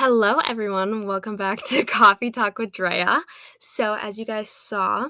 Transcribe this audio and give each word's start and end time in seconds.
Hello, 0.00 0.38
everyone. 0.46 1.08
Welcome 1.08 1.34
back 1.34 1.64
to 1.64 1.84
Coffee 1.98 2.30
Talk 2.30 2.56
with 2.56 2.70
Drea. 2.70 3.24
So, 3.58 3.94
as 3.94 4.16
you 4.16 4.24
guys 4.24 4.48
saw 4.48 5.08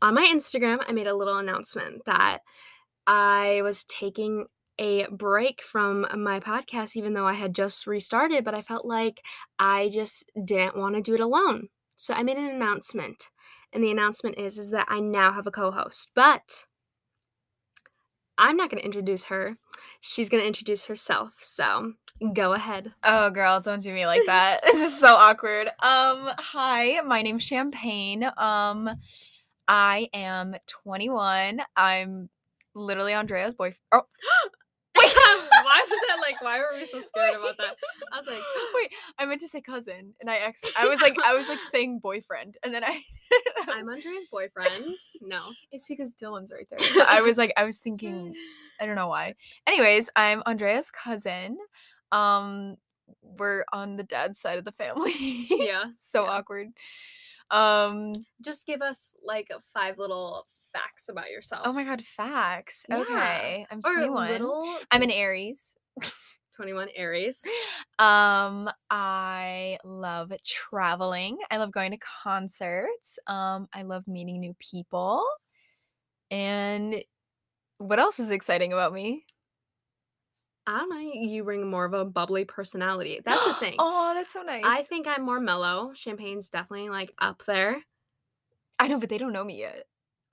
on 0.00 0.14
my 0.14 0.26
Instagram, 0.34 0.78
I 0.88 0.92
made 0.92 1.06
a 1.06 1.14
little 1.14 1.36
announcement 1.36 2.00
that 2.06 2.38
I 3.06 3.60
was 3.62 3.84
taking 3.84 4.46
a 4.78 5.06
break 5.08 5.60
from 5.60 6.06
my 6.16 6.40
podcast, 6.40 6.96
even 6.96 7.12
though 7.12 7.26
I 7.26 7.34
had 7.34 7.54
just 7.54 7.86
restarted, 7.86 8.42
but 8.42 8.54
I 8.54 8.62
felt 8.62 8.86
like 8.86 9.20
I 9.58 9.90
just 9.92 10.32
didn't 10.42 10.78
want 10.78 10.94
to 10.94 11.02
do 11.02 11.14
it 11.14 11.20
alone. 11.20 11.68
So, 11.94 12.14
I 12.14 12.22
made 12.22 12.38
an 12.38 12.48
announcement. 12.48 13.24
And 13.70 13.84
the 13.84 13.90
announcement 13.90 14.38
is, 14.38 14.56
is 14.56 14.70
that 14.70 14.86
I 14.88 15.00
now 15.00 15.30
have 15.30 15.46
a 15.46 15.50
co 15.50 15.70
host. 15.70 16.12
But 16.14 16.64
I'm 18.38 18.56
not 18.56 18.70
going 18.70 18.80
to 18.80 18.86
introduce 18.86 19.24
her. 19.24 19.58
She's 20.00 20.30
going 20.30 20.42
to 20.42 20.48
introduce 20.48 20.86
herself. 20.86 21.34
So, 21.42 21.92
Go 22.32 22.52
ahead. 22.52 22.92
Oh 23.02 23.30
girl, 23.30 23.60
don't 23.60 23.82
do 23.82 23.92
me 23.92 24.06
like 24.06 24.22
that. 24.26 24.60
this 24.64 24.80
is 24.80 24.98
so 24.98 25.14
awkward. 25.14 25.66
Um 25.82 26.30
hi, 26.38 27.00
my 27.00 27.22
name's 27.22 27.42
Champagne. 27.42 28.24
Um 28.36 28.88
I 29.66 30.08
am 30.12 30.54
21. 30.66 31.60
I'm 31.76 32.28
literally 32.74 33.14
Andrea's 33.14 33.54
boyfriend. 33.54 33.78
Oh. 33.92 34.02
why 34.96 35.84
was 35.90 36.00
that 36.06 36.18
like 36.20 36.40
why 36.40 36.58
were 36.58 36.78
we 36.78 36.86
so 36.86 37.00
scared 37.04 37.34
about 37.34 37.56
that? 37.58 37.74
I 38.12 38.16
was 38.16 38.28
like 38.28 38.38
wait, 38.74 38.90
I 39.18 39.26
meant 39.26 39.40
to 39.40 39.48
say 39.48 39.60
cousin 39.60 40.14
and 40.20 40.30
I 40.30 40.36
ex 40.36 40.62
I 40.78 40.86
was 40.86 41.00
like 41.00 41.16
I 41.24 41.34
was 41.34 41.48
like 41.48 41.58
saying 41.58 41.98
boyfriend 41.98 42.56
and 42.62 42.72
then 42.72 42.84
I, 42.84 43.02
I 43.32 43.72
I'm 43.72 43.88
Andrea's 43.88 44.26
boyfriend. 44.30 44.84
No. 45.20 45.50
It's 45.72 45.88
because 45.88 46.14
Dylan's 46.14 46.52
right 46.52 46.68
there. 46.70 46.78
So 46.78 47.04
I 47.08 47.22
was 47.22 47.38
like 47.38 47.52
I 47.56 47.64
was 47.64 47.80
thinking 47.80 48.34
I 48.80 48.86
don't 48.86 48.96
know 48.96 49.08
why. 49.08 49.34
Anyways, 49.66 50.10
I'm 50.14 50.42
Andrea's 50.46 50.92
cousin. 50.92 51.58
Um, 52.14 52.76
we're 53.22 53.64
on 53.72 53.96
the 53.96 54.04
dad's 54.04 54.38
side 54.40 54.58
of 54.58 54.64
the 54.64 54.72
family. 54.72 55.46
Yeah. 55.50 55.84
so 55.96 56.24
yeah. 56.24 56.30
awkward. 56.30 56.68
Um, 57.50 58.24
just 58.42 58.66
give 58.66 58.82
us 58.82 59.12
like 59.24 59.50
five 59.72 59.98
little 59.98 60.46
facts 60.72 61.08
about 61.08 61.30
yourself. 61.30 61.62
Oh 61.64 61.72
my 61.72 61.84
god, 61.84 62.02
facts. 62.02 62.86
Yeah. 62.88 62.98
Okay. 62.98 63.66
I'm 63.70 63.82
21. 63.82 64.30
Little... 64.30 64.76
I'm 64.90 65.02
an 65.02 65.10
Aries. 65.10 65.76
21 66.56 66.88
Aries. 66.96 67.44
Um, 68.00 68.68
I 68.90 69.78
love 69.84 70.32
traveling. 70.44 71.38
I 71.48 71.58
love 71.58 71.70
going 71.70 71.92
to 71.92 71.98
concerts. 72.24 73.20
Um, 73.28 73.68
I 73.72 73.82
love 73.82 74.08
meeting 74.08 74.40
new 74.40 74.56
people. 74.58 75.24
And 76.28 76.96
what 77.78 78.00
else 78.00 78.18
is 78.18 78.30
exciting 78.30 78.72
about 78.72 78.92
me? 78.92 79.26
I 80.66 80.78
don't 80.78 80.88
know. 80.88 80.96
You 80.98 81.44
bring 81.44 81.68
more 81.68 81.84
of 81.84 81.92
a 81.92 82.04
bubbly 82.04 82.44
personality. 82.44 83.20
That's 83.24 83.44
the 83.44 83.54
thing. 83.60 83.76
oh, 83.78 84.12
that's 84.14 84.32
so 84.32 84.42
nice. 84.42 84.64
I 84.66 84.82
think 84.82 85.06
I'm 85.06 85.22
more 85.22 85.40
mellow. 85.40 85.92
Champagne's 85.94 86.48
definitely 86.50 86.88
like 86.88 87.12
up 87.18 87.44
there. 87.46 87.82
I 88.78 88.88
know, 88.88 88.98
but 88.98 89.08
they 89.08 89.18
don't 89.18 89.32
know 89.32 89.44
me 89.44 89.58
yet. 89.60 89.84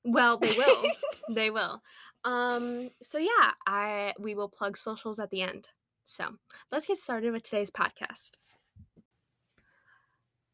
Well, 0.04 0.38
they 0.38 0.56
will. 0.58 0.84
they 1.30 1.50
will. 1.50 1.82
Um, 2.24 2.90
so 3.02 3.18
yeah, 3.18 3.52
I 3.68 4.14
we 4.20 4.36
will 4.36 4.50
plug 4.50 4.78
socials 4.78 5.20
at 5.20 5.30
the 5.30 5.42
end. 5.42 5.70
So 6.04 6.26
let's 6.72 6.88
get 6.88 6.98
started 6.98 7.32
with 7.32 7.44
today's 7.44 7.72
podcast. 7.72 8.32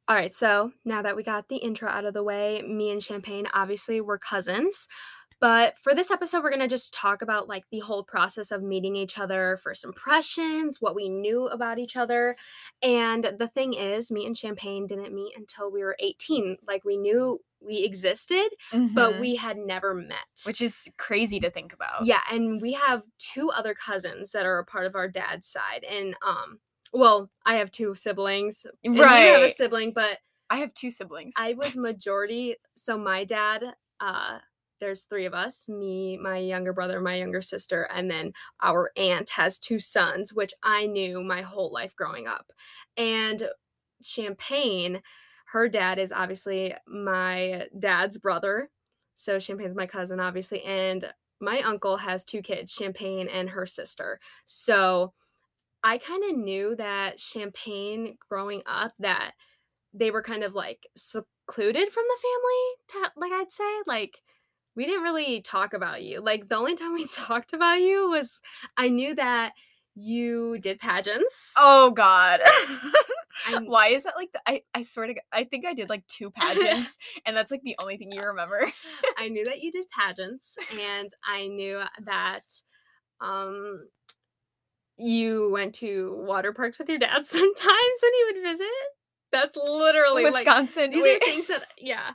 All 0.10 0.16
right, 0.16 0.34
so 0.34 0.72
now 0.86 1.02
that 1.02 1.18
we 1.18 1.24
got 1.24 1.50
the 1.50 1.58
intro 1.58 1.90
out 1.90 2.06
of 2.06 2.14
the 2.14 2.24
way, 2.24 2.62
me 2.62 2.92
and 2.92 3.04
Champagne 3.04 3.48
obviously 3.54 4.00
we're 4.00 4.18
cousins. 4.18 4.88
But 5.40 5.78
for 5.78 5.94
this 5.94 6.10
episode, 6.10 6.44
we're 6.44 6.50
going 6.50 6.62
to 6.62 6.68
just 6.68 6.94
talk 6.94 7.22
about 7.22 7.48
like 7.48 7.66
the 7.72 7.80
whole 7.80 8.04
process 8.04 8.52
of 8.52 8.64
meeting 8.64 8.96
each 8.96 9.20
other, 9.20 9.60
first 9.64 9.84
impressions, 9.86 10.82
what 10.82 10.96
we 10.96 11.10
knew 11.10 11.48
about 11.48 11.78
each 11.78 11.96
other. 11.96 12.36
And 12.82 13.34
the 13.38 13.48
thing 13.48 13.74
is, 13.74 14.10
me 14.10 14.26
and 14.26 14.38
Champagne 14.38 14.88
didn't 14.88 15.14
meet 15.14 15.34
until 15.38 15.72
we 15.72 15.84
were 15.84 15.96
18. 16.00 16.58
Like 16.68 16.84
we 16.84 16.98
knew 16.98 17.40
we 17.62 17.84
existed, 17.84 18.50
mm-hmm. 18.72 18.94
but 18.94 19.20
we 19.20 19.36
had 19.36 19.58
never 19.58 19.94
met. 19.94 20.18
Which 20.46 20.62
is 20.62 20.90
crazy 20.98 21.40
to 21.40 21.50
think 21.50 21.74
about. 21.74 22.06
Yeah, 22.06 22.22
and 22.32 22.62
we 22.62 22.74
have 22.74 23.04
two 23.20 23.50
other 23.52 23.74
cousins 23.74 24.32
that 24.32 24.46
are 24.46 24.60
a 24.60 24.66
part 24.66 24.86
of 24.86 24.96
our 24.96 25.08
dad's 25.08 25.48
side. 25.48 25.84
And 25.90 26.16
um 26.26 26.60
well, 26.94 27.30
I 27.46 27.56
have 27.56 27.70
two 27.70 27.94
siblings. 27.96 28.66
right. 28.86 29.28
You 29.28 29.34
have 29.34 29.42
a 29.44 29.50
sibling, 29.50 29.92
but 29.94 30.20
I 30.50 30.58
have 30.58 30.74
two 30.74 30.90
siblings. 30.90 31.34
I 31.38 31.54
was 31.54 31.76
majority 31.76 32.56
so 32.76 32.98
my 32.98 33.24
dad 33.24 33.64
uh 34.00 34.40
there's 34.80 35.04
three 35.04 35.26
of 35.26 35.34
us 35.34 35.68
me 35.70 36.18
my 36.18 36.38
younger 36.38 36.74
brother 36.74 37.02
my 37.02 37.16
younger 37.16 37.42
sister 37.42 37.88
and 37.94 38.10
then 38.10 38.32
our 38.62 38.92
aunt 38.98 39.30
has 39.30 39.60
two 39.60 39.80
sons 39.80 40.34
which 40.34 40.54
i 40.64 40.86
knew 40.86 41.24
my 41.24 41.42
whole 41.42 41.72
life 41.72 41.96
growing 41.96 42.28
up. 42.28 42.52
And 42.96 43.44
champagne 44.04 45.02
her 45.48 45.68
dad 45.70 45.98
is 45.98 46.12
obviously 46.12 46.74
my 46.88 47.68
dad's 47.78 48.18
brother 48.18 48.70
so 49.16 49.40
champagne's 49.40 49.76
my 49.76 49.88
cousin 49.88 50.20
obviously 50.20 50.64
and 50.64 51.06
my 51.40 51.62
uncle 51.62 51.98
has 51.98 52.24
two 52.24 52.42
kids 52.42 52.72
champagne 52.72 53.28
and 53.28 53.50
her 53.50 53.66
sister. 53.66 54.20
So 54.46 55.14
i 55.84 55.98
kind 55.98 56.24
of 56.30 56.38
knew 56.38 56.76
that 56.76 57.20
champagne 57.20 58.18
growing 58.30 58.62
up 58.66 58.94
that 59.00 59.32
they 59.94 60.12
were 60.12 60.22
kind 60.22 60.44
of 60.44 60.54
like 60.54 60.88
secluded 60.96 61.92
from 61.92 62.04
the 62.08 62.20
family 62.22 63.12
like 63.16 63.32
i'd 63.32 63.52
say 63.52 63.64
like 63.86 64.18
we 64.78 64.86
didn't 64.86 65.02
really 65.02 65.42
talk 65.42 65.74
about 65.74 66.04
you. 66.04 66.22
Like 66.22 66.48
the 66.48 66.56
only 66.56 66.76
time 66.76 66.94
we 66.94 67.08
talked 67.14 67.52
about 67.52 67.82
you 67.82 68.10
was 68.10 68.40
I 68.78 68.88
knew 68.88 69.16
that 69.16 69.54
you 69.96 70.60
did 70.60 70.80
pageants. 70.80 71.56
Oh 71.58 71.92
God. 71.92 72.40
Why 73.66 73.90
is 73.90 74.04
that 74.04 74.14
like 74.16 74.32
the, 74.32 74.40
I 74.48 74.62
I 74.74 74.84
sort 74.84 75.10
of 75.10 75.18
I 75.32 75.44
think 75.44 75.66
I 75.66 75.74
did 75.74 75.90
like 75.90 76.06
two 76.08 76.32
pageants 76.32 76.98
and 77.26 77.36
that's 77.36 77.52
like 77.52 77.62
the 77.64 77.76
only 77.80 77.98
thing 77.98 78.12
you 78.12 78.22
remember. 78.22 78.72
I 79.18 79.30
knew 79.30 79.46
that 79.46 79.62
you 79.62 79.72
did 79.72 79.88
pageants 79.90 80.58
and 80.80 81.10
I 81.28 81.48
knew 81.48 81.82
that 82.06 82.44
um 83.20 83.88
you 84.98 85.52
went 85.52 85.76
to 85.76 86.24
water 86.28 86.54
parks 86.54 86.80
with 86.80 86.90
your 86.90 87.00
dad 87.00 87.26
sometimes 87.26 87.58
when 87.66 88.12
he 88.14 88.24
would 88.26 88.44
visit. 88.44 88.97
That's 89.32 89.56
literally 89.58 90.24
Wisconsin. 90.24 90.84
Like, 90.84 90.92
these 90.92 91.04
Wait. 91.04 91.22
are 91.22 91.26
things 91.26 91.48
that 91.48 91.64
yeah. 91.78 92.12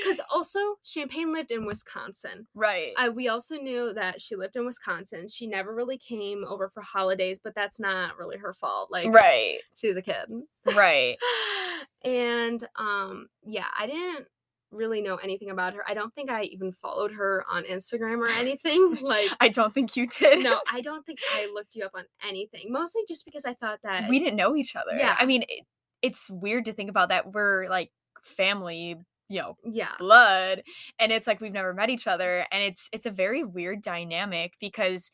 Because 0.00 0.20
also 0.30 0.58
Champagne 0.82 1.32
lived 1.32 1.50
in 1.50 1.64
Wisconsin. 1.64 2.46
Right. 2.54 2.92
I, 2.96 3.10
we 3.10 3.28
also 3.28 3.56
knew 3.56 3.92
that 3.94 4.20
she 4.20 4.36
lived 4.36 4.56
in 4.56 4.66
Wisconsin. 4.66 5.28
She 5.28 5.46
never 5.46 5.74
really 5.74 5.98
came 5.98 6.44
over 6.46 6.68
for 6.68 6.82
holidays, 6.82 7.40
but 7.42 7.54
that's 7.54 7.78
not 7.78 8.18
really 8.18 8.38
her 8.38 8.54
fault. 8.54 8.90
Like 8.90 9.12
right. 9.12 9.58
She 9.76 9.88
was 9.88 9.96
a 9.96 10.02
kid. 10.02 10.26
Right. 10.74 11.16
and 12.04 12.62
um 12.76 13.28
yeah, 13.44 13.66
I 13.78 13.86
didn't 13.86 14.26
really 14.70 15.00
know 15.00 15.16
anything 15.16 15.50
about 15.50 15.74
her. 15.74 15.82
I 15.88 15.94
don't 15.94 16.14
think 16.14 16.30
I 16.30 16.42
even 16.44 16.72
followed 16.72 17.12
her 17.12 17.44
on 17.50 17.64
Instagram 17.64 18.18
or 18.18 18.28
anything. 18.28 18.98
Like 19.08 19.30
I 19.40 19.48
don't 19.48 19.72
think 19.72 19.96
you 19.96 20.06
did. 20.06 20.42
No, 20.42 20.60
I 20.70 20.80
don't 20.80 21.06
think 21.06 21.20
I 21.32 21.48
looked 21.52 21.74
you 21.74 21.84
up 21.84 21.92
on 21.94 22.04
anything. 22.26 22.66
Mostly 22.70 23.02
just 23.08 23.24
because 23.24 23.44
I 23.44 23.54
thought 23.54 23.78
that 23.84 24.08
we 24.08 24.18
didn't 24.18 24.36
know 24.36 24.56
each 24.56 24.76
other. 24.76 24.96
Yeah. 24.96 25.16
I 25.18 25.24
mean, 25.24 25.42
it, 25.48 25.64
it's 26.02 26.30
weird 26.30 26.64
to 26.64 26.72
think 26.72 26.90
about 26.90 27.08
that 27.08 27.32
we're 27.32 27.68
like 27.68 27.90
family 28.22 28.96
you 29.28 29.40
know 29.40 29.56
yeah. 29.64 29.92
blood 29.98 30.62
and 30.98 31.12
it's 31.12 31.26
like 31.26 31.40
we've 31.40 31.52
never 31.52 31.74
met 31.74 31.90
each 31.90 32.06
other 32.06 32.46
and 32.50 32.62
it's 32.62 32.88
it's 32.92 33.06
a 33.06 33.10
very 33.10 33.44
weird 33.44 33.82
dynamic 33.82 34.54
because 34.60 35.10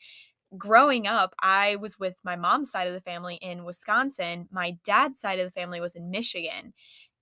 growing 0.56 1.06
up 1.06 1.34
i 1.40 1.76
was 1.76 1.98
with 1.98 2.14
my 2.24 2.36
mom's 2.36 2.70
side 2.70 2.86
of 2.86 2.94
the 2.94 3.00
family 3.00 3.36
in 3.36 3.64
wisconsin 3.64 4.48
my 4.52 4.76
dad's 4.84 5.20
side 5.20 5.40
of 5.40 5.46
the 5.46 5.60
family 5.60 5.80
was 5.80 5.96
in 5.96 6.10
michigan 6.10 6.72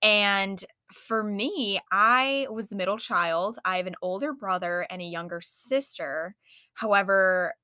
and 0.02 0.64
for 0.92 1.22
me 1.22 1.80
i 1.90 2.46
was 2.50 2.68
the 2.68 2.76
middle 2.76 2.98
child 2.98 3.58
i 3.64 3.78
have 3.78 3.86
an 3.86 3.96
older 4.02 4.34
brother 4.34 4.86
and 4.90 5.00
a 5.00 5.06
younger 5.06 5.40
sister 5.42 6.34
however 6.74 7.54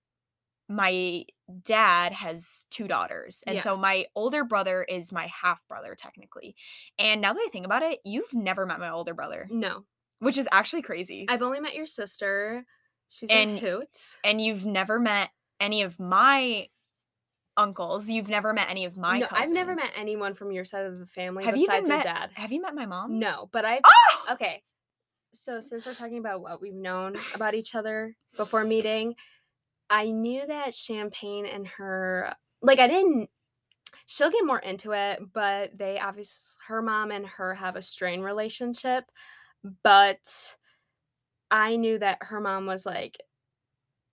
my 0.69 1.25
dad 1.63 2.13
has 2.13 2.67
two 2.71 2.87
daughters. 2.87 3.43
And 3.47 3.57
yeah. 3.57 3.63
so 3.63 3.77
my 3.77 4.07
older 4.15 4.45
brother 4.45 4.85
is 4.85 5.13
my 5.13 5.29
half 5.29 5.67
brother, 5.67 5.95
technically. 5.95 6.55
And 6.99 7.21
now 7.21 7.33
that 7.33 7.41
I 7.41 7.49
think 7.51 7.65
about 7.65 7.83
it, 7.83 8.01
you've 8.05 8.35
never 8.35 8.67
met 8.67 8.79
my 8.79 8.91
older 8.91 9.15
brother. 9.15 9.47
No. 9.51 9.85
Which 10.19 10.37
is 10.37 10.49
actually 10.53 10.83
crazy. 10.83 11.27
I've 11.29 11.43
only 11.43 11.61
met 11.61 11.75
your 11.75 11.87
sister. 11.87 12.65
She's 13.09 13.31
and, 13.31 13.59
a 13.59 13.61
hoot. 13.61 13.89
And 14.23 14.43
you've 14.43 14.67
never 14.67 14.99
met 14.99 15.31
any 15.61 15.83
of 15.83 15.99
my 15.99 16.69
uncles. 17.57 18.11
You've 18.11 18.29
never 18.29 18.53
met 18.53 18.69
any 18.69 18.85
of 18.85 18.97
my 18.97 19.21
no, 19.21 19.27
cousins. 19.27 19.49
I've 19.49 19.55
never 19.55 19.75
met 19.75 19.93
anyone 19.97 20.35
from 20.35 20.53
your 20.53 20.65
side 20.65 20.85
of 20.85 20.99
the 20.99 21.07
family 21.07 21.45
have 21.45 21.55
besides 21.55 21.89
you 21.89 21.95
met, 21.95 22.05
your 22.05 22.15
dad. 22.15 22.31
Have 22.35 22.53
you 22.53 22.61
met 22.61 22.75
my 22.75 22.87
mom? 22.87 23.19
No, 23.19 23.49
but 23.53 23.65
I've 23.65 23.81
oh! 23.85 24.33
okay. 24.35 24.63
So 25.35 25.61
since 25.61 25.87
we're 25.87 25.95
talking 25.95 26.19
about 26.19 26.41
what 26.41 26.61
we've 26.61 26.75
known 26.75 27.17
about 27.35 27.55
each 27.55 27.75
other 27.75 28.17
before 28.37 28.65
meeting, 28.65 29.15
I 29.91 30.11
knew 30.11 30.47
that 30.47 30.75
Champagne 30.75 31.47
and 31.47 31.67
her 31.67 32.35
like 32.63 32.79
I 32.79 32.89
didn't 32.89 33.31
she'll 34.07 34.31
get 34.31 34.45
more 34.45 34.59
into 34.59 34.93
it, 34.93 35.21
but 35.33 35.77
they 35.77 35.99
obviously 35.99 36.57
her 36.69 36.83
mom 36.83 37.11
and 37.11 37.27
her 37.27 37.55
have 37.55 37.77
a 37.77 37.83
strained 37.83 38.25
relationship, 38.25 39.05
but 39.83 40.57
I 41.51 41.77
knew 41.77 41.99
that 41.99 42.19
her 42.23 42.41
mom 42.41 42.67
was 42.67 42.85
like 42.85 43.19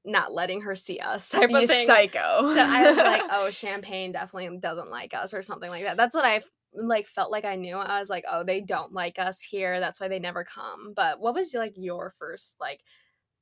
not 0.05 0.33
letting 0.33 0.61
her 0.61 0.75
see 0.75 0.99
us 0.99 1.29
type 1.31 1.49
You 1.49 1.57
of 1.57 1.67
thing. 1.67 1.87
psycho. 1.87 2.43
So 2.43 2.59
I 2.59 2.89
was 2.89 2.97
like, 2.97 3.23
oh, 3.31 3.49
champagne 3.51 4.11
definitely 4.11 4.57
doesn't 4.59 4.89
like 4.91 5.13
us 5.13 5.33
or 5.33 5.41
something 5.41 5.69
like 5.69 5.83
that. 5.83 5.97
That's 5.97 6.15
what 6.15 6.25
I 6.25 6.41
like 6.73 7.07
felt 7.07 7.31
like 7.31 7.45
I 7.45 7.55
knew. 7.55 7.77
I 7.77 7.99
was 7.99 8.09
like, 8.09 8.25
oh, 8.29 8.43
they 8.43 8.61
don't 8.61 8.93
like 8.93 9.17
us 9.17 9.41
here. 9.41 9.79
That's 9.79 9.99
why 9.99 10.07
they 10.07 10.19
never 10.19 10.43
come. 10.43 10.93
But 10.95 11.19
what 11.19 11.33
was 11.33 11.53
like 11.53 11.73
your 11.75 12.13
first 12.19 12.57
like 12.59 12.81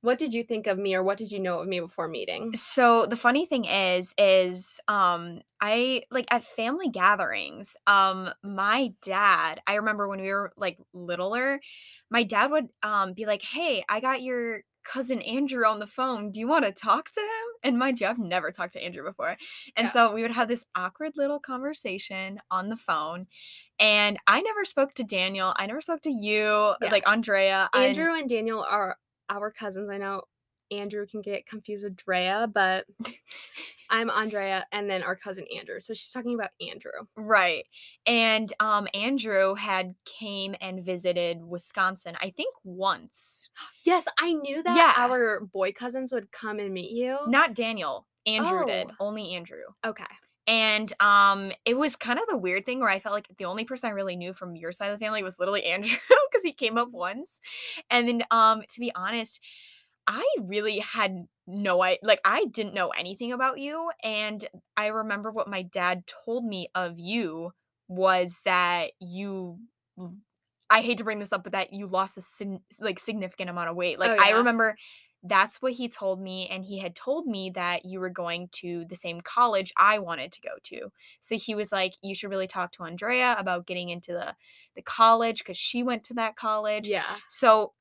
what 0.03 0.17
did 0.19 0.33
you 0.33 0.43
think 0.43 0.67
of 0.67 0.77
me 0.77 0.93
or 0.95 1.01
what 1.03 1.17
did 1.17 1.31
you 1.31 1.39
know 1.39 1.59
of 1.61 1.67
me 1.67 1.79
before 1.79 2.07
meeting? 2.07 2.51
So 2.55 3.05
the 3.05 3.15
funny 3.15 3.45
thing 3.45 3.65
is, 3.65 4.13
is 4.17 4.79
um 4.87 5.41
I 5.61 6.03
like 6.11 6.25
at 6.29 6.43
family 6.43 6.89
gatherings, 6.89 7.75
um 7.87 8.29
my 8.43 8.93
dad, 9.01 9.61
I 9.65 9.75
remember 9.75 10.07
when 10.07 10.21
we 10.21 10.29
were 10.29 10.51
like 10.57 10.77
littler, 10.93 11.59
my 12.11 12.23
dad 12.23 12.51
would 12.51 12.67
um 12.83 13.13
be 13.13 13.25
like, 13.25 13.41
Hey, 13.43 13.83
I 13.89 13.99
got 14.01 14.21
your 14.21 14.63
cousin 14.83 15.21
Andrew 15.21 15.65
on 15.65 15.79
the 15.79 15.87
phone. 15.87 16.29
Do 16.31 16.41
you 16.41 16.47
want 16.49 16.65
to 16.65 16.73
talk 16.73 17.09
to 17.11 17.21
him? 17.21 17.47
And 17.63 17.79
mind 17.79 18.01
you, 18.01 18.07
I've 18.07 18.19
never 18.19 18.51
talked 18.51 18.73
to 18.73 18.83
Andrew 18.83 19.03
before. 19.05 19.37
And 19.77 19.87
Yeah. 19.87 19.91
so 19.93 20.13
we 20.13 20.21
would 20.23 20.31
have 20.31 20.49
this 20.49 20.65
awkward 20.75 21.13
little 21.15 21.39
conversation 21.39 22.41
on 22.51 22.67
the 22.67 22.75
phone. 22.75 23.27
And 23.79 24.17
I 24.27 24.41
never 24.41 24.65
spoke 24.65 24.93
to 24.95 25.05
Daniel. 25.05 25.53
I 25.55 25.65
never 25.67 25.79
spoke 25.81 26.01
to 26.01 26.11
you, 26.11 26.73
Yeah. 26.81 26.91
like 26.91 27.07
Andrea. 27.07 27.69
and- 27.73 27.97
Andrew 27.97 28.13
and 28.13 28.27
Daniel 28.29 28.61
are 28.61 28.97
our 29.29 29.51
cousins. 29.51 29.89
I 29.89 29.97
know 29.97 30.21
Andrew 30.71 31.05
can 31.05 31.21
get 31.21 31.45
confused 31.45 31.83
with 31.83 31.95
Drea, 31.95 32.47
but 32.51 32.85
I'm 33.89 34.09
Andrea 34.09 34.65
and 34.71 34.89
then 34.89 35.03
our 35.03 35.15
cousin 35.15 35.45
Andrew. 35.55 35.79
So 35.79 35.93
she's 35.93 36.09
talking 36.11 36.33
about 36.33 36.49
Andrew. 36.59 36.91
Right. 37.15 37.65
And 38.07 38.51
um 38.59 38.87
Andrew 38.93 39.53
had 39.55 39.93
came 40.05 40.55
and 40.61 40.83
visited 40.83 41.43
Wisconsin, 41.43 42.15
I 42.21 42.31
think 42.35 42.55
once. 42.63 43.49
Yes, 43.85 44.07
I 44.19 44.33
knew 44.33 44.63
that 44.63 44.75
Yeah. 44.75 44.93
our 44.97 45.41
boy 45.41 45.73
cousins 45.73 46.11
would 46.11 46.31
come 46.31 46.59
and 46.59 46.73
meet 46.73 46.91
you. 46.91 47.17
Not 47.27 47.53
Daniel. 47.53 48.07
Andrew 48.25 48.65
did. 48.65 48.87
Oh. 48.91 49.07
Only 49.07 49.35
Andrew. 49.35 49.63
Okay. 49.85 50.05
And 50.47 50.91
um 51.01 51.51
it 51.65 51.77
was 51.77 51.95
kind 51.95 52.19
of 52.19 52.25
the 52.27 52.37
weird 52.37 52.65
thing 52.65 52.79
where 52.79 52.89
I 52.89 52.99
felt 52.99 53.13
like 53.13 53.27
the 53.37 53.45
only 53.45 53.65
person 53.65 53.89
I 53.89 53.93
really 53.93 54.15
knew 54.15 54.33
from 54.33 54.55
your 54.55 54.71
side 54.71 54.91
of 54.91 54.99
the 54.99 55.03
family 55.03 55.23
was 55.23 55.39
literally 55.39 55.63
Andrew 55.65 55.97
because 56.31 56.43
he 56.43 56.51
came 56.53 56.77
up 56.77 56.89
once. 56.91 57.39
And 57.89 58.07
then 58.07 58.23
um 58.31 58.63
to 58.69 58.79
be 58.79 58.91
honest, 58.95 59.39
I 60.07 60.25
really 60.41 60.79
had 60.79 61.27
no 61.47 61.81
I 61.81 61.97
like 62.03 62.19
I 62.25 62.45
didn't 62.45 62.73
know 62.73 62.89
anything 62.89 63.31
about 63.31 63.59
you 63.59 63.91
and 64.03 64.45
I 64.75 64.87
remember 64.87 65.31
what 65.31 65.47
my 65.47 65.61
dad 65.61 66.03
told 66.25 66.45
me 66.45 66.67
of 66.75 66.99
you 66.99 67.51
was 67.87 68.41
that 68.45 68.91
you 68.99 69.59
I 70.69 70.81
hate 70.81 70.97
to 70.97 71.03
bring 71.03 71.19
this 71.19 71.31
up 71.31 71.43
but 71.43 71.51
that 71.51 71.71
you 71.71 71.87
lost 71.87 72.17
a 72.17 72.21
sin, 72.21 72.61
like 72.79 72.99
significant 72.99 73.49
amount 73.49 73.69
of 73.69 73.75
weight. 73.75 73.99
Like 73.99 74.11
Oh, 74.11 74.23
I 74.23 74.31
remember 74.31 74.75
that's 75.23 75.61
what 75.61 75.73
he 75.73 75.87
told 75.87 76.21
me 76.21 76.47
and 76.49 76.65
he 76.65 76.79
had 76.79 76.95
told 76.95 77.25
me 77.25 77.49
that 77.51 77.85
you 77.85 77.99
were 77.99 78.09
going 78.09 78.49
to 78.51 78.85
the 78.89 78.95
same 78.95 79.21
college 79.21 79.71
I 79.77 79.99
wanted 79.99 80.31
to 80.33 80.41
go 80.41 80.51
to. 80.63 80.91
So 81.21 81.37
he 81.37 81.55
was 81.55 81.71
like 81.71 81.93
you 82.01 82.13
should 82.13 82.29
really 82.29 82.47
talk 82.47 82.73
to 82.73 82.83
Andrea 82.83 83.35
about 83.37 83.65
getting 83.65 83.89
into 83.89 84.11
the 84.11 84.35
the 84.75 84.81
college 84.81 85.43
cuz 85.43 85.57
she 85.57 85.81
went 85.81 86.03
to 86.05 86.13
that 86.15 86.35
college. 86.35 86.87
Yeah. 86.87 87.15
So 87.29 87.73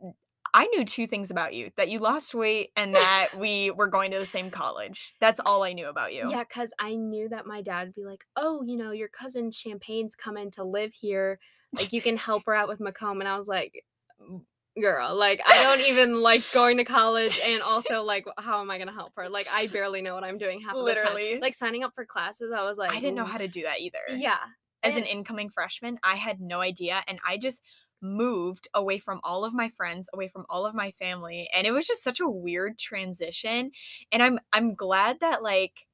I 0.55 0.67
knew 0.67 0.85
two 0.85 1.07
things 1.07 1.31
about 1.31 1.55
you 1.55 1.71
that 1.77 1.89
you 1.89 1.99
lost 1.99 2.35
weight 2.35 2.71
and 2.77 2.95
that 2.95 3.31
we 3.39 3.71
were 3.71 3.87
going 3.87 4.11
to 4.11 4.19
the 4.19 4.27
same 4.27 4.51
college. 4.51 5.15
That's 5.21 5.41
all 5.41 5.63
I 5.63 5.73
knew 5.73 5.89
about 5.89 6.13
you. 6.13 6.31
Yeah, 6.31 6.45
because 6.45 6.73
I 6.79 6.95
knew 6.95 7.29
that 7.31 7.47
my 7.47 7.63
dad 7.63 7.89
would 7.89 7.95
be 7.95 8.05
like, 8.05 8.25
oh, 8.37 8.63
you 8.63 8.77
know, 8.77 8.91
your 8.91 9.09
cousin 9.09 9.51
Champagne's 9.51 10.15
coming 10.15 10.51
to 10.53 10.65
live 10.65 10.93
here. 10.93 11.39
Like, 11.73 11.93
you 11.93 12.03
can 12.03 12.19
help 12.19 12.45
her 12.47 12.55
out 12.55 12.69
with 12.69 12.81
Macomb. 12.81 13.21
And 13.21 13.29
I 13.29 13.39
was 13.39 13.49
like, 13.49 13.87
"Mm, 14.21 14.45
girl, 14.81 15.15
like, 15.15 15.41
I 15.47 15.63
don't 15.63 15.81
even 15.87 16.21
like 16.21 16.43
going 16.55 16.79
to 16.79 16.85
college. 16.85 17.41
And 17.45 17.63
also, 17.63 18.03
like, 18.03 18.27
how 18.39 18.61
am 18.61 18.71
I 18.71 18.79
to 18.79 18.91
help 18.91 19.13
her? 19.17 19.29
Like, 19.29 19.47
I 19.53 19.67
barely 19.67 20.03
know 20.03 20.15
what 20.15 20.25
I'm 20.25 20.39
doing 20.39 20.61
half 20.61 20.77
Literally. 20.77 21.33
time. 21.33 21.41
Like, 21.41 21.55
signing 21.55 21.85
up 21.85 21.95
for 21.95 22.05
classes, 22.05 22.53
I 22.57 22.65
was 22.65 22.79
like, 22.79 22.93
I 22.93 23.01
didn't 23.01 23.17
know 23.17 23.25
how 23.25 23.39
to 23.39 23.49
do 23.49 23.63
that 23.63 23.81
either. 23.81 24.17
Yeah. 24.17 24.39
As 24.85 24.97
an 24.97 25.05
incoming 25.05 25.49
freshman, 25.49 25.99
I 26.03 26.17
had 26.17 26.41
no 26.41 26.61
idea 26.61 27.05
and 27.07 27.21
I 27.25 27.39
just 27.39 27.63
moved 28.03 28.67
away 28.75 28.99
from 28.99 29.21
all 29.23 29.45
of 29.45 29.55
my 29.55 29.69
friends, 29.71 30.11
away 30.13 30.29
from 30.29 30.45
all 30.51 30.67
of 30.67 30.75
my 30.75 30.91
family, 30.91 31.49
and 31.55 31.67
it 31.67 31.71
was 31.71 31.87
just 31.87 32.03
such 32.03 32.21
a 32.21 32.29
weird 32.29 32.79
transition. 32.79 33.71
And 34.11 34.23
I'm 34.23 34.41
I'm 34.53 34.75
glad 34.75 35.21
that 35.21 35.43
like 35.43 35.87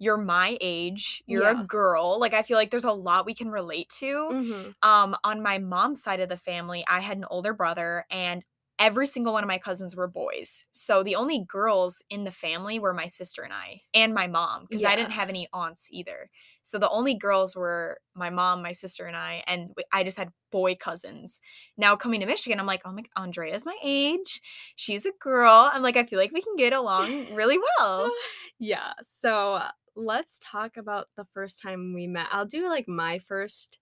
you're 0.00 0.16
my 0.18 0.58
age, 0.60 1.22
you're 1.28 1.42
Yeah. 1.42 1.52
a 1.62 1.66
girl. 1.66 2.18
Like 2.18 2.34
I 2.34 2.42
feel 2.42 2.56
like 2.58 2.70
there's 2.72 2.84
a 2.84 2.92
lot 2.92 3.26
we 3.26 3.34
can 3.34 3.50
relate 3.50 3.88
to. 4.00 4.34
Mhm. 4.34 4.74
um 4.82 5.16
on 5.24 5.42
my 5.42 5.58
mom's 5.58 6.02
side 6.02 6.20
of 6.20 6.28
the 6.28 6.36
family 6.36 6.84
i 6.88 7.00
had 7.00 7.18
an 7.18 7.24
older 7.30 7.52
brother 7.54 8.06
and 8.10 8.42
every 8.78 9.06
single 9.06 9.34
one 9.34 9.44
of 9.44 9.48
my 9.48 9.58
cousins 9.58 9.94
were 9.94 10.08
boys 10.08 10.66
so 10.72 11.02
the 11.02 11.14
only 11.16 11.44
girls 11.46 12.02
in 12.08 12.24
the 12.24 12.32
family 12.32 12.78
were 12.78 12.94
my 12.94 13.06
sister 13.06 13.42
and 13.42 13.52
i 13.52 13.80
and 13.94 14.14
my 14.14 14.26
mom 14.26 14.62
because 14.62 14.84
i 14.84 14.96
didn't 14.96 15.12
have 15.12 15.28
any 15.28 15.46
aunts 15.52 15.88
either 15.90 16.30
so 16.62 16.78
the 16.78 16.88
only 16.88 17.14
girls 17.14 17.54
were 17.54 17.98
my 18.14 18.30
mom 18.30 18.62
my 18.62 18.72
sister 18.72 19.04
and 19.06 19.16
i 19.16 19.44
and 19.46 19.70
I 19.92 20.02
just 20.04 20.16
had 20.18 20.32
boy 20.50 20.74
cousins 20.76 21.40
now 21.76 21.94
coming 21.96 22.20
to 22.20 22.26
michigan 22.26 22.58
i'm 22.58 22.66
like 22.66 22.82
oh 22.86 22.92
my 22.92 23.02
andrea's 23.16 23.66
my 23.66 23.76
age 23.84 24.40
she's 24.76 25.04
a 25.06 25.12
girl 25.20 25.70
i'm 25.72 25.82
like 25.82 25.96
i 25.96 26.04
feel 26.04 26.18
like 26.18 26.32
we 26.32 26.42
can 26.42 26.56
get 26.56 26.72
along 26.72 27.26
really 27.32 27.58
well 27.78 28.10
yeah. 28.58 28.92
So 29.02 29.54
uh, 29.54 29.70
let's 30.00 30.40
talk 30.42 30.76
about 30.76 31.08
the 31.16 31.24
first 31.24 31.60
time 31.60 31.92
we 31.94 32.06
met. 32.06 32.26
I'll 32.32 32.46
do 32.46 32.68
like 32.68 32.88
my 32.88 33.18
first 33.18 33.78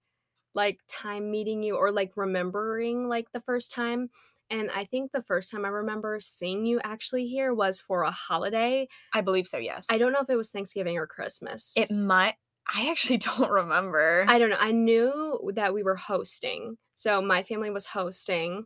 like 0.54 0.80
time 0.88 1.30
meeting 1.30 1.62
you 1.62 1.76
or 1.76 1.92
like 1.92 2.12
remembering 2.16 3.08
like 3.08 3.30
the 3.32 3.40
first 3.40 3.70
time. 3.70 4.10
And 4.50 4.70
I 4.74 4.84
think 4.84 5.12
the 5.12 5.22
first 5.22 5.50
time 5.50 5.64
I 5.64 5.68
remember 5.68 6.18
seeing 6.20 6.64
you 6.64 6.80
actually 6.82 7.28
here 7.28 7.52
was 7.52 7.80
for 7.80 8.02
a 8.02 8.10
holiday. 8.10 8.88
i 9.12 9.20
believe 9.20 9.46
so 9.46 9.58
yes 9.58 9.86
I 9.90 9.98
don't 9.98 10.12
know 10.12 10.20
if 10.20 10.30
it 10.30 10.36
was 10.36 10.50
Thanksgiving 10.50 10.96
or 10.96 11.06
Christmas. 11.06 11.74
it 11.76 11.90
might 11.90 12.34
i 12.74 12.90
actually 12.90 13.16
don't 13.28 13.50
remember 13.50 14.24
I 14.28 14.38
don't 14.38 14.50
know. 14.50 14.56
I 14.58 14.72
knew 14.72 15.50
that 15.54 15.72
we 15.74 15.82
were 15.82 15.96
hosting. 15.96 16.76
So 16.94 17.22
my 17.22 17.42
family 17.42 17.70
was 17.70 17.86
hosting 17.86 18.64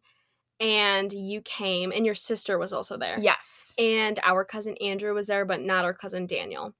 and 0.58 1.12
you 1.12 1.40
came 1.42 1.92
and 1.92 2.06
your 2.06 2.14
sister 2.14 2.58
was 2.58 2.72
also 2.72 2.96
there. 2.96 3.18
yes 3.20 3.74
and 3.78 4.18
our 4.22 4.44
cousin 4.44 4.76
Andrew 4.80 5.12
was 5.14 5.26
there, 5.26 5.44
but 5.44 5.60
not 5.60 5.84
our 5.84 5.94
cousin 5.94 6.26
Daniel. 6.26 6.74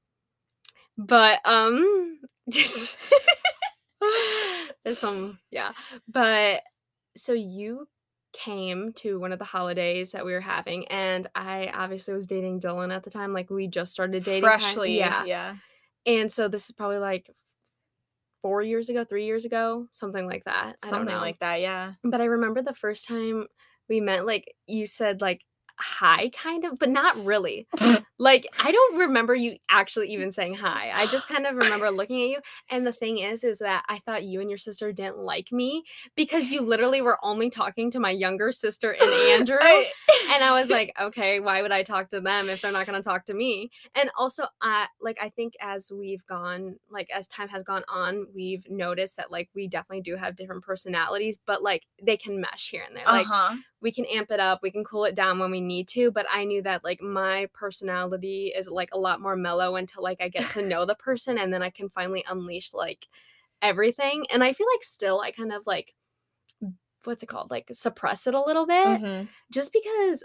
But 1.07 1.41
um, 1.45 2.21
just 2.51 2.97
there's 4.85 4.99
some 4.99 5.39
yeah. 5.51 5.73
But 6.09 6.63
so 7.17 7.33
you 7.33 7.89
came 8.33 8.93
to 8.95 9.21
one 9.21 9.33
of 9.33 9.39
the 9.39 9.45
holidays 9.45 10.13
that 10.13 10.25
we 10.25 10.33
were 10.33 10.41
having, 10.41 10.87
and 10.89 11.29
I 11.35 11.71
obviously 11.75 12.15
was 12.15 12.27
dating 12.27 12.61
Dylan 12.61 12.95
at 12.95 13.03
the 13.03 13.11
time. 13.11 13.33
Like 13.33 13.51
we 13.51 13.67
just 13.67 13.93
started 13.93 14.25
dating, 14.25 14.43
freshly 14.43 14.99
yeah. 14.99 15.25
yeah 15.25 15.57
And 16.07 16.31
so 16.31 16.49
this 16.49 16.67
is 16.67 16.73
probably 16.73 16.99
like 16.99 17.31
four 18.41 18.63
years 18.63 18.89
ago, 18.89 19.05
three 19.05 19.27
years 19.27 19.45
ago, 19.45 19.87
something 19.93 20.27
like 20.27 20.45
that. 20.45 20.77
I 20.83 20.91
don't 20.91 20.91
something 20.91 21.17
like 21.17 21.39
that 21.41 21.61
yeah 21.61 21.93
But 22.03 22.21
I 22.21 22.25
remember 22.25 22.63
the 22.63 22.75
first 22.75 23.07
time 23.07 23.47
we 23.89 24.01
met, 24.01 24.27
like 24.27 24.55
you 24.67 24.87
said, 24.87 25.21
like 25.21 25.43
hi, 25.79 26.31
kind 26.31 26.65
of, 26.65 26.79
but 26.79 26.89
not 26.89 27.25
really. 27.25 27.67
like 28.23 28.47
I 28.63 28.71
don't 28.71 28.99
remember 28.99 29.35
you 29.35 29.57
actually 29.69 30.13
even 30.13 30.31
saying 30.31 30.55
hi. 30.55 30.93
I 30.95 31.09
just 31.09 31.29
kind 31.29 31.45
of 31.45 31.57
remember 31.57 31.91
looking 31.91 32.23
at 32.23 32.29
you. 32.29 32.39
And 32.71 32.87
the 32.87 32.93
thing 32.93 33.19
is, 33.19 33.43
is 33.43 33.59
that 33.59 33.85
I 33.89 33.99
thought 33.99 34.23
you 34.23 34.41
and 34.41 34.49
your 34.49 34.59
sister 34.59 34.93
didn't 34.93 35.19
like 35.19 35.51
me 35.51 35.83
because 36.15 36.53
you 36.53 36.61
literally 36.61 37.03
were 37.03 37.19
only 37.25 37.51
talking 37.51 37.91
to 37.91 37.99
my 37.99 38.11
younger 38.11 38.53
sister 38.53 38.93
and 38.93 39.11
Andrew. 39.41 39.59
I- 39.61 39.91
and 40.31 40.45
I 40.45 40.57
was 40.57 40.71
like, 40.71 40.95
okay, 41.01 41.41
why 41.41 41.63
would 41.63 41.73
I 41.73 41.83
talk 41.83 42.11
to 42.11 42.21
them 42.21 42.49
if 42.49 42.63
they're 42.63 42.71
not 42.71 42.87
going 42.87 43.03
to 43.03 43.03
talk 43.03 43.25
to 43.25 43.35
me? 43.35 43.73
And 43.97 44.09
also, 44.17 44.45
I 44.61 44.87
like 45.01 45.19
I 45.21 45.31
think 45.31 45.55
as 45.61 45.91
we've 45.91 46.25
gone, 46.27 46.77
like 46.93 47.11
as 47.11 47.27
time 47.27 47.49
has 47.49 47.65
gone 47.65 47.83
on, 47.89 48.29
we've 48.33 48.71
noticed 48.71 49.17
that 49.17 49.33
like 49.33 49.49
we 49.53 49.67
definitely 49.67 50.03
do 50.03 50.15
have 50.15 50.37
different 50.37 50.63
personalities, 50.63 51.41
but 51.45 51.61
like 51.61 51.87
they 52.01 52.17
can 52.17 52.41
mesh 52.41 52.71
here 52.71 52.85
and 52.87 52.97
there. 52.97 53.05
Like 53.05 53.27
uh-huh. 53.27 53.57
we 53.81 53.91
can 53.91 54.05
amp 54.05 54.31
it 54.31 54.39
up, 54.39 54.61
we 54.63 54.71
can 54.71 54.85
cool 54.85 55.07
it 55.07 55.17
down 55.17 55.41
when 55.41 55.51
we 55.51 55.61
need 55.61 55.89
to. 55.89 56.13
But 56.13 56.27
I 56.33 56.45
knew 56.45 56.63
that 56.63 56.85
like 56.85 57.03
my 57.03 57.49
personality 57.53 58.12
is 58.21 58.69
like 58.69 58.91
a 58.93 58.99
lot 58.99 59.21
more 59.21 59.37
mellow 59.37 59.77
until 59.77 60.03
like 60.03 60.21
I 60.21 60.29
get 60.29 60.51
to 60.51 60.63
know 60.63 60.85
the 60.87 60.95
person, 60.95 61.39
and 61.39 61.53
then 61.53 61.63
I 61.63 61.71
can 61.71 61.89
finally 61.89 62.25
unleash 62.29 62.73
like 62.75 63.07
everything. 63.63 64.27
And 64.31 64.45
I 64.45 64.53
feel 64.53 64.67
like 64.75 64.85
still 64.85 65.21
I 65.21 65.31
kind 65.33 65.53
of 65.53 65.67
like 65.67 65.95
what's 67.05 67.23
it 67.23 67.27
called 67.27 67.51
like 67.51 67.69
suppress 67.73 68.27
it 68.27 68.35
a 68.35 68.41
little 68.41 68.67
bit 68.67 69.03
Mhm. 69.03 69.35
just 69.51 69.73
because 69.73 70.25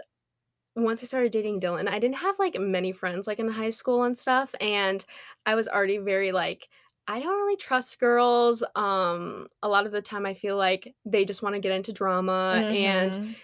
once 0.76 1.02
I 1.02 1.06
started 1.06 1.32
dating 1.32 1.60
Dylan, 1.60 1.88
I 1.88 1.98
didn't 1.98 2.16
have 2.18 2.38
like 2.38 2.58
many 2.58 2.92
friends 2.92 3.26
like 3.26 3.40
in 3.40 3.48
high 3.48 3.70
school 3.70 4.04
and 4.04 4.18
stuff. 4.18 4.54
And 4.60 5.04
I 5.46 5.54
was 5.56 5.68
already 5.68 5.98
very 5.98 6.32
like, 6.32 6.68
I 7.08 7.20
don't 7.20 7.36
really 7.38 7.56
trust 7.56 8.00
girls. 8.00 8.64
Um, 8.76 9.48
a 9.62 9.68
lot 9.68 9.86
of 9.86 9.92
the 9.92 10.02
time 10.02 10.26
I 10.26 10.34
feel 10.34 10.56
like 10.56 10.94
they 11.04 11.24
just 11.24 11.42
want 11.42 11.56
to 11.56 11.60
get 11.60 11.72
into 11.72 11.92
drama. 11.92 12.64
And 12.70 13.18
Mhm. 13.18 13.36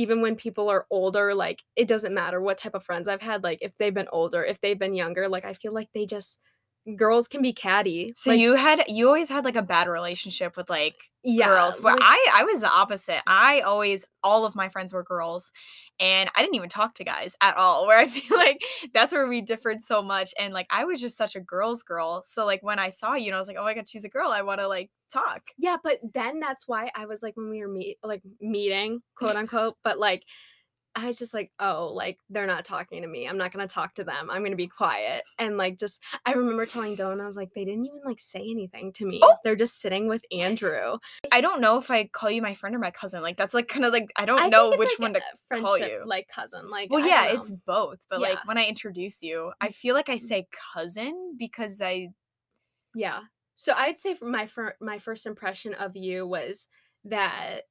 Even 0.00 0.20
when 0.22 0.36
people 0.36 0.68
are 0.70 0.86
older, 0.90 1.34
like 1.34 1.62
it 1.76 1.88
doesn't 1.88 2.14
matter 2.14 2.40
what 2.40 2.58
type 2.58 2.74
of 2.74 2.84
friends 2.84 3.08
I've 3.08 3.22
had, 3.22 3.42
like 3.44 3.58
if 3.62 3.76
they've 3.76 3.94
been 3.94 4.08
older, 4.12 4.44
if 4.44 4.60
they've 4.60 4.78
been 4.78 4.94
younger, 4.94 5.28
like 5.28 5.44
I 5.44 5.52
feel 5.54 5.72
like 5.74 5.88
they 5.94 6.06
just 6.06 6.40
girls 6.96 7.28
can 7.28 7.42
be 7.42 7.52
catty. 7.52 8.12
So 8.16 8.30
like, 8.30 8.40
you 8.40 8.54
had 8.54 8.84
you 8.88 9.06
always 9.06 9.28
had 9.28 9.44
like 9.44 9.56
a 9.56 9.62
bad 9.62 9.88
relationship 9.88 10.56
with 10.56 10.70
like 10.70 10.96
yeah, 11.22 11.46
girls. 11.46 11.80
Well, 11.82 11.96
like- 11.96 12.02
I 12.02 12.30
I 12.36 12.44
was 12.44 12.60
the 12.60 12.70
opposite. 12.70 13.20
I 13.26 13.60
always 13.60 14.04
all 14.22 14.44
of 14.44 14.54
my 14.54 14.68
friends 14.68 14.92
were 14.92 15.02
girls, 15.02 15.52
and 15.98 16.30
I 16.34 16.40
didn't 16.40 16.54
even 16.54 16.68
talk 16.68 16.94
to 16.94 17.04
guys 17.04 17.36
at 17.40 17.56
all. 17.56 17.86
Where 17.86 17.98
I 17.98 18.08
feel 18.08 18.36
like 18.36 18.60
that's 18.94 19.12
where 19.12 19.26
we 19.26 19.40
differed 19.42 19.82
so 19.82 20.02
much. 20.02 20.32
And 20.38 20.54
like 20.54 20.66
I 20.70 20.84
was 20.84 21.00
just 21.00 21.16
such 21.16 21.36
a 21.36 21.40
girl's 21.40 21.82
girl. 21.82 22.22
So 22.24 22.46
like 22.46 22.62
when 22.62 22.78
I 22.78 22.88
saw 22.88 23.14
you, 23.14 23.26
and 23.26 23.34
I 23.34 23.38
was 23.38 23.48
like, 23.48 23.56
oh 23.58 23.64
my 23.64 23.74
god, 23.74 23.88
she's 23.88 24.04
a 24.04 24.08
girl. 24.08 24.30
I 24.30 24.42
want 24.42 24.60
to 24.60 24.68
like 24.68 24.90
talk. 25.12 25.42
Yeah, 25.58 25.76
but 25.82 25.98
then 26.14 26.40
that's 26.40 26.66
why 26.66 26.90
I 26.94 27.06
was 27.06 27.22
like 27.22 27.36
when 27.36 27.50
we 27.50 27.60
were 27.60 27.68
meet 27.68 27.98
like 28.02 28.22
meeting, 28.40 29.00
quote 29.14 29.36
unquote, 29.36 29.76
but 29.84 29.98
like 29.98 30.22
I 30.94 31.06
was 31.06 31.18
just 31.18 31.32
like, 31.32 31.52
oh, 31.60 31.92
like 31.94 32.18
they're 32.30 32.46
not 32.46 32.64
talking 32.64 33.02
to 33.02 33.08
me. 33.08 33.28
I'm 33.28 33.38
not 33.38 33.52
gonna 33.52 33.68
talk 33.68 33.94
to 33.94 34.04
them. 34.04 34.28
I'm 34.30 34.42
gonna 34.42 34.56
be 34.56 34.66
quiet. 34.66 35.24
And 35.38 35.56
like 35.56 35.78
just 35.78 36.02
I 36.26 36.32
remember 36.32 36.66
telling 36.66 36.96
Dylan, 36.96 37.20
I 37.20 37.26
was 37.26 37.36
like, 37.36 37.50
they 37.54 37.64
didn't 37.64 37.86
even 37.86 38.00
like 38.04 38.20
say 38.20 38.40
anything 38.40 38.92
to 38.94 39.06
me. 39.06 39.20
Oh! 39.22 39.36
They're 39.44 39.56
just 39.56 39.80
sitting 39.80 40.08
with 40.08 40.24
Andrew. 40.32 40.98
I 41.32 41.40
don't 41.40 41.60
know 41.60 41.78
if 41.78 41.90
I 41.90 42.04
call 42.04 42.30
you 42.30 42.42
my 42.42 42.54
friend 42.54 42.74
or 42.74 42.80
my 42.80 42.90
cousin. 42.90 43.22
Like 43.22 43.36
that's 43.36 43.54
like 43.54 43.68
kind 43.68 43.84
of 43.84 43.92
like 43.92 44.10
I 44.16 44.26
don't 44.26 44.40
I 44.40 44.48
know 44.48 44.70
which 44.76 44.90
like, 44.98 44.98
one 44.98 45.14
to 45.14 45.62
call 45.62 45.78
you. 45.78 46.02
like 46.04 46.28
cousin. 46.28 46.70
Like 46.70 46.90
well, 46.90 47.06
yeah, 47.06 47.26
it's 47.26 47.52
both. 47.52 47.98
But 48.08 48.20
like 48.20 48.46
when 48.46 48.58
I 48.58 48.64
introduce 48.64 49.22
you, 49.22 49.52
I 49.60 49.66
mm-hmm. 49.66 49.72
feel 49.72 49.94
like 49.94 50.08
I 50.08 50.16
mm-hmm. 50.16 50.26
say 50.26 50.46
cousin 50.74 51.36
because 51.38 51.80
I 51.80 52.08
Yeah. 52.94 53.20
So 53.54 53.74
I'd 53.76 53.98
say 53.98 54.14
for 54.14 54.24
my 54.24 54.46
fir- 54.46 54.76
my 54.80 54.98
first 54.98 55.26
impression 55.26 55.74
of 55.74 55.94
you 55.94 56.26
was 56.26 56.68
that 57.04 57.62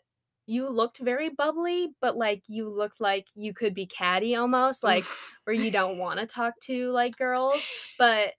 you 0.49 0.67
looked 0.67 0.97
very 0.97 1.29
bubbly, 1.29 1.89
but 2.01 2.17
like 2.17 2.41
you 2.47 2.69
looked 2.69 2.99
like 2.99 3.27
you 3.35 3.53
could 3.53 3.75
be 3.75 3.85
catty 3.85 4.35
almost, 4.35 4.83
like 4.83 5.05
where 5.43 5.55
you 5.55 5.69
don't 5.69 5.99
want 5.99 6.19
to 6.19 6.25
talk 6.25 6.59
to 6.61 6.89
like 6.91 7.15
girls, 7.15 7.69
but 7.99 8.33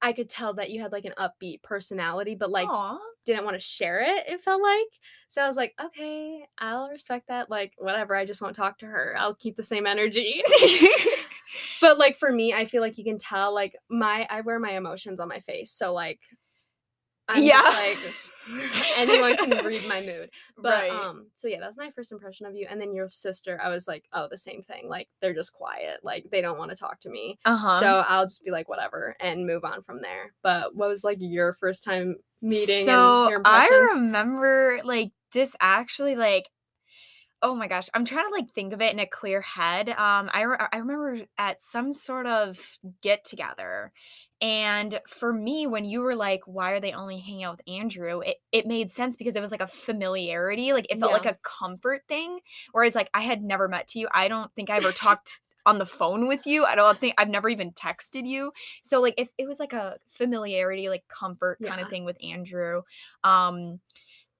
I 0.00 0.12
could 0.12 0.30
tell 0.30 0.54
that 0.54 0.70
you 0.70 0.80
had 0.80 0.92
like 0.92 1.06
an 1.06 1.14
upbeat 1.18 1.64
personality, 1.64 2.36
but 2.36 2.52
like 2.52 2.68
Aw. 2.68 2.98
didn't 3.24 3.44
want 3.44 3.56
to 3.56 3.60
share 3.60 4.00
it, 4.00 4.28
it 4.28 4.42
felt 4.42 4.62
like. 4.62 4.86
So 5.26 5.42
I 5.42 5.48
was 5.48 5.56
like, 5.56 5.74
okay, 5.84 6.44
I'll 6.58 6.88
respect 6.88 7.26
that. 7.28 7.50
Like, 7.50 7.72
whatever, 7.78 8.14
I 8.14 8.26
just 8.26 8.40
won't 8.40 8.54
talk 8.54 8.78
to 8.78 8.86
her. 8.86 9.16
I'll 9.18 9.34
keep 9.34 9.56
the 9.56 9.64
same 9.64 9.86
energy. 9.86 10.42
but 11.80 11.98
like 11.98 12.16
for 12.16 12.30
me, 12.30 12.54
I 12.54 12.66
feel 12.66 12.80
like 12.80 12.96
you 12.96 13.02
can 13.02 13.18
tell 13.18 13.52
like 13.52 13.74
my 13.90 14.24
I 14.30 14.42
wear 14.42 14.60
my 14.60 14.76
emotions 14.76 15.18
on 15.18 15.26
my 15.26 15.40
face. 15.40 15.72
So 15.72 15.92
like 15.92 16.20
I'm 17.28 17.42
Yeah. 17.42 17.60
like 17.62 17.98
anyone 18.96 19.36
can 19.36 19.64
read 19.64 19.86
my 19.88 20.00
mood. 20.00 20.30
But 20.56 20.70
Right. 20.70 20.90
um 20.92 21.26
so 21.34 21.48
yeah, 21.48 21.60
that's 21.60 21.76
my 21.76 21.90
first 21.90 22.12
impression 22.12 22.46
of 22.46 22.54
you. 22.54 22.66
And 22.70 22.80
then 22.80 22.94
your 22.94 23.08
sister, 23.08 23.60
I 23.62 23.68
was 23.68 23.88
like, 23.88 24.04
oh, 24.12 24.28
the 24.30 24.38
same 24.38 24.62
thing. 24.62 24.88
Like 24.88 25.08
they're 25.20 25.34
just 25.34 25.52
quiet. 25.52 26.00
Like 26.02 26.26
they 26.30 26.40
don't 26.40 26.58
want 26.58 26.70
to 26.70 26.76
talk 26.76 27.00
to 27.00 27.10
me. 27.10 27.38
uh-huh. 27.44 27.80
So 27.80 27.86
I'll 28.08 28.26
just 28.26 28.44
be 28.44 28.50
like 28.50 28.68
whatever 28.68 29.16
and 29.20 29.46
move 29.46 29.64
on 29.64 29.82
from 29.82 30.00
there. 30.02 30.32
But 30.42 30.74
what 30.74 30.88
was 30.88 31.02
like 31.04 31.18
your 31.20 31.54
first 31.54 31.84
time 31.84 32.16
meeting 32.42 32.86
so 32.86 33.22
and 33.22 33.30
your 33.30 33.42
I 33.44 33.66
remember 33.94 34.80
like 34.84 35.10
this 35.32 35.56
actually 35.60 36.14
like 36.16 36.48
oh 37.42 37.54
my 37.54 37.68
gosh 37.68 37.88
i'm 37.92 38.04
trying 38.04 38.24
to 38.26 38.32
like 38.34 38.50
think 38.52 38.72
of 38.72 38.80
it 38.80 38.92
in 38.92 38.98
a 38.98 39.06
clear 39.06 39.40
head 39.42 39.88
um 39.90 40.30
i, 40.32 40.42
re- 40.42 40.56
I 40.72 40.78
remember 40.78 41.18
at 41.38 41.60
some 41.60 41.92
sort 41.92 42.26
of 42.26 42.58
get 43.02 43.24
together 43.24 43.92
and 44.40 45.00
for 45.06 45.32
me 45.32 45.66
when 45.66 45.84
you 45.84 46.00
were 46.00 46.14
like 46.14 46.42
why 46.46 46.72
are 46.72 46.80
they 46.80 46.92
only 46.92 47.18
hanging 47.18 47.44
out 47.44 47.56
with 47.56 47.68
andrew? 47.68 48.20
it, 48.20 48.38
it 48.52 48.66
made 48.66 48.90
sense 48.90 49.16
because 49.16 49.36
it 49.36 49.40
was 49.42 49.50
like 49.50 49.60
a 49.60 49.66
familiarity 49.66 50.72
like 50.72 50.86
it 50.90 51.00
felt 51.00 51.12
like 51.12 51.26
a 51.26 51.38
comfort 51.42 52.02
thing. 52.08 52.40
Whereas 52.72 52.94
like 52.94 53.10
i 53.14 53.20
had 53.20 53.42
never 53.42 53.68
met 53.68 53.88
to 53.88 53.98
you 53.98 54.08
i 54.12 54.28
don't 54.28 54.52
think 54.54 54.70
i 54.70 54.76
ever 54.76 54.92
talked 54.92 55.40
on 55.64 55.78
the 55.78 55.86
phone 55.86 56.28
with 56.28 56.46
you 56.46 56.64
i 56.64 56.74
don't 56.74 57.00
think 57.00 57.14
i've 57.18 57.28
never 57.28 57.48
even 57.48 57.72
texted 57.72 58.26
you. 58.26 58.52
So 58.82 59.00
like 59.00 59.14
if 59.18 59.30
it 59.38 59.48
was 59.48 59.58
like 59.58 59.72
a 59.72 59.98
familiarity 60.08 60.88
like 60.88 61.08
comfort 61.08 61.60
kind 61.62 61.80
Yeah. 61.80 61.84
of 61.84 61.88
thing 61.90 62.04
with 62.04 62.16
andrew 62.22 62.82
um 63.24 63.80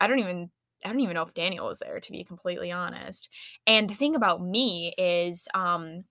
i 0.00 0.06
don't 0.06 0.18
even 0.20 0.50
i 0.84 0.88
don't 0.88 1.00
even 1.00 1.14
know 1.14 1.22
if 1.22 1.34
daniel 1.34 1.66
was 1.68 1.80
there 1.80 2.00
to 2.00 2.12
be 2.12 2.24
completely 2.24 2.70
honest. 2.72 3.28
And 3.66 3.90
the 3.90 3.94
thing 3.94 4.14
about 4.14 4.42
me 4.42 4.94
is 4.98 5.48
um 5.54 6.04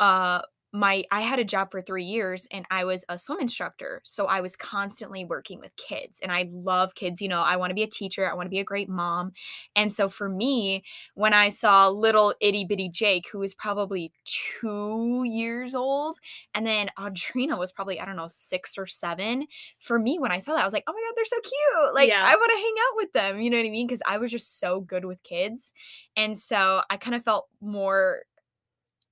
uh 0.00 0.42
my 0.78 1.04
I 1.10 1.22
had 1.22 1.38
a 1.40 1.44
job 1.44 1.70
for 1.70 1.82
3 1.82 2.04
years 2.04 2.46
and 2.52 2.66
I 2.70 2.84
was 2.84 3.04
a 3.08 3.18
swim 3.18 3.40
instructor. 3.40 4.00
So 4.04 4.26
I 4.26 4.40
was 4.42 4.56
constantly 4.56 5.24
working 5.24 5.60
with 5.60 5.76
kids 5.76 6.20
and 6.22 6.32
I 6.32 6.48
love 6.52 6.94
kids, 6.94 7.20
you 7.22 7.28
know, 7.28 7.42
I 7.42 7.56
want 7.56 7.70
to 7.70 7.74
be 7.74 7.82
a 7.84 7.86
teacher, 7.88 8.30
I 8.30 8.34
want 8.34 8.46
to 8.46 8.50
be 8.50 8.60
a 8.60 8.64
great 8.64 8.88
mom. 8.88 9.32
And 9.76 9.92
so 9.92 10.08
for 10.08 10.28
me, 10.28 10.84
when 11.14 11.34
I 11.34 11.48
saw 11.50 11.88
little 11.88 12.34
itty 12.40 12.64
bitty 12.64 12.88
Jake 12.90 13.26
who 13.32 13.38
was 13.40 13.54
probably 13.54 14.12
2 14.60 15.24
years 15.26 15.74
old 15.74 16.16
and 16.54 16.66
then 16.66 16.90
Audrina 16.98 17.58
was 17.58 17.72
probably 17.72 18.00
I 18.00 18.04
don't 18.06 18.16
know 18.16 18.28
6 18.28 18.78
or 18.78 18.86
7, 18.86 19.46
for 19.78 19.98
me 19.98 20.18
when 20.18 20.32
I 20.32 20.38
saw 20.38 20.54
that 20.54 20.62
I 20.62 20.64
was 20.64 20.72
like, 20.74 20.84
"Oh 20.88 20.92
my 20.92 21.00
god, 21.08 21.14
they're 21.16 21.24
so 21.24 21.40
cute." 21.40 21.94
Like 21.94 22.10
Yeah. 22.10 22.22
I 22.22 22.34
want 22.36 22.50
to 22.52 22.56
hang 22.58 22.74
out 22.90 22.96
with 22.96 23.12
them, 23.12 23.40
you 23.40 23.50
know 23.50 23.56
what 23.58 23.66
I 23.66 23.70
mean? 23.70 23.88
Cuz 23.88 24.02
I 24.06 24.18
was 24.18 24.30
just 24.30 24.60
so 24.60 24.80
good 24.80 25.04
with 25.04 25.22
kids. 25.22 25.72
And 26.16 26.36
so 26.36 26.82
I 26.90 26.96
kind 26.96 27.14
of 27.16 27.24
felt 27.24 27.48
more 27.60 28.22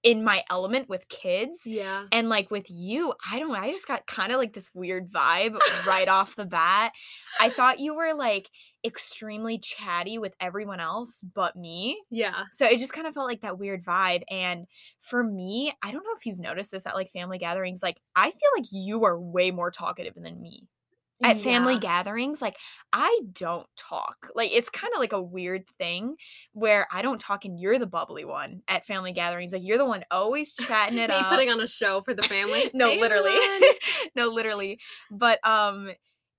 in 0.05 0.23
my 0.23 0.45
element 0.51 0.89
with 0.89 1.09
kids. 1.09 1.63
yeah. 1.65 2.05
And 2.13 2.29
like 2.29 2.51
with 2.51 2.67
you, 2.69 3.15
I 3.29 3.39
don't 3.39 3.49
know, 3.49 3.59
I 3.59 3.73
just 3.73 3.89
got 3.89 4.07
kind 4.07 4.31
of 4.31 4.39
like 4.39 4.53
this 4.53 4.71
weird 4.75 5.11
vibe 5.11 5.59
right 5.87 6.09
off 6.09 6.37
the 6.37 6.45
bat. 6.45 6.93
I 7.41 7.49
thought 7.49 7.81
you 7.81 7.97
were 7.97 8.13
like 8.13 8.51
extremely 8.85 9.59
chatty 9.59 10.19
with 10.19 10.35
everyone 10.41 10.79
else 10.79 11.25
but 11.35 11.57
me. 11.57 11.99
Yeah. 12.11 12.45
So 12.53 12.67
it 12.67 12.79
just 12.79 12.93
kind 12.93 13.07
of 13.07 13.15
felt 13.15 13.27
like 13.27 13.41
that 13.41 13.59
weird 13.59 13.83
vibe. 13.83 14.25
And 14.31 14.67
for 15.01 15.25
me, 15.25 15.73
I 15.83 15.91
don't 15.91 16.05
know 16.05 16.15
if 16.17 16.27
you've 16.27 16.39
noticed 16.39 16.71
this 16.71 16.87
at 16.87 16.95
like 16.95 17.11
family 17.11 17.39
gatherings, 17.39 17.83
like 17.83 17.97
I 18.15 18.31
feel 18.31 18.51
like 18.59 18.67
you 18.71 19.05
are 19.05 19.19
way 19.19 19.51
more 19.51 19.71
talkative 19.71 20.15
than 20.15 20.41
me. 20.41 20.69
At 21.25 21.39
family 21.39 21.75
Yeah. 21.75 21.81
gatherings, 21.81 22.41
like 22.43 22.57
I 22.93 23.21
don't 23.33 23.67
talk. 23.77 24.31
Like 24.35 24.51
it's 24.53 24.69
kind 24.71 24.93
of 24.95 25.01
like 25.01 25.13
a 25.13 25.23
weird 25.23 25.67
thing 25.79 26.17
where 26.53 26.87
I 26.93 27.03
don't 27.03 27.21
talk 27.21 27.45
and 27.45 27.59
you're 27.59 27.79
the 27.79 27.87
bubbly 27.87 28.25
one 28.25 28.63
at 28.69 28.87
family 28.87 29.13
gatherings. 29.13 29.53
Like 29.53 29.63
you're 29.65 29.79
the 29.79 29.85
one 29.85 30.05
always 30.11 30.55
chatting 30.55 30.99
it 30.99 31.09
Me 31.11 31.17
up. 31.17 31.29
putting 31.29 31.51
on 31.51 31.61
a 31.61 31.67
show 31.67 32.03
for 32.03 32.15
the 32.15 32.23
family. 32.23 32.71
no, 32.75 32.93
literally. 32.95 33.37
no, 34.15 34.29
literally. 34.29 34.79
But 35.11 35.45
um 35.47 35.91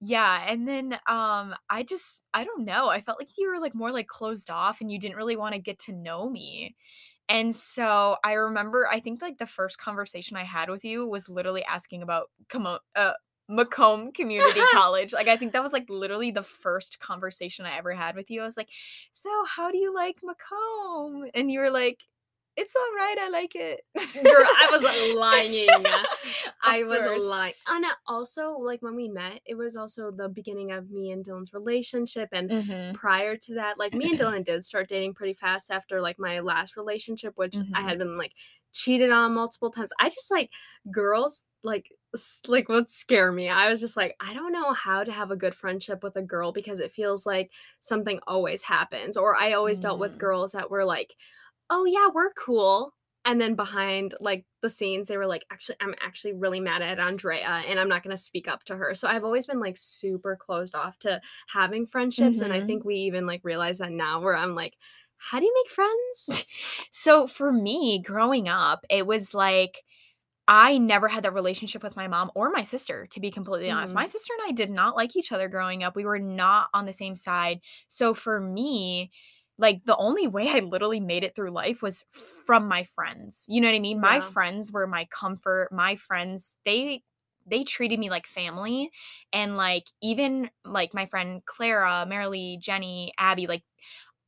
yeah, 0.02 0.46
and 0.48 0.68
then 0.68 0.94
um 1.08 1.56
I 1.70 1.84
just 1.88 2.24
I 2.34 2.44
don't 2.44 2.66
know. 2.66 2.90
I 2.90 3.02
felt 3.02 3.20
like 3.20 3.30
you 3.38 3.50
were 3.50 3.60
like 3.60 3.74
more 3.76 3.92
like 3.92 4.08
closed 4.08 4.50
off 4.50 4.82
and 4.82 4.92
you 4.92 5.00
didn't 5.00 5.18
really 5.18 5.36
want 5.38 5.54
to 5.56 5.60
get 5.62 5.80
to 5.80 5.94
know 5.94 6.30
me. 6.30 6.76
And 7.28 7.56
so 7.56 8.18
I 8.24 8.34
remember 8.34 8.88
I 8.88 9.00
think 9.00 9.22
like 9.22 9.38
the 9.40 9.48
first 9.48 9.80
conversation 9.80 10.38
I 10.38 10.44
had 10.44 10.70
with 10.70 10.86
you 10.86 11.08
was 11.08 11.28
literally 11.30 11.64
asking 11.64 12.04
about 12.04 12.30
Como- 12.50 12.80
uh 12.96 13.14
Macomb 13.50 14.12
Community 14.12 14.60
College. 14.74 15.14
Like 15.14 15.28
I 15.28 15.38
think 15.38 15.54
that 15.54 15.64
was 15.64 15.74
like 15.74 15.90
literally 15.90 16.32
the 16.32 16.44
first 16.44 17.00
conversation 17.00 17.66
I 17.66 17.78
ever 17.78 17.94
had 17.94 18.16
with 18.16 18.30
you. 18.32 18.42
I 18.42 18.46
was 18.46 18.58
like, 18.58 18.70
"So, 19.14 19.30
how 19.46 19.72
do 19.72 19.78
you 19.78 19.94
like 19.94 20.18
Macomb?" 20.24 21.30
And 21.34 21.52
you 21.52 21.60
were 21.60 21.70
like, 21.72 22.02
"It's 22.58 22.76
all 22.76 22.96
right. 22.96 23.18
I 23.20 23.30
like 23.30 23.56
it." 23.56 23.82
Girl, 24.14 24.48
I 24.48 24.70
was 24.72 24.84
lying. 25.16 25.86
I 26.64 26.84
was 26.84 27.04
course. 27.06 27.26
lying. 27.26 27.54
And 27.68 27.86
also, 28.08 28.52
like 28.52 28.82
when 28.82 28.96
we 28.96 29.08
met, 29.10 29.42
it 29.46 29.56
was 29.56 29.76
also 29.76 30.12
the 30.12 30.30
beginning 30.30 30.72
of 30.72 30.90
me 30.90 31.12
and 31.12 31.24
Dylan's 31.24 31.54
relationship. 31.54 32.30
And 32.32 32.50
Mhm. 32.50 32.94
prior 32.94 33.36
to 33.38 33.54
that, 33.56 33.78
like 33.78 33.94
me 33.94 34.10
and 34.10 34.20
Dylan 34.20 34.44
did 34.44 34.64
start 34.66 34.88
dating 34.90 35.14
pretty 35.16 35.34
fast 35.34 35.70
after 35.72 36.02
like 36.02 36.18
my 36.18 36.40
last 36.40 36.76
relationship, 36.78 37.34
which 37.38 37.56
I 37.74 37.82
Mhm. 37.82 37.84
had 37.84 37.98
been 38.00 38.18
like 38.18 38.34
cheated 38.76 39.12
on 39.12 39.34
multiple 39.36 39.72
times. 39.72 39.94
I 40.00 40.10
just 40.10 40.32
like 40.32 40.52
girls 40.92 41.44
like 41.64 41.90
like 42.48 42.70
would 42.70 42.90
scare 42.90 43.32
me. 43.32 43.50
I 43.50 43.70
was 43.70 43.82
just 43.82 43.98
like, 43.98 44.16
I 44.20 44.34
don't 44.34 44.52
know 44.54 44.74
how 44.74 45.04
to 45.04 45.12
have 45.12 45.32
a 45.32 45.36
good 45.36 45.56
friendship 45.56 46.04
with 46.04 46.16
a 46.16 46.22
girl 46.22 46.52
because 46.54 46.80
it 46.80 46.92
feels 46.92 47.26
like 47.26 47.52
something 47.80 48.20
always 48.28 48.64
happens. 48.64 49.18
Or 49.18 49.36
I 49.40 49.54
always 49.54 49.80
dealt 49.80 50.00
with 50.00 50.18
Mm. 50.18 50.20
girls 50.20 50.52
that 50.54 50.70
were 50.72 50.86
like, 50.86 51.16
oh 51.70 51.86
yeah, 51.86 52.10
we're 52.14 52.32
cool. 52.34 52.94
And 53.28 53.42
then 53.42 53.56
behind 53.56 54.14
like 54.20 54.46
the 54.62 54.70
scenes, 54.70 55.08
they 55.08 55.18
were 55.18 55.26
like, 55.26 55.46
actually, 55.52 55.78
I'm 55.82 55.96
actually 56.00 56.34
really 56.34 56.60
mad 56.60 56.84
at 56.84 57.00
Andrea 57.00 57.64
and 57.68 57.80
I'm 57.80 57.90
not 57.90 58.04
going 58.04 58.16
to 58.16 58.22
speak 58.22 58.48
up 58.48 58.64
to 58.66 58.76
her. 58.78 58.94
So 58.94 59.08
I've 59.08 59.24
always 59.24 59.48
been 59.48 59.60
like 59.60 59.78
super 59.78 60.36
closed 60.36 60.76
off 60.76 61.00
to 61.00 61.20
having 61.50 61.88
friendships. 61.88 62.42
And 62.42 62.54
I 62.54 62.62
Mhm. 62.62 62.68
think 62.68 62.86
we 62.86 62.96
even 62.98 63.26
like 63.26 63.42
realize 63.44 63.80
that 63.80 63.92
now 63.92 64.22
where 64.22 64.38
I'm 64.38 64.54
like, 64.54 64.76
how 65.32 65.40
do 65.40 65.46
you 65.46 65.54
make 65.64 65.72
friends? 65.72 66.46
So 66.92 67.28
for 67.28 67.52
me, 67.52 68.02
growing 68.04 68.48
up, 68.48 68.86
it 68.90 69.06
was 69.06 69.34
like 69.34 69.84
I 70.48 70.78
never 70.78 71.08
had 71.08 71.24
that 71.24 71.34
relationship 71.34 71.84
with 71.84 71.96
my 71.96 72.08
mom 72.08 72.32
or 72.36 72.52
my 72.52 72.64
sister, 72.64 73.08
to 73.08 73.20
be 73.20 73.32
completely 73.32 73.72
honest. 73.72 73.94
Mhm. 73.94 73.96
My 73.96 74.06
sister 74.06 74.34
and 74.40 74.50
I 74.50 74.52
did 74.54 74.70
not 74.72 74.96
like 74.96 75.16
each 75.16 75.32
other 75.32 75.50
growing 75.50 75.84
up. 75.84 75.96
We 75.96 76.06
were 76.06 76.20
not 76.20 76.70
on 76.74 76.86
the 76.86 76.94
same 76.94 77.16
side. 77.16 77.62
So 77.88 78.14
for 78.14 78.40
me, 78.40 79.12
like 79.58 79.86
the 79.86 79.98
only 79.98 80.28
way 80.28 80.50
I 80.50 80.60
literally 80.60 81.00
made 81.00 81.24
it 81.24 81.36
through 81.36 81.52
life 81.52 81.82
was 81.82 82.06
from 82.12 82.68
my 82.68 82.84
friends. 82.84 83.46
You 83.48 83.62
know 83.62 83.70
what 83.70 83.76
I 83.76 83.80
mean? 83.80 84.00
My 84.02 84.22
friends 84.22 84.72
were 84.72 84.88
my 84.88 85.06
comfort. 85.12 85.70
My 85.72 85.96
friends, 85.96 86.58
they 86.66 87.04
they 87.48 87.64
treated 87.64 88.00
me 88.00 88.10
like 88.10 88.26
family 88.28 88.90
and 89.32 89.56
like 89.56 89.86
even 90.02 90.50
like 90.66 90.94
my 90.96 91.06
friend 91.06 91.46
Clara, 91.46 92.06
Marilee, 92.08 92.60
Jenny, 92.60 93.14
Abby, 93.20 93.48
like 93.48 93.64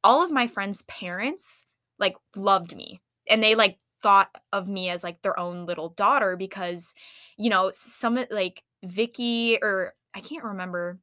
all 0.08 0.24
of 0.24 0.32
my 0.32 0.48
friends' 0.48 0.84
parents 0.84 1.66
like 2.00 2.16
loved 2.34 2.74
me 2.74 3.02
and 3.30 3.44
they 3.44 3.56
like 3.56 3.78
thought 4.02 4.30
of 4.54 4.66
me 4.70 4.90
as 4.90 5.04
like 5.04 5.22
their 5.22 5.38
own 5.38 5.66
little 5.66 5.90
daughter 5.90 6.38
because 6.38 6.96
you 7.38 7.50
know 7.50 7.72
some 7.74 8.18
like 8.32 8.64
Vicky 8.86 9.60
or 9.62 9.96
I 10.16 10.22
can't 10.22 10.46
remember. 10.46 10.98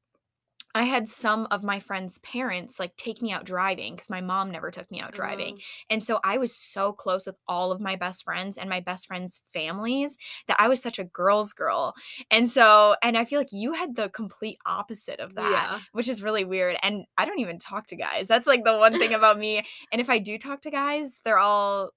I 0.75 0.83
had 0.85 1.09
some 1.09 1.47
of 1.50 1.62
my 1.62 1.78
friends' 1.78 2.19
parents 2.19 2.81
like 2.81 2.97
take 2.97 3.23
me 3.23 3.31
out 3.33 3.45
driving 3.45 3.95
because 3.95 4.11
my 4.11 4.21
mom 4.21 4.50
never 4.50 4.71
took 4.73 4.90
me 4.90 5.00
out 5.00 5.12
driving. 5.12 5.54
Um, 5.54 5.61
And 5.90 6.02
so 6.02 6.19
I 6.25 6.38
was 6.38 6.57
so 6.57 6.93
close 6.93 7.26
with 7.26 7.37
all 7.47 7.71
of 7.71 7.81
my 7.81 7.95
best 7.95 8.25
friends 8.25 8.59
and 8.59 8.69
my 8.69 8.81
best 8.81 9.07
friends' 9.07 9.40
families 9.52 10.19
that 10.49 10.57
I 10.59 10.66
was 10.69 10.83
such 10.83 10.99
a 10.99 11.04
girl's 11.04 11.52
girl. 11.52 11.95
And 12.31 12.49
so, 12.49 12.97
and 13.02 13.16
I 13.16 13.25
feel 13.25 13.38
like 13.38 13.52
you 13.52 13.73
had 13.75 13.95
the 13.95 14.09
complete 14.09 14.59
opposite 14.66 15.21
of 15.21 15.35
that, 15.37 15.50
Yeah. 15.50 15.81
which 15.93 16.09
is 16.09 16.23
really 16.23 16.45
weird. 16.45 16.76
And 16.83 17.04
I 17.16 17.25
don't 17.25 17.38
even 17.40 17.59
talk 17.59 17.87
to 17.88 17.97
guys. 17.97 18.26
That's 18.26 18.47
like 18.47 18.64
the 18.64 18.76
one 18.76 18.99
thing 18.99 19.14
about 19.14 19.38
me. 19.38 19.62
And 19.93 20.00
if 20.00 20.11
I 20.11 20.19
do 20.19 20.38
talk 20.38 20.62
to 20.62 20.71
guys, 20.71 21.21
they're 21.25 21.38
all 21.38 21.90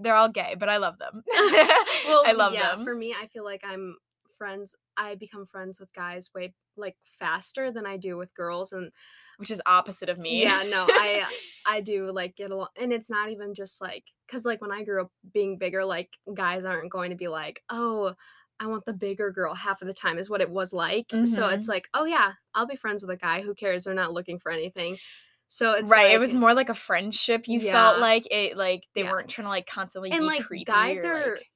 they're 0.00 0.14
all 0.14 0.28
gay, 0.28 0.54
but 0.58 0.68
I 0.68 0.76
love 0.76 0.98
them. 0.98 1.22
well, 1.28 2.22
I 2.24 2.32
love 2.36 2.52
yeah, 2.54 2.74
them. 2.76 2.84
For 2.84 2.94
me, 2.94 3.14
I 3.20 3.26
feel 3.26 3.44
like 3.44 3.62
I'm 3.64 3.96
friends. 4.38 4.74
I 4.96 5.16
become 5.16 5.44
friends 5.44 5.78
with 5.80 5.92
guys 5.92 6.30
way 6.34 6.54
like 6.76 6.96
faster 7.18 7.70
than 7.72 7.84
I 7.84 7.96
do 7.96 8.16
with 8.16 8.32
girls, 8.34 8.72
and 8.72 8.90
which 9.36 9.50
is 9.50 9.60
opposite 9.66 10.08
of 10.08 10.18
me. 10.18 10.42
yeah, 10.42 10.62
no, 10.70 10.86
I 10.88 11.24
I 11.66 11.80
do 11.80 12.10
like 12.12 12.36
get 12.36 12.50
along, 12.52 12.68
and 12.80 12.92
it's 12.92 13.10
not 13.10 13.30
even 13.30 13.52
just 13.54 13.80
like 13.80 14.04
because 14.26 14.44
like 14.44 14.60
when 14.62 14.72
I 14.72 14.84
grew 14.84 15.02
up 15.02 15.10
being 15.34 15.58
bigger, 15.58 15.84
like 15.84 16.08
guys 16.32 16.64
aren't 16.64 16.90
going 16.90 17.10
to 17.10 17.16
be 17.16 17.28
like, 17.28 17.62
oh. 17.68 18.14
I 18.60 18.66
want 18.66 18.84
the 18.86 18.92
bigger 18.92 19.30
girl 19.30 19.54
half 19.54 19.82
of 19.82 19.86
the 19.86 19.94
time 19.94 20.18
is 20.18 20.28
what 20.28 20.40
it 20.40 20.50
was 20.50 20.72
like. 20.72 21.06
So 21.12 21.16
Mhm. 21.42 21.56
it's 21.56 21.68
like, 21.68 21.86
oh 21.94 22.06
yeah, 22.06 22.32
I'll 22.56 22.66
be 22.66 22.74
friends 22.74 23.02
with 23.04 23.10
a 23.12 23.16
guy. 23.16 23.40
Who 23.40 23.54
cares? 23.54 23.84
They're 23.84 23.94
not 23.94 24.12
looking 24.12 24.40
for 24.40 24.50
anything. 24.50 24.98
So 25.46 25.74
it's 25.74 25.88
right. 25.92 26.10
it 26.10 26.18
was 26.18 26.34
more 26.34 26.52
like 26.54 26.68
a 26.68 26.74
friendship. 26.74 27.46
You 27.46 27.60
Yeah. 27.60 27.70
felt 27.72 27.98
like 28.00 28.26
it 28.32 28.56
like 28.56 28.82
they 28.96 29.04
Yeah. 29.04 29.12
weren't 29.12 29.28
trying 29.28 29.44
to 29.44 29.50
like 29.50 29.68
constantly 29.68 30.10
and 30.10 30.22
be 30.22 30.26
like 30.26 30.42
creepy 30.42 30.64
guys 30.64 31.04
or, 31.04 31.12
are 31.12 31.34
like- 31.36 31.46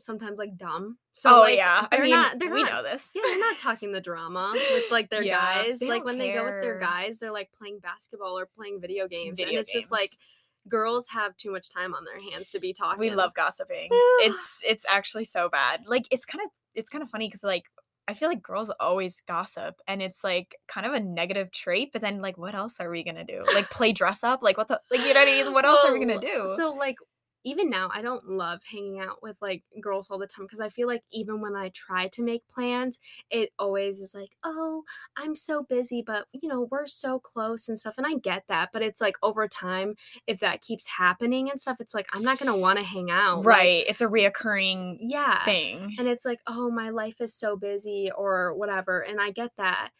sometimes 0.00 0.38
like 0.38 0.56
dumb. 0.56 0.98
So 1.12 1.38
oh 1.38 1.40
like, 1.40 1.56
yeah. 1.56 1.86
I 1.90 2.00
mean, 2.00 2.10
not. 2.10 2.38
They're 2.38 2.52
we 2.52 2.62
not, 2.62 2.72
know 2.72 2.82
this. 2.82 3.12
Yeah, 3.14 3.22
they're 3.26 3.38
not 3.38 3.58
talking 3.58 3.92
the 3.92 4.00
drama 4.00 4.52
with 4.54 4.90
like 4.90 5.10
their 5.10 5.22
Yeah, 5.22 5.64
guys. 5.64 5.82
Like 5.82 6.04
when 6.04 6.18
they 6.18 6.32
go 6.32 6.44
with 6.44 6.62
their 6.62 6.78
guys, 6.78 7.18
they're 7.18 7.32
like 7.32 7.50
playing 7.58 7.78
basketball 7.80 8.38
or 8.38 8.46
playing 8.46 8.80
video 8.80 9.06
games, 9.08 9.38
and 9.38 9.46
Video 9.46 9.60
it's 9.60 9.72
just 9.72 9.90
like 9.90 10.10
girls 10.68 11.06
have 11.08 11.36
too 11.36 11.50
much 11.50 11.70
time 11.70 11.94
on 11.94 12.04
their 12.04 12.20
hands 12.32 12.50
to 12.50 12.60
be 12.60 12.72
talking. 12.72 13.00
we 13.00 13.10
love 13.10 13.34
gossiping. 13.34 13.88
Yeah. 13.90 14.28
it's 14.28 14.62
it's 14.66 14.86
actually 14.88 15.24
so 15.24 15.48
bad. 15.48 15.82
Like 15.86 16.06
it's 16.10 16.24
kind 16.24 16.44
of 16.44 16.50
it's 16.74 16.90
kind 16.90 17.02
of 17.02 17.10
funny 17.10 17.28
because 17.28 17.44
like 17.44 17.64
I 18.08 18.14
feel 18.14 18.28
like 18.28 18.42
girls 18.42 18.70
always 18.80 19.22
gossip 19.26 19.76
and 19.86 20.02
it's 20.02 20.24
like 20.24 20.56
kind 20.66 20.86
of 20.86 20.92
a 20.92 21.00
negative 21.00 21.52
trait, 21.52 21.90
but 21.92 22.02
then 22.02 22.20
like 22.20 22.36
what 22.36 22.54
else 22.54 22.80
are 22.80 22.90
we 22.90 23.04
gonna 23.04 23.24
do? 23.24 23.44
Like 23.54 23.70
play 23.70 23.92
dress 23.92 24.24
up? 24.24 24.42
Like 24.42 24.56
what 24.56 24.68
the 24.68 24.80
like 24.90 25.00
you 25.00 25.14
know 25.14 25.20
what 25.20 25.28
I 25.28 25.42
mean? 25.42 25.52
What 25.52 25.64
else 25.64 25.84
are 25.84 25.92
we 25.92 26.00
gonna 26.00 26.16
oh, 26.16 26.20
do? 26.20 26.54
So 26.56 26.72
like 26.72 26.96
even 27.44 27.70
now 27.70 27.90
I 27.94 28.02
don't 28.02 28.28
love 28.28 28.60
hanging 28.70 29.00
out 29.00 29.22
with 29.22 29.40
like 29.40 29.62
girls 29.80 30.10
all 30.10 30.18
the 30.18 30.26
time 30.26 30.44
because 30.44 30.60
I 30.60 30.68
feel 30.68 30.86
like 30.86 31.02
even 31.10 31.40
when 31.40 31.56
I 31.56 31.70
try 31.70 32.08
to 32.08 32.22
make 32.22 32.46
plans, 32.48 32.98
it 33.30 33.50
always 33.58 34.00
is 34.00 34.14
like, 34.14 34.36
"Oh, 34.44 34.84
I'm 35.16 35.34
so 35.34 35.62
busy, 35.62 36.02
but 36.06 36.26
you 36.32 36.48
know, 36.48 36.68
we're 36.70 36.86
so 36.86 37.18
close 37.18 37.68
and 37.68 37.78
stuff." 37.78 37.94
And 37.96 38.06
I 38.06 38.14
get 38.14 38.44
that, 38.48 38.70
but 38.72 38.82
it's 38.82 39.00
like 39.00 39.16
over 39.22 39.48
time 39.48 39.94
if 40.26 40.40
that 40.40 40.60
keeps 40.60 40.86
happening 40.86 41.50
and 41.50 41.60
stuff, 41.60 41.80
it's 41.80 41.94
like 41.94 42.08
I'm 42.12 42.22
not 42.22 42.38
going 42.38 42.52
to 42.52 42.58
want 42.58 42.78
to 42.78 42.84
hang 42.84 43.10
out. 43.10 43.38
like- 43.38 43.46
right. 43.46 43.84
it's 43.88 44.00
a 44.00 44.06
reoccurring 44.06 44.98
Yeah. 45.00 45.44
thing. 45.44 45.94
and 45.98 46.06
it's 46.08 46.24
like, 46.26 46.40
"Oh, 46.46 46.70
my 46.70 46.90
life 46.90 47.20
is 47.20 47.34
so 47.34 47.56
busy 47.56 48.10
or 48.16 48.54
whatever." 48.54 49.00
And 49.00 49.20
I 49.20 49.30
get 49.30 49.52
that. 49.56 49.90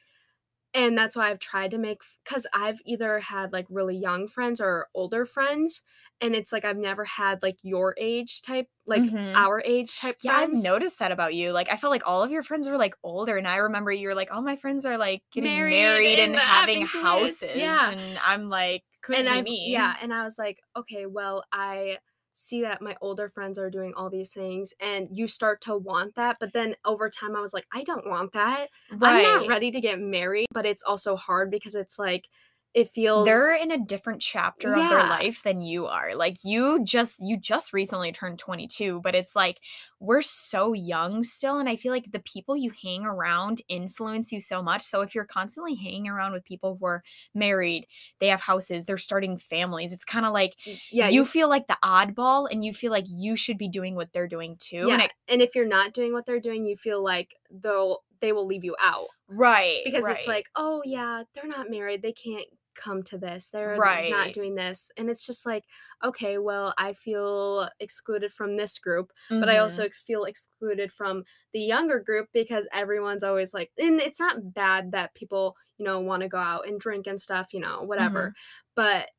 And 0.73 0.97
that's 0.97 1.16
why 1.16 1.30
I've 1.30 1.40
tried 1.40 1.73
to 1.73 1.78
make 1.78 2.00
cuz 2.25 2.47
I've 2.54 2.80
either 2.85 3.18
had 3.18 3.52
like 3.52 3.66
really 3.68 3.97
young 3.97 4.28
friends 4.28 4.61
or 4.61 4.88
older 4.94 5.25
friends 5.26 5.82
and 6.20 6.34
it's 6.34 6.52
like 6.52 6.64
I've 6.64 6.76
never 6.76 7.04
had 7.04 7.42
like 7.42 7.58
your 7.62 7.94
age 7.98 8.42
type 8.42 8.68
like 8.86 9.04
Mhm. 9.04 9.34
our 9.34 9.62
age 9.64 9.96
type 9.98 10.18
Yeah, 10.22 10.34
I've 10.36 10.52
noticed 10.52 10.98
that 10.98 11.12
about 11.12 11.34
you. 11.34 11.52
Like, 11.52 11.70
I 11.70 11.76
felt 11.76 11.90
like 11.90 12.06
all 12.06 12.22
of 12.22 12.30
your 12.30 12.42
friends 12.42 12.68
were 12.68 12.76
like 12.76 12.94
older, 13.02 13.36
and 13.38 13.48
I 13.48 13.56
remember 13.56 13.90
you 13.92 14.08
were 14.08 14.14
like, 14.14 14.30
"All 14.32 14.42
my 14.42 14.56
friends 14.56 14.84
are 14.86 14.98
like 14.98 15.22
getting 15.32 15.52
Married 15.54 15.70
married, 15.70 16.18
and, 16.18 16.34
and 16.34 16.36
having 16.36 16.82
houses." 16.82 17.50
Yeah. 17.54 17.90
and 17.90 18.18
I'm 18.18 18.48
like, 18.50 18.84
couldn't 19.02 19.24
and 19.24 19.28
be 19.28 19.38
I 19.38 19.42
me. 19.42 19.72
yeah, 19.72 19.96
and 20.00 20.12
I 20.12 20.22
was 20.24 20.38
like, 20.38 20.60
okay, 20.76 21.06
well, 21.06 21.44
I 21.52 21.98
see 22.32 22.62
that 22.62 22.80
my 22.82 22.96
older 23.00 23.28
friends 23.28 23.58
are 23.58 23.70
doing 23.70 23.92
all 23.94 24.08
these 24.08 24.32
things 24.32 24.72
and 24.80 25.08
you 25.10 25.26
start 25.28 25.60
to 25.62 25.76
want 25.76 26.14
that, 26.14 26.36
but 26.40 26.52
then 26.52 26.74
over 26.84 27.10
time 27.10 27.36
I 27.36 27.40
was 27.40 27.52
like, 27.52 27.66
I 27.72 27.82
don't 27.84 28.06
want 28.06 28.32
that. 28.32 28.68
right. 28.90 29.00
I'm 29.02 29.20
not 29.20 29.46
ready 29.46 29.70
to 29.72 29.80
get 29.80 29.98
married, 30.00 30.46
but 30.52 30.64
it's 30.64 30.82
also 30.82 31.16
hard 31.16 31.50
because 31.50 31.74
it's 31.74 31.98
like 31.98 32.28
it 32.72 32.88
feels 32.88 33.24
They're 33.24 33.54
in 33.54 33.72
a 33.72 33.84
different 33.84 34.20
chapter 34.22 34.72
of 34.72 34.88
their 34.88 35.00
life 35.00 35.42
than 35.42 35.61
you 35.61 35.87
are. 35.87 36.14
Like 36.14 36.37
you 36.44 36.85
just 36.85 37.20
you 37.20 37.37
just 37.37 37.72
recently 37.72 38.12
turned 38.12 38.38
22, 38.38 39.00
but 39.02 39.16
it's 39.16 39.35
like 39.35 39.61
we're 39.98 40.22
so 40.22 40.72
young 40.72 41.24
still 41.24 41.59
and 41.59 41.68
I 41.68 41.74
feel 41.74 41.90
like 41.90 42.12
the 42.12 42.20
people 42.20 42.56
you 42.56 42.70
hang 42.83 43.04
around 43.04 43.61
influence 43.68 44.30
you 44.30 44.40
so 44.40 44.62
much. 44.62 44.83
So 44.83 45.00
if 45.00 45.16
you're 45.16 45.24
constantly 45.24 45.74
hanging 45.74 46.06
around 46.06 46.33
with 46.33 46.44
people 46.44 46.76
who 46.78 46.87
are 46.87 47.02
married, 47.35 47.87
they 48.20 48.28
have 48.28 48.40
houses, 48.40 48.85
they're 48.85 48.98
starting 48.98 49.37
families, 49.37 49.92
it's 49.92 50.04
kind 50.04 50.24
of 50.24 50.33
like 50.33 50.54
yeah, 50.92 51.09
you 51.09 51.24
feel 51.24 51.48
like 51.48 51.66
the 51.66 51.78
oddball 51.85 52.46
and 52.50 52.64
you 52.64 52.72
feel 52.72 52.92
like 52.92 53.06
you 53.09 53.35
should 53.35 53.59
be 53.59 53.68
doing 53.68 53.96
what 53.96 54.12
they're 54.12 54.28
doing 54.28 54.56
too. 54.61 54.85
yeah, 54.87 54.94
And 54.94 55.11
and, 55.28 55.42
if 55.42 55.56
you're 55.56 55.66
not 55.66 55.92
doing 55.92 56.12
what 56.12 56.26
they're 56.26 56.38
doing, 56.38 56.64
you 56.64 56.76
feel 56.76 57.02
like 57.02 57.35
they'll 57.50 58.04
they 58.20 58.33
will 58.33 58.46
leave 58.46 58.64
you 58.64 58.76
out 58.80 59.09
right. 59.28 59.80
because 59.85 60.04
right. 60.04 60.18
it's 60.18 60.28
like, 60.28 60.46
oh 60.54 60.83
yeah, 60.85 61.22
they're 61.35 61.48
not 61.48 61.70
married, 61.70 62.02
they 62.02 62.12
can't 62.12 62.46
come 62.81 63.03
to 63.05 63.19
this, 63.19 63.49
they're 63.49 63.77
Right. 63.77 64.11
not 64.11 64.33
doing 64.33 64.55
this, 64.55 64.90
and 64.97 65.11
it's 65.11 65.27
just 65.27 65.45
like, 65.45 65.64
okay, 66.03 66.38
well, 66.38 66.73
I 66.79 66.95
feel 66.95 67.69
excluded 67.79 68.33
from 68.33 68.57
this 68.57 68.79
group, 68.79 69.12
but 69.29 69.49
I 69.49 69.59
also 69.59 69.88
feel 69.90 70.25
excluded 70.25 70.93
from 70.93 71.25
the 71.53 71.61
younger 71.61 72.01
group 72.01 72.29
because 72.33 72.66
everyone's 72.73 73.25
always 73.25 73.53
like, 73.53 73.71
and 73.77 74.01
it's 74.01 74.19
not 74.19 74.55
bad 74.55 74.93
that 74.93 75.14
people, 75.14 75.57
you 75.77 75.85
know, 75.85 76.01
want 76.01 76.23
to 76.23 76.29
go 76.29 76.38
out 76.38 76.66
and 76.66 76.81
drink 76.81 77.07
and 77.07 77.21
stuff, 77.21 77.53
you 77.53 77.61
know, 77.61 77.83
whatever. 77.83 78.29
Mm-hmm. 78.29 78.73
But 78.77 79.11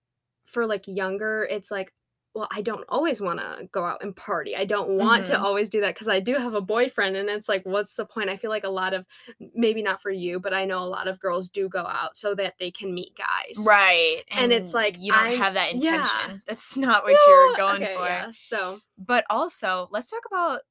for 0.46 0.66
like 0.66 0.86
younger, 0.88 1.48
it's 1.50 1.70
like, 1.72 1.94
well, 2.34 2.48
I 2.52 2.62
don't 2.62 2.86
always 2.88 3.20
want 3.22 3.40
to 3.40 3.68
go 3.74 3.84
out 3.84 4.02
and 4.02 4.16
party. 4.16 4.56
I 4.56 4.64
don't 4.64 4.92
want 4.92 5.26
to 5.26 5.34
Mhm. 5.34 5.42
always 5.42 5.68
do 5.68 5.82
that 5.82 5.96
because 5.96 6.08
I 6.08 6.22
do 6.22 6.36
have 6.36 6.54
a 6.54 6.62
boyfriend, 6.62 7.18
and 7.18 7.30
it's 7.30 7.50
like, 7.50 7.66
what's 7.66 7.96
the 7.96 8.06
point? 8.06 8.30
I 8.30 8.38
feel 8.38 8.50
like 8.50 8.64
a 8.64 8.70
lot 8.70 8.94
of, 8.94 9.06
maybe 9.54 9.82
not 9.82 10.02
for 10.02 10.12
you, 10.12 10.40
but 10.40 10.54
I 10.54 10.64
know 10.64 10.80
a 10.80 10.86
lot 10.88 11.08
of 11.10 11.20
girls 11.20 11.50
do 11.50 11.68
go 11.68 11.82
out 11.86 12.16
so 12.16 12.34
that 12.36 12.54
they 12.58 12.72
can 12.72 12.94
meet 12.94 13.18
guys. 13.18 13.64
Right. 13.66 14.24
And 14.30 14.54
it's 14.54 14.74
like, 14.74 14.96
you 14.98 15.12
don't 15.12 15.28
I'm- 15.28 15.38
have 15.40 15.56
that 15.56 15.76
yeah. 15.76 15.96
intention. 15.96 16.42
That's 16.48 16.78
not 16.78 17.04
what 17.04 17.18
you're 17.28 17.56
going 17.58 17.84
Okay, 17.84 17.96
for. 17.96 18.06
Yeah. 18.06 18.32
So 18.34 18.80
But 18.98 19.26
also, 19.30 19.90
let's 19.92 20.10
talk 20.10 20.24
about 20.26 20.62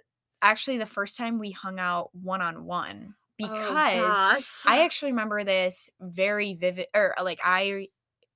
actually 0.40 0.78
the 0.78 0.86
first 0.86 1.18
time 1.18 1.38
we 1.38 1.50
hung 1.50 1.78
out 1.78 2.08
one 2.14 2.40
on 2.40 2.64
one 2.64 3.14
because 3.36 4.64
I 4.66 4.80
actually 4.82 5.12
remember 5.12 5.44
this 5.44 5.90
very 6.00 6.54
vivid 6.54 6.86
or 6.94 7.14
like 7.22 7.40
I 7.44 7.88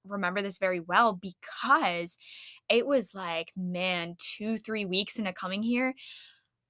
remember 0.07 0.43
this 0.43 0.59
very 0.59 0.81
well 0.81 1.15
because 1.15 2.19
it 2.69 2.87
was 2.87 3.15
like 3.15 3.53
man 3.57 4.17
2 4.39 4.59
3 4.59 4.85
weeks 4.85 5.19
into 5.19 5.33
coming 5.33 5.63
here 5.63 5.95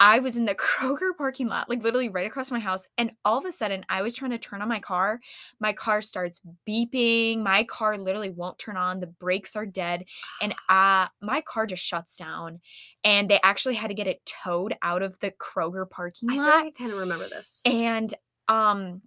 I 0.00 0.18
was 0.18 0.36
in 0.36 0.44
the 0.44 0.54
Kroger 0.80 1.16
parking 1.16 1.48
lot, 1.48 1.68
like 1.68 1.82
literally 1.82 2.08
right 2.08 2.26
across 2.26 2.50
my 2.50 2.58
house. 2.58 2.86
And 2.98 3.12
all 3.24 3.38
of 3.38 3.44
a 3.44 3.52
sudden, 3.52 3.84
I 3.88 4.02
was 4.02 4.14
trying 4.14 4.32
to 4.32 4.38
turn 4.38 4.62
on 4.62 4.68
my 4.68 4.80
car. 4.80 5.20
My 5.60 5.72
car 5.72 6.02
starts 6.02 6.40
beeping. 6.68 7.42
My 7.42 7.64
car 7.64 7.96
literally 7.96 8.30
won't 8.30 8.58
turn 8.58 8.76
on. 8.76 9.00
The 9.00 9.06
brakes 9.06 9.56
are 9.56 9.66
dead. 9.66 10.04
And 10.42 10.54
uh, 10.68 11.08
my 11.20 11.40
car 11.40 11.66
just 11.66 11.82
shuts 11.82 12.16
down. 12.16 12.60
And 13.02 13.28
they 13.28 13.40
actually 13.42 13.74
had 13.74 13.88
to 13.88 13.94
get 13.94 14.06
it 14.06 14.24
towed 14.24 14.74
out 14.82 15.02
of 15.02 15.18
the 15.20 15.30
Kroger 15.32 15.88
parking 15.88 16.30
I 16.32 16.36
lot. 16.36 16.46
like 16.46 16.64
I 16.66 16.70
kind 16.70 16.90
of 16.90 16.98
remember 16.98 17.28
this. 17.28 17.60
And 17.64 18.12
um, 18.48 19.02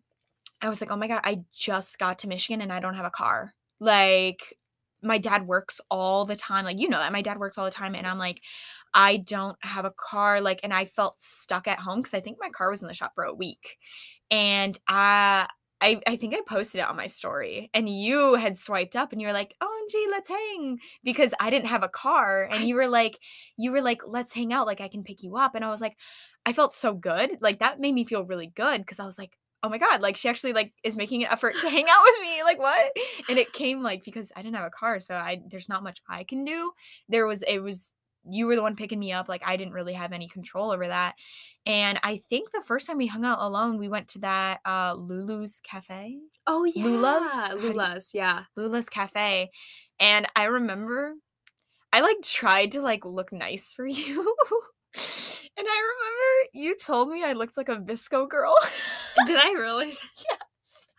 I 0.61 0.69
was 0.69 0.81
like, 0.81 0.91
oh 0.91 0.95
my 0.95 1.07
God, 1.07 1.21
I 1.23 1.43
just 1.53 1.97
got 1.99 2.19
to 2.19 2.27
Michigan 2.27 2.61
and 2.61 2.71
I 2.71 2.79
don't 2.79 2.95
have 2.95 3.05
a 3.05 3.11
car. 3.11 3.53
Like, 3.79 4.57
my 5.01 5.17
dad 5.17 5.47
works 5.47 5.79
all 5.89 6.25
the 6.25 6.35
time. 6.35 6.65
Like, 6.65 6.79
you 6.79 6.89
know 6.89 6.97
that. 6.97 7.11
My 7.11 7.21
dad 7.21 7.39
works 7.39 7.57
all 7.57 7.65
the 7.65 7.71
time. 7.71 7.95
And 7.95 8.07
I'm 8.07 8.17
like, 8.17 8.41
I 8.93 9.17
don't 9.17 9.57
have 9.61 9.85
a 9.85 9.91
car. 9.91 10.41
Like, 10.41 10.59
and 10.63 10.73
I 10.73 10.85
felt 10.85 11.21
stuck 11.21 11.67
at 11.67 11.79
home 11.79 11.99
because 11.99 12.13
I 12.13 12.19
think 12.19 12.37
my 12.39 12.49
car 12.49 12.69
was 12.69 12.81
in 12.81 12.87
the 12.87 12.93
shop 12.93 13.11
for 13.15 13.23
a 13.23 13.33
week. 13.33 13.77
And 14.31 14.77
I, 14.87 15.47
I, 15.79 16.01
I 16.07 16.15
think 16.15 16.33
I 16.33 16.41
posted 16.47 16.81
it 16.81 16.87
on 16.87 16.95
my 16.95 17.07
story 17.07 17.69
and 17.73 17.87
you 17.87 18.35
had 18.35 18.57
swiped 18.57 18.95
up 18.95 19.11
and 19.11 19.21
you 19.21 19.27
were 19.27 19.33
like, 19.33 19.53
OMG, 19.61 19.93
let's 20.09 20.29
hang 20.29 20.79
because 21.03 21.33
I 21.39 21.49
didn't 21.51 21.67
have 21.67 21.83
a 21.83 21.89
car. 21.89 22.49
And 22.51 22.67
you 22.67 22.75
were 22.75 22.87
like, 22.87 23.19
you 23.57 23.71
were 23.71 23.81
like, 23.81 24.01
let's 24.07 24.33
hang 24.33 24.51
out. 24.51 24.65
Like, 24.65 24.81
I 24.81 24.87
can 24.87 25.03
pick 25.03 25.21
you 25.21 25.37
up. 25.37 25.53
And 25.53 25.63
I 25.63 25.69
was 25.69 25.81
like, 25.81 25.95
I 26.45 26.53
felt 26.53 26.73
so 26.73 26.93
good. 26.93 27.37
Like, 27.41 27.59
that 27.59 27.79
made 27.79 27.93
me 27.93 28.05
feel 28.05 28.25
really 28.25 28.51
good 28.55 28.81
because 28.81 28.99
I 28.99 29.05
was 29.05 29.19
like, 29.19 29.37
oh 29.63 29.69
my 29.69 29.77
god 29.77 30.01
like 30.01 30.15
she 30.15 30.29
actually 30.29 30.53
like 30.53 30.71
is 30.83 30.95
making 30.95 31.23
an 31.23 31.31
effort 31.31 31.55
to 31.59 31.69
hang 31.69 31.85
out 31.89 32.03
with 32.03 32.21
me 32.21 32.43
like 32.43 32.59
what? 32.59 32.91
And 33.29 33.39
it 33.39 33.53
came 33.53 33.81
like 33.81 34.03
because 34.03 34.31
i 34.35 34.41
didn't 34.41 34.55
have 34.55 34.65
a 34.65 34.69
car 34.69 34.99
so 34.99 35.15
i 35.15 35.41
there's 35.49 35.69
not 35.69 35.83
much 35.83 36.01
i 36.09 36.23
can 36.23 36.45
do. 36.45 36.71
There 37.09 37.25
was 37.25 37.43
it 37.43 37.59
was 37.59 37.93
you 38.29 38.45
were 38.45 38.55
the 38.55 38.61
one 38.61 38.75
picking 38.75 38.99
me 38.99 39.11
up 39.13 39.29
like 39.29 39.41
i 39.45 39.55
didn't 39.57 39.73
really 39.73 39.93
have 39.93 40.13
any 40.13 40.27
control 40.27 40.71
over 40.71 40.87
that. 40.87 41.15
And 41.65 41.99
i 42.03 42.21
think 42.29 42.51
the 42.51 42.61
first 42.61 42.87
time 42.87 42.97
we 42.97 43.07
hung 43.07 43.25
out 43.25 43.39
alone 43.41 43.77
we 43.77 43.89
went 43.89 44.07
to 44.09 44.19
that 44.19 44.59
uh 44.65 44.93
lulu's 44.93 45.59
cafe? 45.61 46.17
Oh 46.45 46.63
yeah, 46.63 46.83
Lula's? 46.83 47.53
Lula's, 47.55 48.11
yeah. 48.13 48.43
lula's 48.55 48.89
cafe. 48.89 49.49
And 49.99 50.27
i 50.35 50.45
remember 50.45 51.13
i 51.91 52.01
like 52.01 52.21
tried 52.21 52.71
to 52.73 52.81
like 52.81 53.05
look 53.05 53.33
nice 53.33 53.73
for 53.73 53.85
you. 53.87 54.35
And 55.59 55.65
i 55.67 55.81
remember 55.81 56.49
you 56.53 56.75
told 56.75 57.09
me 57.09 57.23
i 57.23 57.33
looked 57.33 57.57
like 57.57 57.69
a 57.69 57.77
VSCO 57.77 58.29
girl 58.29 58.55
Did 59.25 59.37
I 59.37 59.51
really? 59.51 59.87
yes. 60.67 60.89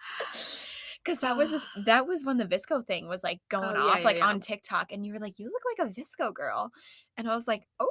Cause 1.05 1.21
that 1.21 1.37
was 1.37 1.53
a- 1.53 1.63
that 1.87 2.07
was 2.07 2.25
when 2.25 2.37
the 2.37 2.45
VSCO 2.45 2.85
thing 2.85 3.09
was 3.09 3.23
like 3.23 3.41
going 3.49 3.77
Oh, 3.77 3.85
yeah, 3.87 3.91
off 3.93 3.99
yeah, 4.01 4.05
like 4.05 4.17
yeah. 4.19 4.27
on 4.27 4.41
TikTok, 4.41 4.93
and 4.93 5.07
you 5.07 5.13
were 5.13 5.21
like, 5.21 5.39
"You 5.39 5.51
look 5.51 5.63
like 5.79 5.89
a 5.89 5.93
VSCO 6.01 6.35
girl," 6.35 6.71
and 7.17 7.29
I 7.31 7.35
was 7.35 7.49
like, 7.49 7.67
"Oh." 7.81 7.91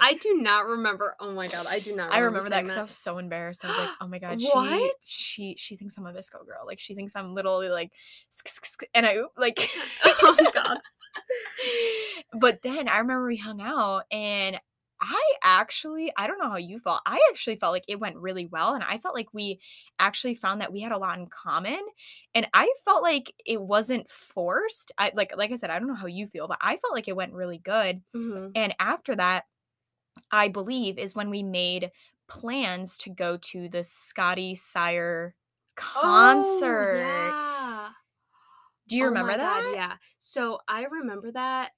I 0.00 0.14
do 0.14 0.34
not 0.34 0.66
remember. 0.68 1.16
Oh 1.18 1.32
my 1.32 1.48
god, 1.48 1.66
I 1.68 1.80
do 1.80 1.96
not. 1.96 2.12
I 2.12 2.20
remember 2.20 2.48
that 2.48 2.62
because 2.62 2.76
I 2.76 2.82
was 2.82 2.94
so 2.94 3.18
embarrassed. 3.18 3.64
I 3.64 3.68
was 3.68 3.76
like, 3.76 3.88
"Oh 4.00 4.06
my 4.06 4.20
god, 4.20 4.40
What? 4.40 4.92
she 5.02 5.56
she 5.56 5.56
she 5.58 5.76
thinks 5.76 5.98
I'm 5.98 6.06
a 6.06 6.12
VSCO 6.12 6.46
girl. 6.46 6.64
Like 6.64 6.78
she 6.78 6.94
thinks 6.94 7.16
I'm 7.16 7.34
literally 7.34 7.68
like, 7.68 7.90
and 8.94 9.04
I 9.04 9.16
like, 9.36 9.58
oh 10.04 10.36
my 10.40 10.50
god. 10.52 10.78
but 12.38 12.62
then 12.62 12.88
I 12.88 12.98
remember 12.98 13.26
we 13.26 13.36
hung 13.36 13.60
out 13.60 14.04
and 14.12 14.60
I 15.04 15.34
actually, 15.42 16.12
I 16.16 16.26
don't 16.26 16.38
know 16.38 16.48
how 16.50 16.56
you 16.56 16.78
felt. 16.78 17.02
I 17.06 17.20
actually 17.30 17.56
felt 17.56 17.72
like 17.72 17.84
it 17.88 18.00
went 18.00 18.16
really 18.16 18.46
well. 18.46 18.74
And 18.74 18.82
I 18.84 18.98
felt 18.98 19.14
like 19.14 19.34
we 19.34 19.60
actually 19.98 20.34
found 20.34 20.60
that 20.60 20.72
we 20.72 20.80
had 20.80 20.92
a 20.92 20.98
lot 20.98 21.18
in 21.18 21.26
common. 21.26 21.80
And 22.34 22.48
I 22.54 22.72
felt 22.84 23.02
like 23.02 23.34
it 23.44 23.60
wasn't 23.60 24.10
forced. 24.10 24.92
I 24.98 25.12
like, 25.14 25.36
like 25.36 25.52
I 25.52 25.56
said, 25.56 25.70
I 25.70 25.78
don't 25.78 25.88
know 25.88 25.94
how 25.94 26.06
you 26.06 26.26
feel, 26.26 26.48
but 26.48 26.58
I 26.60 26.76
felt 26.78 26.94
like 26.94 27.08
it 27.08 27.16
went 27.16 27.34
really 27.34 27.58
good. 27.58 28.02
Mhm. 28.14 28.54
And 28.54 28.74
after 28.80 29.14
that, 29.16 29.44
I 30.30 30.48
believe 30.48 30.98
is 30.98 31.14
when 31.16 31.30
we 31.30 31.42
made 31.42 31.92
plans 32.28 32.98
to 32.98 33.10
go 33.10 33.36
to 33.38 33.68
the 33.68 33.84
Scotty 33.84 34.54
Sire 34.54 35.36
concert. 35.76 35.96
Oh, 35.96 36.86
yeah. 36.90 37.92
Do 38.88 38.96
you 38.96 39.04
Oh 39.04 39.06
remember 39.06 39.36
that? 39.36 39.40
God, 39.40 39.66
yeah. 39.74 39.96
So 40.18 40.60
I 40.68 40.84
remember 40.84 41.32
that. 41.32 41.72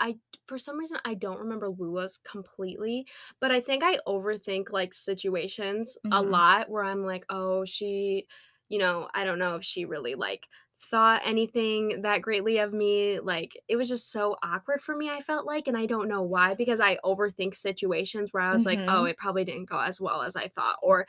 I 0.00 0.18
for 0.46 0.58
some 0.58 0.78
reason 0.78 0.98
I 1.04 1.14
don't 1.14 1.38
remember 1.40 1.68
Lula's 1.70 2.18
completely, 2.18 3.06
but 3.40 3.52
I 3.52 3.60
think 3.60 3.82
I 3.84 3.98
overthink 4.06 4.72
like 4.72 4.94
situations 4.94 5.98
a 6.10 6.22
Mhm. 6.22 6.22
lot 6.22 6.70
where 6.70 6.84
I'm 6.84 7.04
like, 7.04 7.24
oh, 7.30 7.64
she, 7.64 8.26
you 8.68 8.78
know, 8.78 9.08
I 9.14 9.24
don't 9.24 9.38
know 9.38 9.56
if 9.56 9.64
she 9.64 9.84
really 9.84 10.14
like 10.14 10.48
thought 10.78 11.20
anything 11.24 12.02
that 12.02 12.22
greatly 12.22 12.58
of 12.58 12.72
me. 12.72 13.20
Like 13.20 13.52
it 13.68 13.76
was 13.76 13.88
just 13.88 14.10
so 14.10 14.36
awkward 14.42 14.80
for 14.82 14.96
me, 14.96 15.10
I 15.10 15.20
felt 15.20 15.46
like, 15.46 15.68
and 15.68 15.76
I 15.76 15.86
don't 15.86 16.08
know 16.08 16.22
why 16.22 16.54
because 16.54 16.80
I 16.80 16.98
overthink 17.04 17.54
situations 17.54 18.32
where 18.32 18.42
I 18.42 18.52
was 18.52 18.64
like, 18.66 18.82
oh, 18.88 19.04
Mhm. 19.04 19.06
it 19.06 19.18
probably 19.18 19.44
didn't 19.44 19.68
go 19.68 19.78
as 19.80 20.00
well 20.00 20.22
as 20.22 20.36
I 20.36 20.48
thought 20.48 20.78
or 20.82 21.06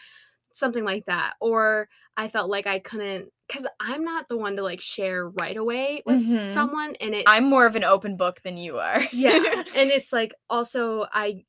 something 0.53 0.83
like 0.83 1.05
that. 1.05 1.35
Or 1.39 1.89
I 2.17 2.27
felt 2.27 2.49
like 2.49 2.67
I 2.67 2.79
couldn't 2.79 3.31
cuz 3.51 3.67
I'm 3.79 4.03
not 4.03 4.29
the 4.29 4.37
one 4.37 4.55
to 4.55 4.63
like 4.63 4.81
share 4.81 5.27
right 5.27 5.57
away 5.57 6.01
with 6.05 6.19
Mhm. 6.21 6.53
someone 6.53 6.95
and 7.01 7.13
it 7.15 7.25
I'm 7.27 7.45
more 7.45 7.65
of 7.65 7.75
an 7.75 7.83
open 7.83 8.15
book 8.17 8.41
than 8.43 8.57
you 8.57 8.77
are. 8.79 9.03
yeah, 9.11 9.63
and 9.75 9.91
it's 9.91 10.13
like 10.13 10.33
also 10.49 11.05
I 11.11 11.43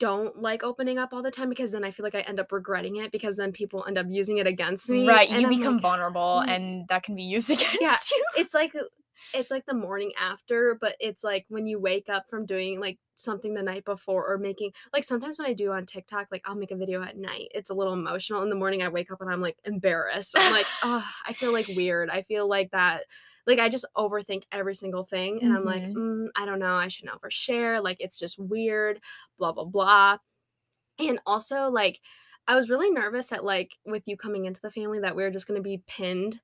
don't 0.00 0.36
like 0.42 0.64
opening 0.64 0.98
up 0.98 1.12
all 1.12 1.22
the 1.22 1.30
time 1.30 1.48
because 1.48 1.70
then 1.70 1.84
I 1.84 1.92
feel 1.92 2.02
like 2.04 2.16
I 2.16 2.20
end 2.20 2.40
up 2.40 2.50
regretting 2.50 2.96
it 2.96 3.12
because 3.12 3.36
then 3.36 3.52
people 3.52 3.84
end 3.86 3.98
up 3.98 4.06
using 4.10 4.38
it 4.38 4.46
against 4.48 4.90
me. 4.90 5.06
Right, 5.06 5.30
and 5.30 5.42
you 5.42 5.48
become 5.48 5.74
like, 5.74 5.82
vulnerable 5.82 6.42
"Mm." 6.44 6.48
and 6.48 6.88
that 6.88 7.04
can 7.04 7.14
be 7.14 7.22
used 7.22 7.50
against 7.56 7.80
Yeah, 7.80 7.96
you. 8.10 8.24
it's 8.36 8.52
like 8.52 8.72
it's 9.34 9.50
like 9.50 9.66
the 9.66 9.74
morning 9.74 10.12
after, 10.18 10.74
but 10.80 10.96
it's 11.00 11.24
like 11.24 11.46
when 11.48 11.66
you 11.66 11.78
wake 11.80 12.08
up 12.08 12.28
from 12.28 12.46
doing 12.46 12.80
like 12.80 12.98
something 13.14 13.54
the 13.54 13.62
night 13.62 13.84
before 13.84 14.26
or 14.30 14.38
making 14.38 14.72
like 14.92 15.04
sometimes 15.04 15.38
when 15.38 15.48
I 15.48 15.52
do 15.54 15.72
on 15.72 15.86
TikTok, 15.86 16.28
like 16.30 16.42
I'll 16.44 16.54
make 16.54 16.70
a 16.70 16.76
video 16.76 17.02
at 17.02 17.16
night. 17.16 17.48
It's 17.54 17.70
a 17.70 17.74
little 17.74 17.92
emotional. 17.94 18.42
In 18.42 18.50
the 18.50 18.56
morning 18.56 18.82
I 18.82 18.88
wake 18.88 19.10
up 19.10 19.20
and 19.20 19.30
I'm 19.30 19.40
like 19.40 19.56
embarrassed. 19.64 20.34
I'm 20.38 20.52
like, 20.52 20.66
oh, 20.82 21.06
I 21.26 21.32
feel 21.32 21.52
like 21.52 21.68
weird. 21.68 22.10
I 22.10 22.22
feel 22.22 22.48
like 22.48 22.70
that 22.72 23.04
like 23.46 23.58
I 23.60 23.68
just 23.68 23.84
overthink 23.96 24.42
every 24.50 24.74
single 24.74 25.04
thing 25.04 25.42
and 25.42 25.52
I'm 25.52 25.64
like, 25.64 25.84
Mhm. 25.84 25.94
mm, 25.96 26.26
I 26.36 26.44
don't 26.46 26.58
know, 26.58 26.74
I 26.74 26.88
shouldn't 26.88 27.20
overshare. 27.20 27.82
Like 27.82 27.98
it's 28.00 28.18
just 28.18 28.38
weird, 28.38 29.00
blah 29.38 29.52
blah 29.52 29.64
blah. 29.64 30.18
And 30.98 31.20
also 31.26 31.68
like 31.70 32.00
I 32.48 32.54
was 32.54 32.70
really 32.70 32.90
nervous 32.90 33.28
that 33.28 33.44
like 33.44 33.72
with 33.84 34.06
you 34.06 34.16
coming 34.16 34.44
into 34.46 34.60
the 34.60 34.70
family 34.70 35.00
that 35.00 35.16
we 35.16 35.22
were 35.24 35.30
just 35.30 35.48
going 35.48 35.58
to 35.58 35.62
be 35.62 35.82
pinned 35.86 36.40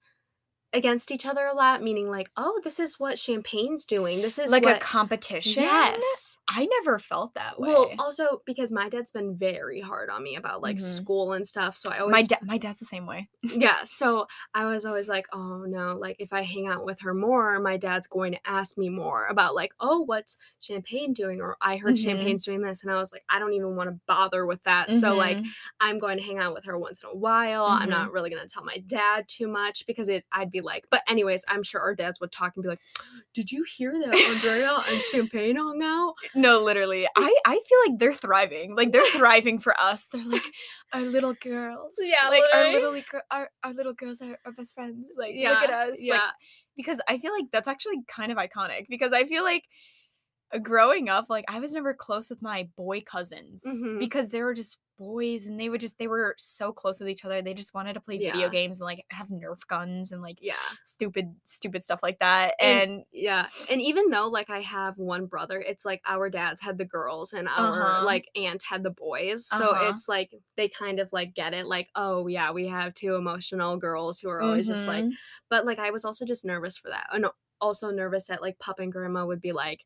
against 0.73 1.11
each 1.11 1.27
other 1.27 1.47
a 1.47 1.55
lot, 1.55 1.83
meaning 1.83 2.11
like, 2.11 2.31
oh, 2.37 2.61
this 2.65 2.81
is 2.81 2.99
what 2.99 3.19
champagne's 3.19 3.85
doing. 3.85 4.23
This 4.23 4.39
is 4.39 4.51
like 4.51 4.65
what 4.65 4.77
a 4.77 4.81
competition. 4.81 5.63
Yes. 5.63 6.39
I 6.55 6.67
never 6.81 6.99
felt 6.99 7.35
that 7.35 7.59
way. 7.59 7.71
Well, 7.71 7.91
also 7.99 8.43
because 8.45 8.73
my 8.73 8.89
dad's 8.89 9.11
been 9.11 9.37
very 9.37 9.81
hard 9.81 10.11
on 10.11 10.23
me 10.23 10.37
about 10.37 10.61
like 10.61 10.77
Mhm. 10.77 10.81
school 10.83 11.33
and 11.33 11.47
stuff. 11.49 11.77
So 11.79 11.91
I 11.91 11.99
always 11.99 12.13
my 12.13 12.23
dad 12.23 12.39
my 12.43 12.59
dad's 12.59 12.79
the 12.79 12.85
same 12.85 13.07
way. 13.07 13.29
yeah. 13.43 13.85
So 13.85 14.27
I 14.55 14.67
was 14.67 14.85
always 14.85 15.09
like, 15.09 15.27
oh 15.33 15.65
no, 15.67 15.97
like 15.97 16.17
if 16.19 16.33
I 16.33 16.43
hang 16.43 16.67
out 16.69 16.85
with 16.85 17.01
her 17.01 17.15
more, 17.15 17.59
my 17.61 17.77
dad's 17.77 18.07
going 18.07 18.33
to 18.33 18.39
ask 18.47 18.77
me 18.77 18.89
more 18.91 19.27
about 19.27 19.55
like, 19.55 19.73
oh, 19.81 20.01
what's 20.01 20.37
champagne 20.61 21.13
doing? 21.13 21.41
Or 21.41 21.57
I 21.61 21.77
heard 21.79 21.95
Mhm. 21.95 22.05
champagne's 22.05 22.45
doing 22.45 22.61
this. 22.63 22.83
And 22.83 22.93
I 22.93 22.97
was 22.97 23.13
like, 23.13 23.25
I 23.31 23.39
don't 23.39 23.55
even 23.55 23.75
want 23.77 23.89
to 23.91 23.99
bother 24.07 24.45
with 24.45 24.63
that. 24.65 24.91
So 24.91 25.17
like 25.17 25.39
Mhm. 25.39 25.47
I'm 25.81 25.99
going 25.99 26.19
to 26.19 26.25
hang 26.25 26.39
out 26.39 26.55
with 26.55 26.65
her 26.65 26.79
once 26.79 27.03
in 27.03 27.09
a 27.09 27.17
while. 27.17 27.65
I'm 27.65 27.87
Mhm. 27.87 27.91
not 27.91 28.13
really 28.13 28.31
going 28.31 28.43
to 28.47 28.53
tell 28.53 28.65
my 28.65 28.79
dad 28.87 29.27
too 29.29 29.49
much 29.49 29.87
because 29.87 30.09
it 30.11 30.25
I'd 30.33 30.51
be 30.51 30.61
like, 30.61 30.85
but 30.91 31.03
anyways, 31.09 31.45
I'm 31.49 31.63
sure 31.63 31.81
our 31.81 31.95
dads 31.95 32.21
would 32.21 32.31
talk 32.33 32.53
and 32.57 32.63
be 32.63 32.69
like, 32.69 32.81
"Did 33.35 33.51
you 33.51 33.65
hear 33.65 33.93
that 33.99 34.15
Andrea 34.15 34.77
and 34.89 35.03
Champagne 35.11 35.57
hung 35.57 35.83
out?" 35.83 36.15
No, 36.43 36.63
literally. 36.63 37.07
I 37.17 37.35
I 37.47 37.61
feel 37.69 37.79
like 37.87 37.99
they're 37.99 38.15
thriving. 38.15 38.75
Like 38.77 38.93
they're 38.93 39.07
thriving 39.07 39.59
for 39.59 39.75
us. 39.81 40.09
They're 40.13 40.27
like 40.27 40.45
our 40.93 41.03
little 41.03 41.35
girls. 41.35 41.95
Yeah, 42.01 42.29
like 42.29 42.43
our 42.53 42.65
literally. 42.73 43.05
little 43.05 43.21
our, 43.31 43.51
our 43.65 43.73
little 43.73 43.95
girls 43.95 44.21
are 44.21 44.39
our 44.45 44.53
best 44.53 44.75
friends. 44.75 45.13
Like 45.17 45.33
Yeah, 45.35 45.51
look 45.53 45.63
at 45.63 45.71
us. 45.71 45.99
yeah. 46.01 46.15
Like 46.15 46.23
because 46.77 47.01
I 47.09 47.19
feel 47.19 47.33
like 47.33 47.47
that's 47.53 47.69
actually 47.69 48.03
kind 48.09 48.33
of 48.33 48.39
iconic 48.39 48.87
because 48.89 49.13
I 49.13 49.25
feel 49.25 49.45
like 49.45 49.65
growing 50.61 51.09
up 51.09 51.27
like 51.31 51.45
I 51.49 51.61
was 51.61 51.73
never 51.73 51.95
close 51.95 52.29
with 52.31 52.43
my 52.43 52.69
boy 52.77 53.01
cousins 53.03 53.65
Mhm. 53.67 53.99
because 53.99 54.31
they 54.31 54.43
were 54.43 54.55
just 54.55 54.81
boys 54.99 55.47
and 55.47 55.59
they 55.59 55.69
would 55.69 55.81
just 55.81 55.99
they 55.99 56.07
were 56.07 56.35
so 56.39 56.73
close 56.73 57.01
with 57.01 57.09
each 57.09 57.25
other. 57.25 57.41
They 57.43 57.55
just 57.55 57.75
wanted 57.75 57.95
to 57.95 58.01
play 58.01 58.19
Yeah. 58.19 58.33
video 58.33 58.51
games 58.51 58.81
and 58.81 58.85
like 58.85 59.05
have 59.11 59.29
Nerf 59.29 59.67
guns 59.67 60.13
and 60.13 60.21
like 60.23 60.39
Yeah. 60.41 60.55
stupid 60.85 61.35
stupid 61.45 61.83
stuff 61.83 62.01
like 62.03 62.19
that. 62.21 62.55
And- 62.61 62.83
And, 62.91 63.05
Yeah. 63.11 63.49
And 63.71 63.81
even 63.81 64.11
though 64.11 64.29
like 64.29 64.51
I 64.51 64.61
have 64.61 64.99
one 64.99 65.27
brother, 65.27 65.61
it's 65.61 65.85
like 65.85 66.03
our 66.07 66.29
dads 66.31 66.61
had 66.61 66.79
the 66.79 66.85
girls 66.85 67.33
and 67.33 67.49
our 67.49 67.83
Uh-huh. 67.83 68.05
like 68.05 68.29
aunt 68.37 68.63
had 68.63 68.83
the 68.83 68.91
boys. 68.91 69.47
So 69.47 69.71
Uh-huh. 69.71 69.93
it's 69.95 70.09
like 70.09 70.31
they 70.57 70.69
kind 70.69 71.01
of 71.01 71.13
like 71.13 71.35
get 71.35 71.55
it 71.55 71.67
like, 71.67 71.89
"Oh, 71.97 72.27
yeah, 72.29 72.51
we 72.53 72.67
have 72.69 72.95
two 72.95 73.17
emotional 73.17 73.77
girls 73.79 74.21
who 74.21 74.29
are 74.29 74.41
always 74.43 74.67
just 74.69 74.87
like 74.87 75.05
Mhm. 75.05 75.13
But, 75.49 75.67
like, 75.67 75.79
I 75.79 75.91
was 75.91 76.05
also 76.05 76.25
just 76.25 76.45
nervous 76.47 76.79
for 76.79 76.89
that, 76.89 77.09
and 77.13 77.27
also 77.61 77.91
nervous 77.91 78.27
that, 78.29 78.41
like, 78.41 78.59
Pup 78.59 78.79
and 78.81 78.91
Grandma 78.91 79.27
would 79.27 79.41
be 79.43 79.53
like, 79.53 79.85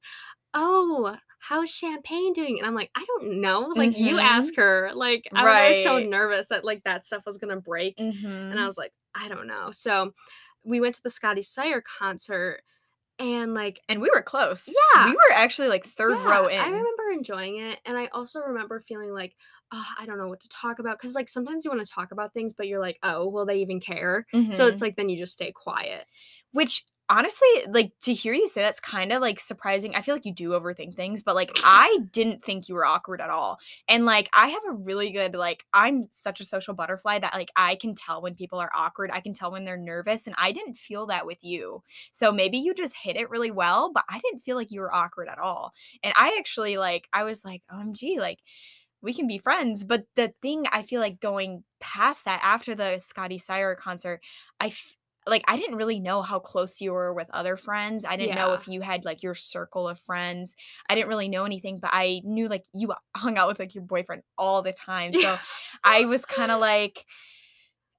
"Oh, 0.54 1.16
how's 1.40 1.70
Champagne 1.70 2.32
doing?" 2.32 2.58
And 2.58 2.66
I'm 2.66 2.74
like, 2.74 2.90
"I 2.94 3.04
don't 3.06 3.40
know, 3.40 3.60
like, 3.76 3.92
you 3.96 4.18
Mhm. 4.18 4.20
ask 4.20 4.56
her." 4.56 4.92
Like, 4.94 5.28
I 5.34 5.46
was 5.48 5.80
so 5.80 5.98
nervous 5.98 6.48
that, 6.48 6.64
like, 6.64 6.84
that 6.84 7.04
stuff 7.06 7.24
was 7.26 7.38
gonna 7.38 7.60
break, 7.60 8.04
and 8.50 8.58
Mhm. 8.58 8.60
I 8.60 8.66
was 8.66 8.78
like, 8.78 8.92
"I 9.14 9.28
don't 9.28 9.46
know." 9.46 9.70
So, 9.72 10.14
we 10.64 10.80
went 10.80 10.94
to 10.96 11.02
the 11.02 11.10
Scotty 11.10 11.42
Sire 11.42 11.82
concert, 11.82 12.62
and, 13.20 13.54
like 13.54 13.82
And 13.88 14.00
we 14.00 14.10
were 14.12 14.22
close. 14.22 14.82
Yeah. 14.94 15.12
We 15.12 15.12
were 15.12 15.32
actually 15.34 15.68
like 15.68 15.84
third 15.86 16.18
row 16.24 16.46
in. 16.48 16.58
I 16.58 16.68
remember 16.70 17.10
enjoying 17.12 17.58
it, 17.58 17.80
and 17.84 17.96
I 17.98 18.06
also 18.08 18.40
remember 18.40 18.80
feeling 18.80 19.12
like, 19.12 19.36
"Oh, 19.72 19.84
I 19.98 20.06
don't 20.06 20.18
know 20.18 20.28
what 20.28 20.40
to 20.40 20.48
talk 20.48 20.78
about," 20.78 20.98
because 20.98 21.14
like, 21.14 21.28
sometimes 21.28 21.64
you 21.64 21.70
wanna 21.70 21.84
talk 21.84 22.12
about 22.12 22.32
things, 22.32 22.54
but 22.54 22.66
you're 22.68 22.80
like, 22.80 22.98
"Oh, 23.02 23.28
will 23.28 23.46
they 23.46 23.60
even 23.60 23.80
care?" 23.80 24.26
So, 24.50 24.66
Mhm. 24.66 24.66
it's 24.66 24.80
like, 24.80 24.96
then 24.96 25.08
you 25.08 25.18
just 25.18 25.34
stay 25.34 25.52
quiet. 25.52 26.06
Which 26.52 26.84
honestly, 27.08 27.48
like 27.68 27.92
to 28.02 28.12
hear 28.14 28.32
you 28.34 28.48
say 28.48 28.62
that's 28.62 28.80
kind 28.80 29.12
of 29.12 29.20
like 29.22 29.38
surprising. 29.40 29.94
I 29.94 30.00
feel 30.00 30.14
like 30.14 30.26
you 30.26 30.34
do 30.34 30.50
overthink 30.50 30.96
things, 30.96 31.22
but 31.22 31.34
like 31.34 31.50
I 31.64 31.98
didn't 32.12 32.44
think 32.44 32.68
you 32.68 32.74
were 32.74 32.84
awkward 32.84 33.20
at 33.20 33.30
all. 33.30 33.58
And 33.88 34.04
like 34.04 34.28
I 34.32 34.48
have 34.48 34.62
a 34.68 34.72
really 34.72 35.10
good 35.10 35.34
like 35.34 35.64
I'm 35.72 36.08
such 36.10 36.40
a 36.40 36.44
social 36.44 36.74
butterfly 36.74 37.18
that 37.20 37.34
like 37.34 37.50
I 37.56 37.76
can 37.76 37.94
tell 37.94 38.22
when 38.22 38.34
people 38.34 38.58
are 38.58 38.70
awkward. 38.74 39.10
I 39.12 39.20
can 39.20 39.34
tell 39.34 39.50
when 39.52 39.64
they're 39.64 39.76
nervous 39.76 40.26
and 40.26 40.34
I 40.38 40.52
didn't 40.52 40.74
feel 40.76 41.06
that 41.06 41.26
with 41.26 41.38
you. 41.42 41.82
So 42.12 42.32
maybe 42.32 42.58
you 42.58 42.74
just 42.74 42.96
hit 42.96 43.16
it 43.16 43.30
really 43.30 43.50
well, 43.50 43.92
but 43.92 44.04
I 44.08 44.18
didn't 44.18 44.40
feel 44.40 44.56
like 44.56 44.70
you 44.70 44.80
were 44.80 44.94
awkward 44.94 45.28
at 45.28 45.38
all. 45.38 45.72
And 46.02 46.12
I 46.16 46.36
actually 46.38 46.76
like 46.78 47.08
I 47.12 47.24
was 47.24 47.44
like, 47.44 47.62
"OMG, 47.70 48.18
like 48.18 48.38
we 49.02 49.12
can 49.14 49.26
be 49.26 49.38
friends." 49.38 49.84
But 49.84 50.04
the 50.16 50.32
thing 50.42 50.66
I 50.72 50.82
feel 50.82 51.00
like 51.00 51.20
going 51.20 51.64
past 51.80 52.24
that 52.24 52.40
after 52.42 52.74
the 52.74 52.98
Scotty 52.98 53.38
Sire 53.38 53.74
concert, 53.74 54.20
I 54.60 54.68
f- 54.68 54.96
like 55.26 55.42
I 55.48 55.56
didn't 55.56 55.76
really 55.76 55.98
know 56.00 56.22
how 56.22 56.38
close 56.38 56.80
you 56.80 56.92
were 56.92 57.12
with 57.12 57.28
other 57.30 57.56
friends. 57.56 58.04
I 58.04 58.16
didn't 58.16 58.34
know 58.34 58.52
if 58.52 58.68
you 58.68 58.80
had 58.80 59.04
like 59.04 59.22
your 59.22 59.34
circle 59.34 59.88
of 59.88 59.98
friends. 60.00 60.54
I 60.88 60.94
didn't 60.94 61.08
really 61.08 61.28
know 61.28 61.44
anything, 61.44 61.80
but 61.80 61.90
I 61.92 62.20
knew 62.24 62.48
like 62.48 62.64
you 62.72 62.92
hung 63.16 63.36
out 63.38 63.48
with 63.48 63.58
like 63.58 63.74
your 63.74 63.84
boyfriend 63.84 64.22
all 64.38 64.62
the 64.62 64.72
time. 64.72 65.14
So 65.14 65.40
I 65.84 66.04
was 66.04 66.24
kind 66.24 66.50
of 66.52 66.60
like 66.60 67.04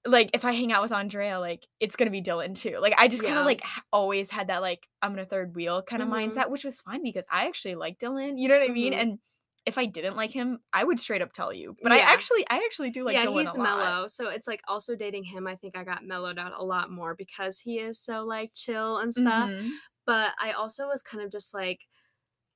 like 0.06 0.30
if 0.34 0.46
I 0.46 0.54
hang 0.54 0.72
out 0.72 0.82
with 0.84 0.92
Andrea, 0.92 1.40
like 1.40 1.66
it's 1.80 1.96
gonna 1.96 2.12
be 2.12 2.22
Dylan 2.22 2.56
too. 2.58 2.78
Like 2.80 2.94
I 2.98 3.08
just 3.08 3.24
kind 3.24 3.38
Yeah. 3.38 3.40
of 3.40 3.46
like 3.46 3.62
always 3.92 4.30
had 4.30 4.48
that 4.48 4.62
like 4.62 4.88
I'm 5.02 5.14
in 5.14 5.20
a 5.20 5.26
third 5.26 5.56
wheel 5.56 5.82
kind 5.82 6.02
of 6.02 6.08
Mhm. 6.08 6.12
mindset, 6.12 6.50
which 6.50 6.64
was 6.64 6.80
fine 6.80 7.04
because 7.04 7.26
I 7.30 7.48
actually 7.48 7.76
like 7.76 8.00
Dylan. 8.00 8.34
You 8.40 8.48
know 8.48 8.58
what 8.58 8.70
I 8.70 8.74
mean? 8.74 8.94
Mhm. 8.94 9.02
And 9.02 9.20
if 9.68 9.78
I 9.78 9.86
didn't 9.86 10.16
like 10.18 10.32
him, 10.32 10.60
I 10.74 10.84
would 10.84 11.00
straight 11.00 11.22
up 11.22 11.34
tell 11.34 11.54
you. 11.54 11.78
But 11.84 11.92
I 11.92 12.00
actually, 12.00 12.46
I 12.50 12.64
actually 12.66 12.92
do 12.92 13.04
like 13.06 13.14
yeah, 13.14 13.22
Dylan 13.22 13.46
he's 13.46 13.54
a 13.54 13.60
lot. 13.60 13.96
mellow. 13.96 14.08
So 14.08 14.30
it's 14.30 14.48
like 14.48 14.62
also 14.68 14.96
dating 14.96 15.24
him, 15.26 15.48
I 15.48 15.56
think 15.56 15.78
I 15.78 15.84
got 15.84 16.04
mellowed 16.06 16.38
out 16.40 16.54
a 16.56 16.64
lot 16.64 16.92
more 16.92 17.16
because 17.16 17.60
he 17.60 17.80
is 17.80 18.00
so 18.00 18.26
like 18.26 18.52
chill 18.54 18.98
and 18.98 19.14
stuff. 19.14 19.52
Mhm. 19.52 19.80
But 20.06 20.34
I 20.42 20.52
also 20.54 20.88
was 20.88 21.04
kind 21.04 21.24
of 21.24 21.32
just 21.32 21.54
like 21.54 21.82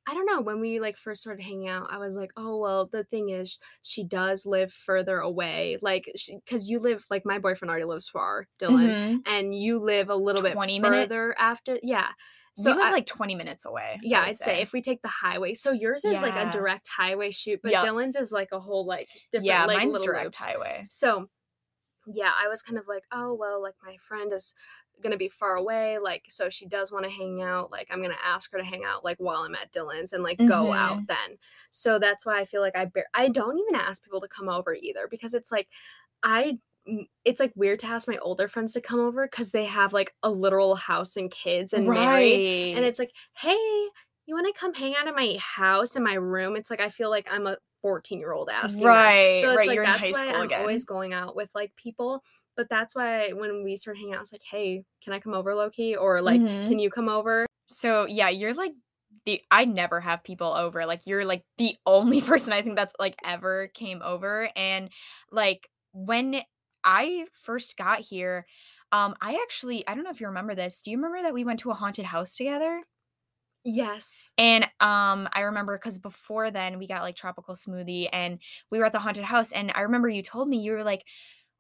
I 0.08 0.16
don't 0.16 0.26
know, 0.26 0.42
when 0.42 0.60
we, 0.62 0.80
like, 0.80 0.98
first 0.98 1.22
started 1.22 1.44
hanging 1.44 1.68
out, 1.70 1.88
I 1.92 1.98
was 2.00 2.16
like, 2.16 2.32
"Oh, 2.38 2.58
well, 2.58 2.88
the 2.88 3.04
thing 3.06 3.30
is 3.30 3.60
she 3.84 4.04
does 4.04 4.46
live 4.48 4.74
further 4.74 5.20
away." 5.20 5.78
Like, 5.82 6.12
because 6.30 6.68
you 6.70 6.80
live 6.80 7.06
like, 7.12 7.26
my 7.26 7.40
boyfriend 7.40 7.70
already 7.72 7.86
lives 7.86 8.10
far, 8.10 8.48
Dylan, 8.60 8.96
Mhm. 8.96 9.26
and 9.26 9.54
you 9.56 9.80
live 9.80 10.10
a 10.10 10.16
little 10.16 10.42
bit 10.44 10.60
20 10.60 10.80
minute? 10.80 11.12
further 11.12 11.36
after 11.40 11.80
Yeah. 11.84 12.12
We 12.58 12.64
So 12.64 12.74
live, 12.74 12.90
I 12.90 12.92
like, 12.92 13.06
20 13.06 13.36
minutes 13.36 13.66
away, 13.66 14.02
Yeah, 14.04 14.22
I 14.22 14.32
would 14.32 14.34
say 14.34 14.62
say. 14.62 14.62
if 14.62 14.74
we 14.74 14.82
take 14.82 15.02
the 15.04 15.08
highway 15.08 15.54
so 15.54 15.72
yours 15.72 16.06
is 16.06 16.22
like 16.22 16.36
a 16.36 16.46
direct 16.46 16.88
highway 16.88 17.32
shoot, 17.32 17.62
but 17.62 17.80
Yep. 17.80 17.80
Dylan's 17.80 18.16
is 18.16 18.32
like 18.32 18.50
a 18.52 18.60
whole, 18.60 18.86
like, 18.86 19.12
different, 19.32 19.62
Yeah, 19.62 19.66
like, 19.66 19.84
mine's 19.84 19.86
little 19.86 20.12
direct 20.12 20.36
loops. 20.36 20.48
highway. 20.48 20.88
So, 20.88 21.30
yeah, 22.08 22.34
I 22.40 22.48
was 22.50 22.62
kind 22.64 22.80
of 22.80 22.88
like, 22.88 23.06
"Oh, 23.12 23.34
well, 23.36 23.62
like, 23.62 23.76
my 23.84 23.98
friend 23.98 24.34
is 24.34 24.56
gonna 25.02 25.18
be 25.18 25.30
far 25.30 25.56
away, 25.56 26.00
like, 26.00 26.26
so 26.30 26.50
she 26.50 26.68
does 26.68 26.92
wanna 26.92 27.10
hang 27.12 27.42
out, 27.44 27.72
like, 27.72 27.88
I'm 27.92 28.02
gonna 28.02 28.18
ask 28.24 28.52
her 28.54 28.60
to 28.60 28.66
hang 28.66 28.86
out, 28.86 29.04
like, 29.06 29.18
while 29.20 29.44
I'm 29.44 29.56
at 29.56 29.72
Dylan's 29.74 30.14
and, 30.14 30.24
like, 30.24 30.44
go 30.46 30.74
out 30.74 31.02
Mhm. 31.02 31.10
then." 31.10 31.40
So 31.72 32.00
that's 32.00 32.26
why 32.26 32.40
I 32.42 32.46
feel 32.46 32.62
like 32.62 32.76
I 32.78 32.86
bar 32.86 33.06
I 33.16 33.30
don't 33.30 33.60
even 33.60 33.76
ask 33.76 34.04
people 34.04 34.22
to 34.22 34.28
come 34.30 34.50
over 34.50 34.76
either 34.76 35.08
because 35.10 35.34
it's 35.36 35.52
like, 35.52 35.70
I 36.24 36.60
it's, 37.26 37.40
like, 37.40 37.54
weird 37.56 37.80
to 37.80 37.88
ask 37.88 38.08
my 38.08 38.18
older 38.18 38.48
friends 38.48 38.74
to 38.74 38.82
come 38.82 39.00
over 39.00 39.26
because 39.28 39.52
they 39.52 39.66
have, 39.66 39.94
like, 39.94 40.14
a 40.24 40.30
literal 40.32 40.76
house 40.76 41.16
and 41.16 41.32
kids 41.32 41.74
and 41.74 41.94
married, 41.94 42.44
and 42.74 42.86
it's 42.86 43.00
like, 43.00 43.12
"Hey, 43.38 43.56
you 44.26 44.36
wanna 44.36 44.54
come 44.54 44.74
hang 44.74 44.96
out 44.96 45.08
at 45.08 45.16
my 45.16 45.38
house, 45.40 45.96
in 45.96 46.04
my 46.04 46.14
room?" 46.16 46.56
It's 46.56 46.70
like, 46.72 46.82
I 46.82 46.90
feel 46.90 47.10
like 47.10 47.28
I'm 47.32 47.48
a 47.48 47.58
fourteen-year-old 47.82 48.50
asking 48.50 48.94
that. 48.94 49.14
Right, 49.22 49.50
So 49.50 49.52
it's 49.54 49.66
right, 49.66 49.68
like, 49.68 49.82
you're 49.82 49.84
in 49.84 49.94
that's 49.94 50.10
why 50.12 50.32
I'm 50.32 50.52
again. 50.52 50.56
always 50.56 50.86
going 50.86 51.14
out 51.14 51.36
with, 51.36 51.52
like, 51.56 51.76
people, 51.76 52.24
but 52.56 52.70
that's 52.70 52.96
why 52.96 53.32
when 53.34 53.64
we 53.64 53.78
started 53.78 54.00
hanging 54.00 54.16
out, 54.16 54.22
it's 54.22 54.32
like, 54.34 54.44
"Hey, 54.50 54.84
can 55.04 55.14
I 55.14 55.20
come 55.20 55.34
over 55.34 55.56
low-key?" 55.56 55.96
Or 55.96 56.22
like, 56.22 56.44
Mhm. 56.44 56.68
"Can 56.68 56.80
you 56.80 56.90
come 56.92 57.10
over?" 57.10 57.46
So, 57.68 58.06
yeah, 58.06 58.30
you're, 58.30 58.54
like, 58.54 58.74
the 59.26 59.42
I 59.52 59.66
never 59.66 60.00
have 60.00 60.24
people 60.24 60.54
over, 60.54 60.86
like, 60.86 61.06
you're, 61.06 61.26
like, 61.26 61.44
the 61.58 61.78
only 61.86 62.22
person 62.22 62.54
I 62.54 62.62
think 62.62 62.76
that's, 62.76 62.96
like, 63.00 63.16
ever 63.24 63.68
came 63.70 64.02
over, 64.02 64.50
and, 64.56 64.90
like, 65.32 65.70
when 65.94 66.42
I 66.84 67.28
first 67.34 67.78
got 67.78 68.00
here, 68.02 68.48
um, 68.92 69.16
I 69.22 69.40
actually 69.44 69.88
I 69.88 69.96
don't 69.96 70.04
know 70.04 70.10
if 70.12 70.22
you 70.22 70.28
remember 70.28 70.56
this, 70.56 70.82
do 70.82 70.92
you 70.92 70.98
remember 70.98 71.22
that 71.24 71.34
we 71.34 71.44
went 71.46 71.60
to 71.62 71.72
a 71.72 71.76
haunted 71.76 72.06
house 72.06 72.36
together? 72.36 72.84
Yes. 73.66 74.32
And, 74.38 74.66
um, 74.80 75.28
I 75.34 75.42
remember 75.42 75.78
cuz 75.78 76.00
before 76.00 76.52
then, 76.52 76.80
we 76.80 76.88
got, 76.88 77.02
like, 77.02 77.16
tropical 77.16 77.56
smoothie, 77.56 78.10
and 78.12 78.40
we 78.70 78.80
were 78.80 78.86
at 78.86 78.92
the 78.94 79.00
haunted 79.00 79.26
house, 79.26 79.52
and 79.52 79.72
I 79.76 79.82
remember 79.82 80.10
you 80.10 80.24
told 80.24 80.48
me, 80.50 80.58
you 80.58 80.72
were 80.74 80.84
like, 80.84 81.06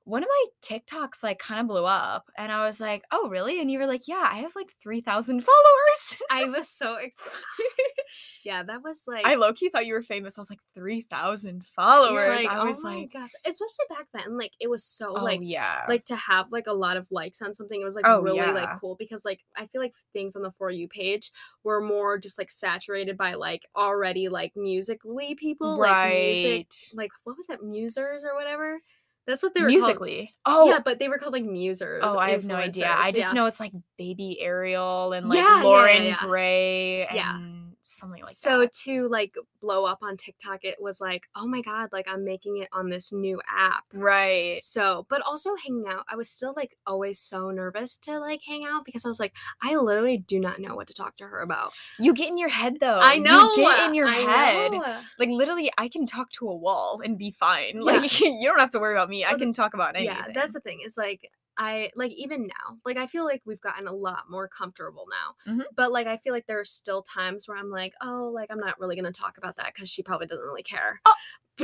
"One 0.06 0.24
of 0.24 0.30
my 0.30 0.46
TikToks, 0.64 1.24
like, 1.24 1.42
kinda 1.42 1.64
blew 1.64 1.86
up," 1.86 2.30
and 2.38 2.52
I 2.52 2.66
was 2.66 2.80
like, 2.82 3.04
"Oh, 3.12 3.30
really?" 3.30 3.60
And 3.62 3.70
you 3.72 3.80
were 3.80 3.88
like, 3.88 4.08
"Yeah, 4.08 4.28
I 4.32 4.40
have, 4.40 4.56
like, 4.56 4.74
3,000 4.82 5.42
followers." 5.46 6.18
I 6.30 6.46
was 6.46 6.70
so 6.70 6.96
excited. 6.96 7.46
Yeah, 8.44 8.64
that 8.64 8.84
was 8.84 9.04
like 9.08 9.32
I 9.32 9.36
low-key 9.36 9.70
thought 9.70 9.86
you 9.86 9.94
were 9.94 10.02
famous, 10.04 10.38
I 10.38 10.42
was 10.42 10.50
like, 10.50 10.62
"3,000 10.74 11.66
You're 12.04 12.26
followers." 12.26 12.34
like, 12.34 12.54
I 12.56 12.60
"Oh 12.60 12.64
was 12.64 12.84
my 12.84 13.06
like 13.06 13.12
gosh." 13.14 13.32
Especially 13.46 13.86
back 13.90 14.08
then, 14.14 14.38
like, 14.38 14.54
it 14.60 14.70
was 14.70 14.84
so, 14.84 15.16
Oh, 15.16 15.18
like 15.18 15.42
yeah. 15.42 15.88
like, 15.88 16.06
to 16.06 16.16
have, 16.16 16.52
like, 16.52 16.68
a 16.68 16.74
lot 16.74 16.96
of 16.96 17.08
likes 17.12 17.42
on 17.42 17.56
something, 17.56 17.82
it 17.82 17.84
was, 17.84 17.96
like, 17.96 18.06
Oh, 18.06 18.22
really, 18.22 18.52
like, 18.54 18.70
cool 18.80 18.96
because, 19.00 19.26
like, 19.26 19.42
I 19.58 19.66
feel 19.66 19.82
like 19.82 19.94
things 20.14 20.36
on 20.36 20.44
the 20.44 20.52
For 20.52 20.70
You 20.70 20.88
page 20.88 21.32
were 21.64 21.82
more 21.82 22.20
just, 22.20 22.38
like, 22.38 22.52
saturated 22.52 23.18
by, 23.18 23.34
like, 23.34 23.68
already, 23.76 24.30
like, 24.30 24.56
Musical.ly 24.56 25.34
people, 25.40 25.80
like, 25.80 26.00
music 26.04 26.68
like, 26.94 27.12
what 27.24 27.36
was 27.38 27.50
it, 27.50 27.62
musers 27.62 28.24
or 28.24 28.36
whatever? 28.36 28.82
That's 29.28 29.44
what 29.44 29.54
they 29.54 29.62
were 29.62 29.68
called 29.70 29.78
Musical.ly? 29.82 30.30
Oh 30.46 30.68
Yeah, 30.68 30.80
but 30.84 31.00
they 31.00 31.08
were 31.08 31.18
called, 31.18 31.34
like, 31.34 31.44
musers, 31.44 32.00
Oh, 32.02 32.18
I 32.18 32.32
have 32.32 32.44
no 32.44 32.56
idea, 32.56 32.90
I 32.92 33.12
just 33.12 33.32
yeah. 33.34 33.34
know 33.34 33.46
it's, 33.46 33.60
like, 33.60 33.72
Baby 33.98 34.40
Ariel 34.42 35.14
and, 35.14 35.30
like, 35.30 35.38
Yeah, 35.38 35.62
Loren 35.64 36.04
yeah. 36.04 36.18
Gray 36.22 37.08
Yeah. 37.14 37.40
Something 37.84 38.24
like 38.24 38.40
So 38.40 38.68
that. 38.68 38.72
to, 38.84 39.08
like, 39.10 39.36
blow 39.62 39.86
up 39.86 40.00
on 40.02 40.18
TikTok, 40.18 40.64
it 40.64 40.82
was 40.82 41.02
like, 41.02 41.28
"Oh 41.36 41.48
my 41.48 41.62
god, 41.62 41.90
like, 41.92 42.08
I'm 42.08 42.24
making 42.24 42.58
it 42.58 42.70
on 42.72 42.90
this 42.90 43.12
new 43.12 43.42
app." 43.48 43.86
Right. 43.94 44.64
So 44.64 45.08
but 45.10 45.22
also 45.24 45.56
hanging 45.56 45.88
out, 45.90 46.06
I 46.10 46.16
was 46.18 46.30
still, 46.32 46.54
like, 46.56 46.78
always 46.88 47.20
so 47.22 47.52
nervous 47.52 47.98
to, 48.00 48.20
like, 48.20 48.42
hang 48.48 48.66
out 48.66 48.86
because 48.86 49.06
I 49.06 49.10
was 49.10 49.20
like, 49.22 49.36
"I 49.62 49.76
literally 49.76 50.18
do 50.20 50.40
not 50.40 50.60
know 50.62 50.76
what 50.76 50.88
to 50.90 50.96
talk 50.96 51.18
to 51.18 51.28
her 51.28 51.42
about." 51.42 51.76
You 52.00 52.14
get 52.14 52.30
in 52.30 52.38
your 52.38 52.50
head, 52.50 52.80
though. 52.80 53.04
I 53.04 53.20
know! 53.20 53.32
You 53.32 53.48
get 53.48 53.80
in 53.80 53.94
your 53.94 54.08
I 54.08 54.24
head. 54.26 54.82
know! 54.82 55.08
Like, 55.18 55.30
literally, 55.30 55.72
I 55.78 55.88
can 55.90 56.06
talk 56.06 56.32
to 56.34 56.50
a 56.50 56.56
wall 56.56 57.02
and 57.04 57.18
be 57.18 57.32
fine, 57.32 57.82
Yeah. 57.82 58.04
like, 58.04 58.20
you 58.22 58.42
don't 58.44 58.60
have 58.60 58.70
to 58.72 58.80
worry 58.80 58.96
about 58.96 59.10
me, 59.10 59.26
I 59.26 59.36
Well, 59.36 59.38
can 59.38 59.54
talk 59.54 59.74
about 59.74 59.96
anything. 59.96 60.16
Yeah, 60.16 60.28
that's 60.34 60.54
the 60.54 60.62
thing, 60.62 60.82
is, 60.86 60.98
like, 60.98 61.30
I 61.62 61.92
like, 61.96 62.12
even 62.14 62.48
now, 62.48 62.80
like, 62.86 62.98
I 62.98 63.06
feel 63.08 63.24
like 63.26 63.42
we've 63.46 63.62
gotten 63.62 63.88
a 63.88 63.94
lot 63.94 64.24
more 64.30 64.48
comfortable 64.48 65.06
now, 65.10 65.36
Mhm. 65.54 65.66
but, 65.76 65.92
like, 65.92 66.08
I 66.08 66.18
feel 66.18 66.34
like 66.34 66.48
there 66.48 66.60
are 66.60 66.66
still 66.66 67.04
times 67.04 67.48
where 67.48 67.58
I'm 67.58 67.70
like, 67.70 67.94
"Oh, 68.02 68.32
like, 68.34 68.50
I'm 68.52 68.60
not 68.60 68.80
really 68.80 68.96
gonna 68.96 69.12
talk 69.12 69.38
about 69.38 69.58
that 69.58 69.74
because 69.74 69.90
she 69.90 70.02
probably 70.04 70.28
doesn't 70.28 70.44
really 70.46 70.64
care." 70.64 71.02
Oh, 71.06 71.14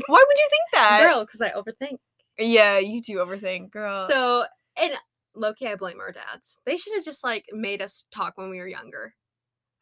why 0.08 0.24
would 0.28 0.38
you 0.38 0.48
think 0.50 0.64
that? 0.74 1.00
girl? 1.04 1.26
Because 1.26 1.42
I 1.42 1.52
overthink. 1.52 1.98
Yeah, 2.38 2.78
you 2.78 3.02
do 3.02 3.18
overthink, 3.18 3.72
girl. 3.72 4.08
So 4.10 4.46
and 4.80 4.94
low-key, 5.34 5.68
I 5.68 5.76
blame 5.76 6.00
our 6.00 6.12
dads. 6.12 6.60
They 6.66 6.78
should 6.78 6.94
have 6.96 7.04
just, 7.06 7.24
like, 7.24 7.46
made 7.52 7.82
us 7.82 8.06
talk 8.12 8.38
when 8.38 8.50
we 8.50 8.60
were 8.60 8.68
younger. 8.68 9.16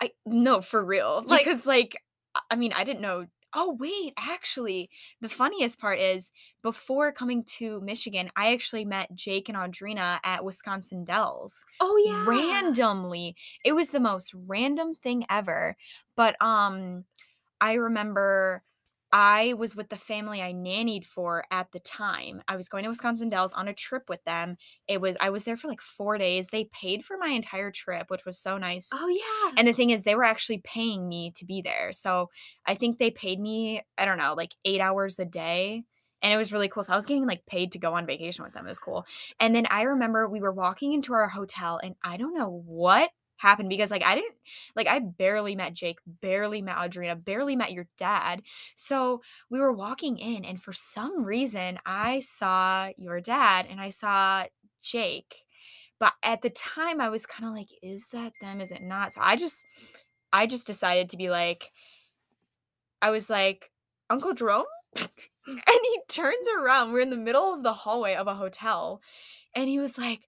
I 0.01 0.12
no, 0.25 0.62
for 0.62 0.84
real, 0.84 1.23
Like 1.23 1.45
because, 1.45 1.65
like, 1.65 1.95
I 2.51 2.56
mean, 2.56 2.73
I 2.73 2.84
didn't 2.84 3.01
know 3.01 3.28
Oh, 3.58 3.74
wait, 3.80 4.13
actually, 4.18 4.89
the 5.22 5.30
funniest 5.30 5.80
part 5.80 5.98
is 6.00 6.32
before 6.62 7.12
coming 7.13 7.44
to 7.58 7.80
Michigan, 7.82 8.30
I 8.36 8.54
actually 8.54 8.84
met 8.86 9.15
Jake 9.15 9.48
and 9.50 9.58
Audrina 9.58 10.20
at 10.26 10.44
Wisconsin 10.44 11.06
Dells. 11.06 11.63
Oh, 11.80 11.96
yeah. 11.98 12.26
Randomly. 12.28 13.36
It 13.63 13.74
was 13.74 13.91
the 13.91 14.00
most 14.02 14.34
random 14.34 14.94
thing 14.96 15.26
ever, 15.30 15.78
but, 16.15 16.41
um, 16.41 17.06
I 17.62 17.74
remember 17.76 18.63
I 19.17 19.54
was 19.54 19.78
with 19.78 19.88
the 19.88 19.95
family 19.95 20.41
I 20.41 20.51
nannied 20.51 21.06
for 21.06 21.45
at 21.49 21.71
the 21.71 21.80
time. 21.80 22.41
I 22.49 22.58
was 22.58 22.67
going 22.67 22.84
to 22.84 22.89
Wisconsin 22.89 23.30
Dells 23.30 23.54
on 23.54 23.69
a 23.69 23.73
trip 23.73 24.10
with 24.10 24.21
them. 24.25 24.58
It 24.89 24.99
was 24.99 25.15
I 25.21 25.30
was 25.30 25.45
there 25.45 25.56
for, 25.56 25.69
like, 25.69 25.80
4 25.80 26.17
days. 26.17 26.49
They 26.49 26.65
paid 26.65 27.06
for 27.06 27.17
my 27.17 27.30
entire 27.30 27.71
trip, 27.71 28.10
which 28.10 28.25
was 28.25 28.38
so 28.38 28.58
nice. 28.58 28.89
Oh, 28.93 29.08
yeah. 29.08 29.54
And 29.58 29.69
the 29.69 29.73
thing 29.73 29.91
is 29.91 30.04
they 30.04 30.15
were 30.15 30.25
actually 30.25 30.58
paying 30.65 31.08
me 31.08 31.32
to 31.38 31.45
be 31.45 31.62
there, 31.62 31.93
so 31.93 32.30
I 32.65 32.75
think 32.75 32.97
they 32.99 33.10
paid 33.10 33.39
me, 33.39 33.84
I 33.97 34.04
don't 34.04 34.17
know, 34.17 34.34
like, 34.34 34.54
8 34.65 34.82
hours 34.82 35.17
a 35.17 35.23
day, 35.25 35.86
and 36.21 36.34
it 36.34 36.38
was 36.38 36.51
really 36.51 36.67
cool. 36.67 36.84
So 36.84 36.91
I 36.91 36.97
was 36.97 37.06
getting, 37.06 37.25
like, 37.25 37.45
paid 37.45 37.71
to 37.71 37.80
go 37.80 37.93
on 37.93 38.06
vacation 38.06 38.43
with 38.43 38.54
them, 38.54 38.65
it 38.65 38.69
was 38.69 38.80
cool. 38.80 39.06
And 39.39 39.56
then 39.56 39.65
I 39.69 39.84
remember 39.84 40.28
we 40.28 40.41
were 40.41 40.51
walking 40.51 40.91
into 40.91 41.13
our 41.13 41.30
hotel, 41.30 41.80
and 41.82 41.95
I 42.04 42.17
don't 42.17 42.38
know 42.38 42.63
what 42.65 43.12
happened 43.38 43.69
because, 43.69 43.91
like, 43.91 44.04
I 44.04 44.15
didn't 44.15 44.36
like, 44.76 44.88
I 44.88 45.00
barely 45.00 45.56
met 45.56 45.74
Jake, 45.74 46.00
barely 46.06 46.62
met 46.62 46.78
Audrina, 46.78 47.24
barely 47.24 47.56
met 47.56 47.71
your 47.74 47.88
dad. 47.98 48.41
So 48.76 49.21
we 49.50 49.60
were 49.60 49.71
walking 49.74 50.17
in, 50.17 50.45
and 50.45 50.62
for 50.62 50.74
some 50.74 51.24
reason, 51.24 51.80
I 51.86 52.19
saw 52.19 52.89
your 52.98 53.21
dad 53.21 53.67
and 53.69 53.80
I 53.82 53.89
saw 53.89 54.45
Jake, 54.82 55.43
but 56.00 56.13
at 56.24 56.41
the 56.41 56.50
time, 56.50 57.02
I 57.02 57.10
was 57.10 57.26
kinda 57.26 57.52
like, 57.52 57.69
"Is 57.82 58.08
that 58.10 58.34
them? 58.41 58.62
Is 58.62 58.71
it 58.71 58.82
not?" 58.82 59.13
So 59.13 59.21
I 59.24 59.36
just 59.36 59.65
I 60.34 60.48
just 60.48 60.67
decided 60.67 61.10
to 61.12 61.17
be 61.17 61.30
like 61.30 61.71
I 63.02 63.12
was 63.12 63.30
like, 63.30 63.71
"Uncle 64.10 64.34
Jerome?" 64.34 64.65
And 65.48 65.62
he 65.67 66.02
turns 66.10 66.48
around, 66.60 66.91
we're 66.91 67.02
in 67.02 67.12
the 67.12 67.15
middle 67.15 67.54
of 67.54 67.62
the 67.62 67.74
hallway 67.74 68.15
of 68.15 68.26
a 68.28 68.34
hotel, 68.34 69.00
and 69.56 69.69
he 69.69 69.80
was 69.80 69.95
like, 69.98 70.21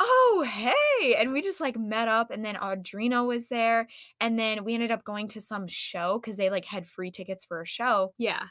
"Oh, 0.00 0.44
hey!" 0.48 1.14
And 1.16 1.32
we 1.32 1.42
just, 1.42 1.60
like, 1.60 1.76
met 1.78 2.08
up, 2.08 2.30
and 2.30 2.44
then 2.44 2.56
Audrina 2.56 3.26
was 3.26 3.48
there, 3.48 3.88
and 4.20 4.38
then 4.38 4.64
we 4.64 4.74
ended 4.74 4.90
up 4.90 5.04
going 5.04 5.28
to 5.28 5.40
some 5.40 5.66
show 5.68 6.18
because 6.20 6.36
they, 6.36 6.50
like, 6.50 6.64
had 6.64 6.86
free 6.88 7.10
tickets 7.10 7.44
for 7.44 7.60
a 7.60 7.66
show. 7.66 8.14
Yeah. 8.18 8.46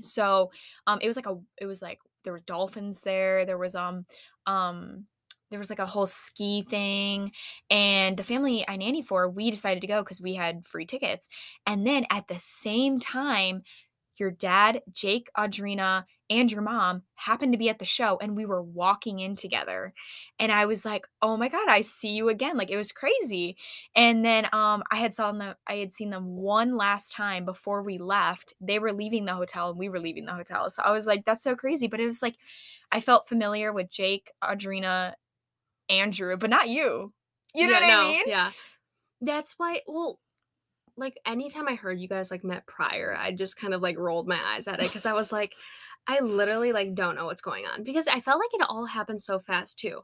So, 0.00 0.50
um, 0.86 0.98
it 1.02 1.06
was 1.08 1.16
like 1.16 1.26
a 1.26 1.36
it 1.60 1.66
was 1.66 1.82
like 1.82 1.98
there 2.24 2.32
were 2.32 2.40
dolphins 2.40 3.02
there, 3.02 3.46
there 3.46 3.58
was, 3.58 3.74
um 3.76 4.06
um, 4.46 5.06
there 5.50 5.58
was, 5.58 5.70
like, 5.70 5.78
a 5.80 5.86
whole 5.86 6.06
ski 6.06 6.62
thing, 6.62 7.32
and 7.70 8.16
the 8.18 8.22
family 8.24 8.64
I 8.68 8.76
nanny 8.76 9.02
for, 9.02 9.28
we 9.30 9.50
decided 9.50 9.80
to 9.82 9.86
go 9.86 10.02
because 10.02 10.20
we 10.22 10.34
had 10.34 10.66
free 10.66 10.86
tickets, 10.86 11.28
and 11.66 11.86
then 11.86 12.06
at 12.10 12.28
the 12.28 12.38
same 12.38 13.00
time, 13.00 13.62
your 14.18 14.30
dad, 14.32 14.82
Jake, 14.92 15.30
Audrina, 15.38 16.04
and 16.30 16.50
your 16.52 16.62
mom 16.62 17.04
happened 17.14 17.52
to 17.52 17.58
be 17.58 17.68
at 17.70 17.78
the 17.78 17.84
show, 17.84 18.18
and 18.18 18.36
we 18.36 18.46
were 18.46 18.62
walking 18.62 19.20
in 19.20 19.36
together, 19.36 19.94
and 20.38 20.52
I 20.52 20.66
was 20.66 20.84
like, 20.84 21.06
"Oh 21.22 21.36
my 21.36 21.48
god, 21.48 21.68
I 21.68 21.80
see 21.82 22.14
you 22.14 22.28
again," 22.28 22.56
like, 22.56 22.70
it 22.70 22.76
was 22.76 22.92
crazy. 22.92 23.56
And 23.94 24.24
then, 24.24 24.46
um, 24.52 24.82
I 24.90 24.96
had 24.96 25.14
saw 25.14 25.32
them 25.32 25.54
I 25.66 25.74
had 25.76 25.94
seen 25.94 26.10
them 26.10 26.36
one 26.36 26.76
last 26.76 27.12
time 27.12 27.44
before 27.44 27.82
we 27.82 27.98
left. 27.98 28.54
They 28.60 28.78
were 28.78 28.92
leaving 28.92 29.24
the 29.24 29.34
hotel, 29.34 29.70
and 29.70 29.78
we 29.78 29.88
were 29.88 30.00
leaving 30.00 30.26
the 30.26 30.34
hotel, 30.34 30.70
so 30.70 30.82
I 30.82 30.92
was 30.92 31.06
like, 31.06 31.24
"That's 31.24 31.42
so 31.42 31.56
crazy," 31.56 31.86
but 31.88 32.00
it 32.00 32.06
was 32.06 32.22
like 32.22 32.36
I 32.92 33.00
felt 33.00 33.28
familiar 33.28 33.72
with 33.72 33.90
Jake, 33.90 34.32
Audrina, 34.42 35.14
Andrew, 35.90 36.36
but 36.38 36.50
not 36.50 36.68
you. 36.68 37.14
You 37.54 37.68
know 37.68 37.74
Yeah, 37.74 37.80
what 37.80 37.84
I 37.84 37.96
mean? 37.96 38.24
yeah. 38.24 38.52
That's 39.20 39.54
why 39.58 39.82
well, 39.86 40.20
like, 40.96 41.18
anytime 41.26 41.68
I 41.68 41.76
heard 41.76 42.00
you 42.00 42.08
guys, 42.08 42.30
like, 42.30 42.44
met 42.44 42.66
prior, 42.66 43.14
I 43.16 43.32
just 43.32 43.56
kind 43.56 43.74
of, 43.74 43.82
like, 43.82 43.98
rolled 43.98 44.28
my 44.28 44.40
eyes 44.42 44.68
at 44.68 44.80
it 44.80 44.88
because 44.88 45.06
I 45.06 45.14
was 45.14 45.32
like, 45.32 45.54
I 46.08 46.20
literally, 46.20 46.72
like, 46.72 46.94
don't 46.94 47.16
know 47.16 47.26
what's 47.26 47.42
going 47.42 47.66
on 47.66 47.84
because 47.84 48.08
I 48.08 48.20
felt 48.20 48.40
like 48.40 48.54
it 48.54 48.66
all 48.68 48.86
happened 48.86 49.20
so 49.22 49.38
fast 49.38 49.78
too. 49.78 50.02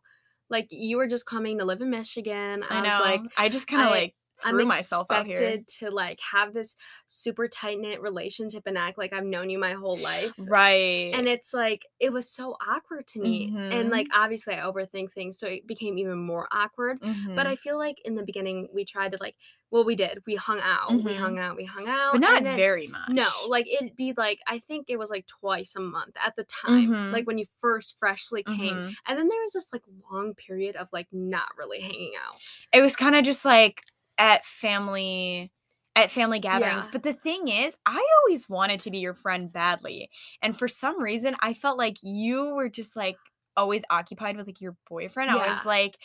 Like, 0.50 0.68
you 0.70 0.98
were 0.98 1.08
just 1.08 1.26
coming 1.26 1.58
to 1.58 1.64
live 1.64 1.80
in 1.80 1.90
Michigan, 1.90 2.62
I 2.70 2.80
I 2.80 2.82
was 2.82 2.98
know. 2.98 3.00
like 3.00 3.24
I 3.36 3.48
just 3.48 3.66
kinda, 3.68 3.88
like 3.88 4.14
I'm 4.42 4.54
threw 4.56 4.66
myself 4.66 5.06
out 5.10 5.26
here. 5.26 5.34
expected 5.36 5.68
to 5.78 5.90
like 5.90 6.18
have 6.32 6.52
this 6.52 6.74
super 7.06 7.46
tight 7.48 7.78
knit 7.78 8.00
relationship 8.02 8.64
and 8.66 8.76
act 8.76 8.98
like 8.98 9.12
I've 9.12 9.24
known 9.24 9.50
you 9.50 9.58
my 9.58 9.72
whole 9.74 9.96
life. 9.98 10.32
Right. 10.38 11.12
And 11.14 11.28
it's 11.28 11.54
like 11.54 11.86
it 12.00 12.12
was 12.12 12.28
so 12.28 12.56
awkward 12.66 13.06
to 13.08 13.20
me. 13.20 13.46
And 13.54 13.88
Mhm. 13.88 13.90
like 13.90 14.08
obviously 14.12 14.54
I 14.54 14.58
overthink 14.60 15.12
things, 15.12 15.38
so 15.38 15.46
it 15.46 15.66
became 15.66 15.98
even 15.98 16.18
more 16.18 16.48
awkward. 16.50 16.98
But 17.00 17.08
Mhm. 17.08 17.46
I 17.46 17.56
feel 17.56 17.78
like 17.78 18.00
in 18.04 18.14
the 18.16 18.22
beginning 18.24 18.68
we 18.72 18.84
tried 18.84 19.12
to 19.12 19.18
like 19.20 19.36
well 19.70 19.84
we 19.84 19.96
did. 19.96 20.22
We 20.24 20.36
hung 20.36 20.60
out. 20.62 20.92
We 20.92 21.02
Mhm. 21.02 21.16
hung 21.16 21.38
out. 21.38 21.56
We 21.56 21.64
hung 21.64 21.88
out. 21.88 22.12
but 22.12 22.20
not 22.20 22.44
then- 22.44 22.56
very 22.56 22.86
much. 22.86 23.08
No, 23.08 23.28
like 23.48 23.66
it'd 23.66 23.96
be 23.96 24.12
like 24.16 24.40
I 24.46 24.58
think 24.60 24.86
it 24.88 24.98
was 24.98 25.10
like 25.10 25.26
twice 25.26 25.74
a 25.76 25.80
month 25.80 26.16
at 26.22 26.36
the 26.36 26.44
time, 26.44 26.90
Mhm. 26.90 27.12
like 27.12 27.26
when 27.26 27.38
you 27.38 27.46
first 27.60 27.98
freshly 27.98 28.42
came. 28.44 28.56
Mhm. 28.74 28.94
And 29.06 29.18
then 29.18 29.28
there 29.28 29.40
was 29.40 29.52
this 29.52 29.72
like 29.72 29.82
long 30.12 30.34
period 30.34 30.76
of 30.76 30.88
like 30.92 31.08
not 31.12 31.48
really 31.56 31.80
hanging 31.80 32.12
out. 32.24 32.36
it 32.72 32.82
was 32.82 32.94
kind 32.96 33.14
of 33.16 33.24
just 33.24 33.44
like 33.44 33.82
at 34.18 34.44
family 34.44 35.53
at 35.96 36.11
family 36.11 36.40
gatherings 36.40 36.87
Yeah. 36.87 36.90
but 36.92 37.03
the 37.03 37.12
thing 37.12 37.48
is 37.48 37.77
i 37.87 38.05
always 38.20 38.48
wanted 38.48 38.81
to 38.81 38.90
be 38.90 38.98
your 38.98 39.14
friend 39.14 39.53
badly 39.53 40.11
and 40.42 40.59
for 40.59 40.68
some 40.68 41.00
reason 41.00 41.37
i 41.40 41.55
felt 41.55 41.79
like 41.79 41.96
you 42.03 42.55
were 42.55 42.68
just 42.68 42.96
like 42.96 43.16
always 43.57 43.85
occupied 43.90 44.37
with 44.37 44.46
like 44.46 44.61
your 44.61 44.77
boyfriend 44.88 45.31
i 45.31 45.48
was 45.48 45.64
like 45.64 45.96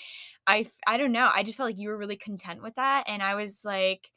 I 0.47 0.69
I 0.87 0.97
don't 0.97 1.11
know 1.11 1.29
i 1.33 1.43
just 1.43 1.57
felt 1.57 1.69
like 1.69 1.79
you 1.79 1.89
were 1.89 1.97
really 1.97 2.15
content 2.17 2.61
with 2.61 2.75
that 2.75 3.05
and 3.07 3.23
i 3.23 3.35
was 3.35 3.63
like 3.65 4.09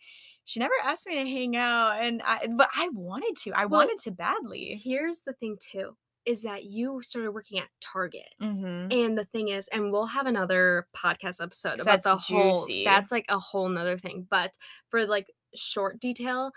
she 0.44 0.60
never 0.60 0.74
asked 0.84 1.06
me 1.06 1.14
to 1.14 1.24
hang 1.30 1.56
out 1.56 2.02
and 2.02 2.20
i 2.22 2.46
but 2.54 2.68
i 2.76 2.88
wanted 2.92 3.36
to 3.44 3.52
i 3.52 3.64
Well, 3.66 3.86
wanted 3.86 3.98
to 4.00 4.10
badly 4.10 4.80
Here's 4.82 5.20
the 5.20 5.32
thing 5.32 5.56
too, 5.58 5.96
is 6.24 6.42
that 6.42 6.64
you 6.64 7.02
started 7.02 7.32
working 7.32 7.58
at 7.58 7.68
Target. 7.80 8.34
mm-hmm. 8.40 8.92
And 8.92 9.18
the 9.18 9.24
thing 9.24 9.48
is, 9.48 9.68
and 9.68 9.92
we'll 9.92 10.06
have 10.06 10.26
another 10.26 10.86
podcast 10.96 11.42
episode 11.42 11.80
about 11.80 12.02
the 12.02 12.16
whole 12.16 12.54
juicy. 12.54 12.84
that's 12.84 13.10
like 13.10 13.26
a 13.28 13.38
whole 13.38 13.68
nother 13.68 13.98
thing. 13.98 14.26
But 14.28 14.52
for 14.88 15.04
like 15.06 15.32
short 15.54 16.00
detail, 16.00 16.52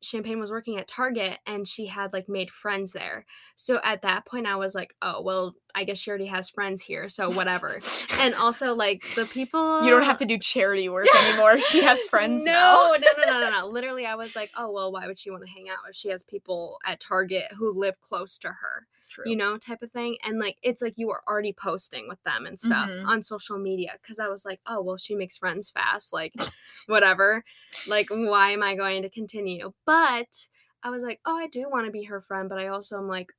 Champagne 0.00 0.38
was 0.38 0.50
working 0.50 0.78
at 0.78 0.86
Target 0.86 1.38
and 1.46 1.66
she 1.66 1.86
had 1.86 2.12
like 2.12 2.28
made 2.28 2.50
friends 2.50 2.92
there. 2.92 3.26
So 3.56 3.80
at 3.82 4.02
that 4.02 4.26
point 4.26 4.46
I 4.46 4.56
was 4.56 4.74
like, 4.74 4.94
oh 5.02 5.22
well, 5.22 5.54
I 5.74 5.84
guess 5.84 5.98
she 5.98 6.10
already 6.10 6.26
has 6.26 6.48
friends 6.50 6.82
here, 6.82 7.08
so 7.08 7.30
whatever. 7.30 7.80
and 8.12 8.34
also 8.34 8.74
like 8.74 9.02
the 9.16 9.26
people 9.26 9.82
you 9.82 9.90
don't 9.90 10.04
have 10.04 10.18
to 10.18 10.24
do 10.24 10.38
charity 10.38 10.88
work 10.88 11.06
anymore 11.24 11.60
she 11.60 11.82
has 11.82 12.06
friends 12.08 12.44
no, 12.44 12.96
no, 12.96 13.06
no, 13.16 13.32
no, 13.32 13.40
no, 13.40 13.50
no. 13.50 13.66
Literally, 13.72 14.06
I 14.06 14.14
was 14.14 14.36
like, 14.36 14.50
oh 14.56 14.70
well, 14.70 14.92
why 14.92 15.06
would 15.06 15.18
she 15.18 15.30
want 15.30 15.42
to 15.44 15.50
hang 15.50 15.68
out 15.68 15.78
if 15.88 15.96
she 15.96 16.10
has 16.10 16.22
people 16.22 16.78
at 16.84 17.00
Target 17.00 17.46
who 17.58 17.72
live 17.72 18.00
close 18.00 18.38
to 18.38 18.48
her? 18.48 18.86
True. 19.08 19.24
you 19.26 19.36
know, 19.36 19.56
type 19.56 19.82
of 19.82 19.90
thing. 19.90 20.16
And 20.22 20.38
like, 20.38 20.58
it's 20.62 20.82
like 20.82 20.94
you 20.96 21.08
were 21.08 21.22
already 21.28 21.52
posting 21.52 22.08
with 22.08 22.22
them 22.24 22.44
and 22.46 22.58
stuff 22.60 22.90
Mhm. 22.90 23.06
on 23.06 23.22
social 23.22 23.58
media. 23.58 23.96
Cause 24.06 24.18
I 24.18 24.28
was 24.28 24.44
like, 24.44 24.60
oh, 24.66 24.82
well, 24.82 24.96
she 24.98 25.14
makes 25.14 25.36
friends 25.38 25.70
fast. 25.70 26.12
Like, 26.12 26.34
whatever. 26.86 27.44
Like, 27.86 28.08
why 28.10 28.50
am 28.50 28.62
I 28.62 28.74
going 28.76 29.02
to 29.02 29.10
continue? 29.10 29.72
But 29.86 30.48
I 30.82 30.90
was 30.90 31.02
like, 31.02 31.20
oh, 31.24 31.36
I 31.36 31.46
do 31.48 31.68
want 31.70 31.86
to 31.86 31.92
be 31.92 32.04
her 32.04 32.20
friend. 32.20 32.48
But 32.48 32.58
I 32.58 32.68
also 32.68 32.98
am 32.98 33.08
like, 33.08 33.32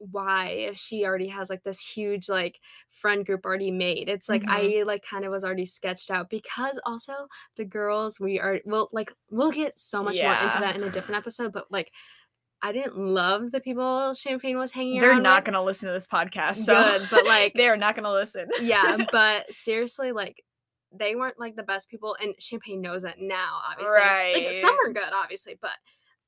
why 0.00 0.46
if 0.50 0.76
she 0.78 1.04
already 1.04 1.26
has 1.26 1.50
like 1.50 1.64
this 1.64 1.80
huge 1.84 2.28
like 2.28 2.60
friend 2.88 3.26
group 3.26 3.44
already 3.44 3.72
made 3.72 4.08
it's 4.08 4.28
like 4.28 4.42
Mhm. 4.44 4.78
i 4.80 4.82
like 4.84 5.02
kind 5.04 5.24
of 5.24 5.32
was 5.32 5.42
already 5.42 5.64
sketched 5.64 6.08
out 6.08 6.30
because 6.30 6.78
also 6.86 7.26
the 7.56 7.64
girls 7.64 8.20
we 8.20 8.38
are 8.38 8.60
well 8.64 8.88
like 8.92 9.10
we'll 9.32 9.50
get 9.50 9.76
so 9.76 10.00
much 10.04 10.16
more 10.22 10.34
into 10.44 10.60
that 10.60 10.76
in 10.76 10.84
a 10.84 10.90
different 10.90 11.18
episode 11.18 11.52
but 11.52 11.68
like 11.72 11.90
i 12.62 12.72
didn't 12.72 12.96
love 12.96 13.52
the 13.52 13.60
people 13.60 14.12
champagne 14.14 14.58
was 14.58 14.72
hanging 14.72 15.00
They're 15.00 15.10
around 15.10 15.22
not 15.22 15.44
with 15.44 15.54
gonna 15.54 15.64
listen 15.64 15.86
to 15.88 15.92
this 15.92 16.06
podcast. 16.06 16.56
So 16.56 16.74
Good, 16.74 17.08
but, 17.10 17.24
like- 17.34 17.54
they 17.54 17.68
are 17.68 17.76
not 17.76 17.94
gonna 17.96 18.12
listen. 18.12 18.48
yeah, 18.60 18.96
but 19.12 19.52
seriously, 19.52 20.12
like 20.12 20.42
they 20.92 21.14
weren't 21.14 21.38
like 21.38 21.54
the 21.54 21.62
best 21.62 21.88
people, 21.90 22.16
and 22.20 22.34
Champagne 22.38 22.80
knows 22.80 23.02
that 23.02 23.16
now. 23.20 23.58
Obviously, 23.70 24.44
like 24.44 24.54
some 24.54 24.74
are 24.86 24.92
good, 24.92 25.12
obviously, 25.12 25.58
but 25.60 25.70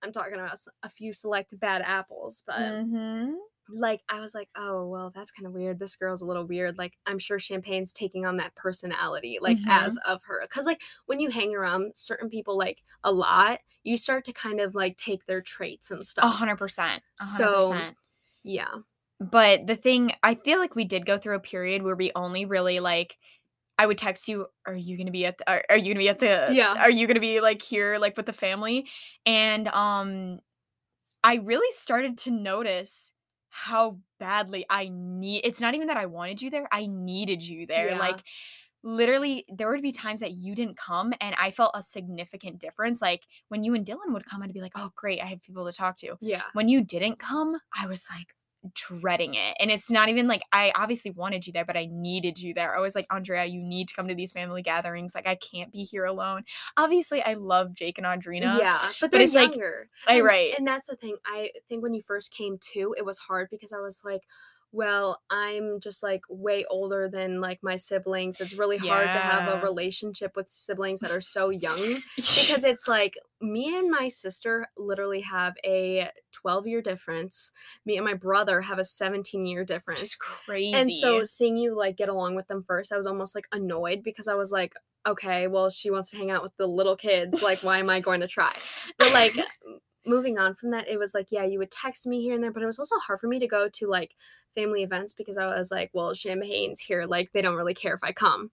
I'm 0.02 0.12
talking 0.12 0.34
about 0.34 0.58
a 0.82 0.88
few 0.88 1.12
select 1.12 1.58
bad 1.58 1.82
apples. 1.82 2.42
But 2.46 2.74
Mhm. 2.84 3.40
like, 3.68 4.02
I 4.08 4.20
was 4.20 4.34
like, 4.34 4.48
oh 4.56 4.86
well, 4.88 5.10
that's 5.14 5.30
kind 5.30 5.46
of 5.46 5.52
weird. 5.52 5.78
This 5.78 5.96
girl's 5.96 6.22
a 6.22 6.26
little 6.26 6.46
weird. 6.46 6.76
Like, 6.78 6.98
I'm 7.06 7.18
sure 7.20 7.38
Champagne's 7.38 7.92
taking 7.92 8.26
on 8.26 8.36
that 8.38 8.54
personality, 8.56 9.38
like 9.40 9.60
as 9.68 9.96
of 9.98 10.22
her, 10.24 10.40
because 10.42 10.66
like 10.66 10.82
when 11.06 11.20
you 11.20 11.30
hang 11.30 11.54
around 11.54 11.92
certain 11.96 12.28
people 12.30 12.58
like 12.58 12.82
a 13.04 13.12
lot, 13.12 13.60
you 13.84 13.96
start 13.96 14.24
to 14.26 14.32
kind 14.32 14.60
of 14.60 14.74
like 14.74 14.96
take 14.96 15.26
their 15.26 15.40
traits 15.42 15.90
and 15.90 16.04
A 16.22 16.28
stuff. 16.28 16.30
hundred 16.30 16.56
percent. 16.56 17.02
So 17.20 17.86
Yeah, 18.42 18.80
But 19.20 19.66
the 19.66 19.76
thing, 19.76 20.12
I 20.22 20.34
feel 20.34 20.58
like 20.58 20.74
we 20.74 20.84
did 20.84 21.04
go 21.04 21.18
through 21.18 21.36
a 21.36 21.40
period 21.40 21.82
where 21.82 21.96
we 21.96 22.10
only 22.14 22.44
really 22.46 22.80
like. 22.80 23.18
I 23.80 23.86
would 23.86 23.98
text 23.98 24.28
you, 24.28 24.46
"Are 24.66 24.74
you 24.74 24.98
gonna 24.98 25.10
be 25.10 25.24
at? 25.24 25.38
The, 25.38 25.50
are, 25.50 25.64
are 25.70 25.76
you 25.78 25.94
gonna 25.94 26.04
be 26.04 26.08
at 26.10 26.18
the? 26.18 26.48
Yeah. 26.52 26.74
Are 26.78 26.90
you 26.90 27.06
gonna 27.06 27.20
be 27.20 27.40
like 27.40 27.62
here, 27.62 27.96
like 27.98 28.16
with 28.16 28.26
the 28.26 28.32
family?" 28.32 28.86
And 29.24 29.68
um, 29.68 30.40
I 31.24 31.36
really 31.36 31.70
started 31.70 32.18
to 32.18 32.30
notice 32.30 33.12
how 33.48 33.98
badly 34.18 34.66
I 34.68 34.90
need. 34.92 35.40
It's 35.44 35.60
not 35.60 35.74
even 35.74 35.86
that 35.86 35.96
I 35.96 36.06
wanted 36.06 36.42
you 36.42 36.50
there; 36.50 36.68
I 36.70 36.86
needed 36.86 37.42
you 37.42 37.66
there. 37.66 37.90
Yeah. 37.90 37.98
Like 37.98 38.22
literally 38.82 39.44
there 39.48 39.68
would 39.70 39.82
be 39.82 39.92
times 39.92 40.20
that 40.20 40.32
you 40.32 40.54
didn't 40.54 40.76
come 40.76 41.12
and 41.20 41.34
I 41.38 41.50
felt 41.50 41.72
a 41.74 41.82
significant 41.82 42.58
difference. 42.58 43.02
Like 43.02 43.24
when 43.48 43.62
you 43.62 43.74
and 43.74 43.84
Dylan 43.84 44.12
would 44.12 44.24
come, 44.24 44.42
I'd 44.42 44.52
be 44.54 44.62
like, 44.62 44.72
oh, 44.74 44.90
great, 44.96 45.20
I 45.20 45.26
have 45.26 45.42
people 45.42 45.66
to 45.66 45.72
talk 45.72 45.98
to. 45.98 46.16
yeah. 46.20 46.42
When 46.54 46.68
you 46.68 46.82
didn't 46.82 47.18
come, 47.18 47.58
I 47.78 47.86
was 47.86 48.08
like 48.10 48.34
dreading 48.74 49.34
it. 49.34 49.56
And 49.58 49.70
it's 49.70 49.90
not 49.90 50.08
even 50.08 50.26
like 50.26 50.42
I 50.52 50.72
obviously 50.74 51.10
wanted 51.10 51.46
you 51.46 51.52
there, 51.52 51.64
but 51.64 51.76
I 51.76 51.88
needed 51.90 52.38
you 52.38 52.52
there. 52.54 52.76
I 52.76 52.80
was 52.80 52.94
like, 52.94 53.06
Andrea, 53.10 53.44
you 53.46 53.62
need 53.62 53.88
to 53.88 53.94
come 53.94 54.08
to 54.08 54.14
these 54.14 54.32
family 54.32 54.62
gatherings. 54.62 55.14
Like 55.14 55.26
I 55.26 55.36
can't 55.36 55.72
be 55.72 55.82
here 55.84 56.04
alone. 56.04 56.44
Obviously, 56.76 57.22
I 57.22 57.34
love 57.34 57.74
Jake 57.74 57.98
and 57.98 58.06
Audrina. 58.06 58.58
Yeah, 58.58 58.78
but 58.82 58.96
but 59.00 59.10
they're 59.12 59.20
it's 59.22 59.34
like- 59.34 59.52
younger. 59.52 59.88
I- 60.06 60.16
and, 60.16 60.24
right. 60.24 60.54
And 60.58 60.66
that's 60.66 60.86
the 60.86 60.96
thing. 60.96 61.16
I 61.26 61.50
think 61.68 61.82
when 61.82 61.94
you 61.94 62.02
first 62.02 62.32
came 62.32 62.58
to, 62.74 62.94
it 62.98 63.04
was 63.04 63.18
hard 63.18 63.48
because 63.50 63.72
I 63.72 63.78
was 63.80 64.02
like, 64.04 64.22
well, 64.72 65.20
I'm 65.30 65.80
just 65.80 66.02
like 66.02 66.22
way 66.28 66.64
older 66.70 67.08
than 67.08 67.40
like 67.40 67.58
my 67.62 67.76
siblings. 67.76 68.40
It's 68.40 68.54
really 68.54 68.78
hard 68.78 69.12
to 69.12 69.18
have 69.18 69.48
a 69.48 69.60
relationship 69.62 70.36
with 70.36 70.48
siblings 70.48 71.00
that 71.00 71.10
are 71.10 71.20
so 71.20 71.50
young 71.50 72.02
because 72.16 72.64
it's 72.64 72.86
like 72.86 73.14
me 73.40 73.76
and 73.76 73.90
my 73.90 74.08
sister 74.08 74.68
literally 74.76 75.22
have 75.22 75.54
a 75.64 76.10
12 76.32 76.66
year 76.68 76.82
difference. 76.82 77.50
Me 77.84 77.96
and 77.96 78.04
my 78.04 78.14
brother 78.14 78.60
have 78.60 78.78
a 78.78 78.84
17 78.84 79.44
year 79.44 79.64
difference. 79.64 80.00
just 80.00 80.20
crazy. 80.20 80.72
And 80.72 80.92
so 80.92 81.24
seeing 81.24 81.56
you 81.56 81.76
like 81.76 81.96
get 81.96 82.08
along 82.08 82.36
with 82.36 82.46
them 82.46 82.62
first, 82.62 82.92
I 82.92 82.96
was 82.96 83.06
almost 83.06 83.34
like 83.34 83.48
annoyed 83.52 84.02
because 84.04 84.28
I 84.28 84.34
was 84.34 84.52
like, 84.52 84.74
okay, 85.06 85.48
well, 85.48 85.70
she 85.70 85.90
wants 85.90 86.10
to 86.10 86.16
hang 86.16 86.30
out 86.30 86.42
with 86.42 86.56
the 86.58 86.66
little 86.66 86.96
kids. 86.96 87.42
Like, 87.42 87.62
why 87.62 87.78
am 87.78 87.90
I 87.90 88.00
going 88.00 88.20
to 88.20 88.28
try? 88.28 88.52
But 88.98 89.12
like 89.12 89.34
moving 90.06 90.38
on 90.38 90.54
from 90.54 90.70
that, 90.70 90.88
it 90.88 90.98
was 90.98 91.14
like, 91.14 91.26
yeah, 91.30 91.44
you 91.44 91.58
would 91.58 91.70
text 91.70 92.06
me 92.06 92.22
here 92.22 92.34
and 92.34 92.42
there, 92.42 92.52
but 92.52 92.62
it 92.62 92.66
was 92.66 92.78
also 92.78 92.96
hard 93.06 93.20
for 93.20 93.28
me 93.28 93.38
to 93.38 93.46
go 93.48 93.68
to 93.68 93.86
like 93.86 94.12
family 94.54 94.82
events 94.82 95.12
because 95.12 95.36
I 95.38 95.46
was 95.46 95.70
like, 95.70 95.90
well, 95.92 96.14
Champagne's 96.14 96.80
here. 96.80 97.06
Like, 97.06 97.30
they 97.32 97.42
don't 97.42 97.56
really 97.56 97.74
care 97.74 97.94
if 97.94 98.02
I 98.02 98.12
come, 98.12 98.50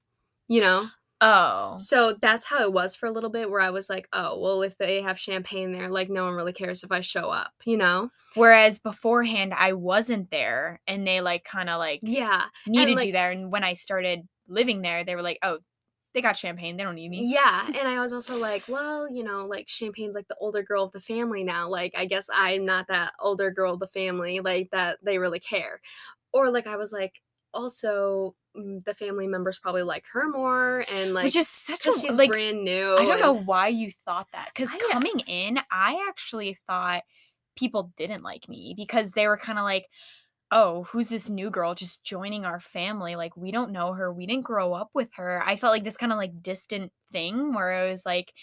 you 0.47 0.61
know? 0.61 0.89
oh. 1.19 1.75
So 1.79 2.15
that's 2.21 2.45
how 2.45 2.61
it 2.63 2.71
was 2.71 2.95
for 2.95 3.07
a 3.07 3.11
little 3.11 3.31
bit 3.31 3.49
where 3.49 3.59
I 3.61 3.71
was 3.71 3.89
like, 3.89 4.07
oh, 4.13 4.39
well, 4.39 4.61
if 4.61 4.77
they 4.77 5.01
have 5.01 5.19
champagne 5.19 5.71
there, 5.71 5.89
like, 5.89 6.09
no 6.11 6.25
one 6.25 6.35
really 6.35 6.53
cares 6.53 6.83
if 6.83 6.91
I 6.91 7.01
show 7.01 7.31
up, 7.31 7.51
you 7.65 7.75
know? 7.77 8.11
Whereas 8.35 8.77
beforehand, 8.77 9.53
I 9.57 9.73
wasn't 9.73 10.29
there, 10.29 10.79
and 10.85 11.07
they 11.07 11.21
like 11.21 11.43
kind 11.43 11.69
of 11.71 11.79
like 11.79 12.01
Yeah. 12.03 12.43
needed 12.67 12.97
like- 12.97 13.07
you 13.07 13.13
there. 13.13 13.31
And 13.31 13.51
when 13.51 13.63
I 13.63 13.73
started 13.73 14.27
living 14.47 14.83
there, 14.83 15.03
they 15.03 15.15
were 15.15 15.23
like, 15.23 15.39
"Oh, 15.41 15.57
they 16.17 16.21
got 16.21 16.35
champagne. 16.35 16.75
They 16.75 16.83
don't 16.83 16.95
need 16.95 17.09
me." 17.11 17.31
Yeah, 17.31 17.67
and 17.79 17.87
I 17.87 17.99
was 18.01 18.11
also 18.11 18.37
like, 18.37 18.63
well, 18.67 19.07
you 19.09 19.23
know, 19.23 19.45
like 19.45 19.67
Champagne's 19.67 20.15
like 20.15 20.27
the 20.27 20.35
older 20.39 20.63
girl 20.63 20.83
of 20.83 20.91
the 20.91 20.99
family 20.99 21.43
now. 21.43 21.69
Like, 21.69 21.93
I 21.95 22.05
guess 22.07 22.27
I'm 22.33 22.65
not 22.65 22.87
that 22.87 23.13
older 23.19 23.51
girl 23.51 23.75
of 23.75 23.79
the 23.79 23.87
family, 23.87 24.39
like 24.39 24.71
that 24.71 24.97
they 25.03 25.19
really 25.19 25.39
care. 25.39 25.79
Or 26.33 26.49
like 26.49 26.65
I 26.65 26.75
was 26.75 26.91
like, 26.91 27.21
also 27.53 28.35
mm, 28.57 28.83
the 28.83 28.93
family 28.95 29.27
members 29.27 29.59
probably 29.59 29.83
like 29.83 30.05
her 30.13 30.27
more, 30.29 30.83
and 30.91 31.13
like 31.13 31.25
which 31.25 31.35
is 31.35 31.47
such 31.47 31.85
a 31.85 31.93
she's 31.93 32.17
like. 32.17 32.29
brand 32.29 32.63
new. 32.63 32.93
I 32.95 33.03
don't 33.03 33.11
and- 33.11 33.21
know 33.21 33.33
why 33.33 33.67
you 33.67 33.91
thought 34.05 34.27
that 34.33 34.49
because 34.53 34.75
coming 34.91 35.19
in, 35.27 35.59
I 35.71 36.05
actually 36.09 36.57
thought 36.67 37.03
people 37.55 37.91
didn't 37.95 38.23
like 38.23 38.49
me 38.49 38.73
because 38.75 39.11
they 39.11 39.27
were 39.27 39.37
kind 39.37 39.57
of 39.59 39.63
like, 39.63 39.85
"Oh, 40.51 40.83
who's 40.83 41.09
this 41.09 41.29
new 41.29 41.49
girl 41.49 41.75
just 41.75 42.03
joining 42.03 42.45
our 42.45 42.59
family? 42.59 43.15
Like, 43.15 43.35
we 43.37 43.51
don't 43.51 43.71
know 43.71 43.93
her. 43.93 44.11
We 44.13 44.25
didn't 44.25 44.45
grow 44.45 44.73
up 44.73 44.89
with 44.93 45.09
her." 45.15 45.43
I 45.45 45.55
felt 45.55 45.73
like 45.73 45.83
this 45.83 45.97
kind 45.97 46.11
of 46.11 46.17
like 46.17 46.41
distant 46.41 46.91
thing 47.11 47.53
where 47.53 47.71
I 47.73 47.89
was 47.89 48.05
like, 48.05 48.33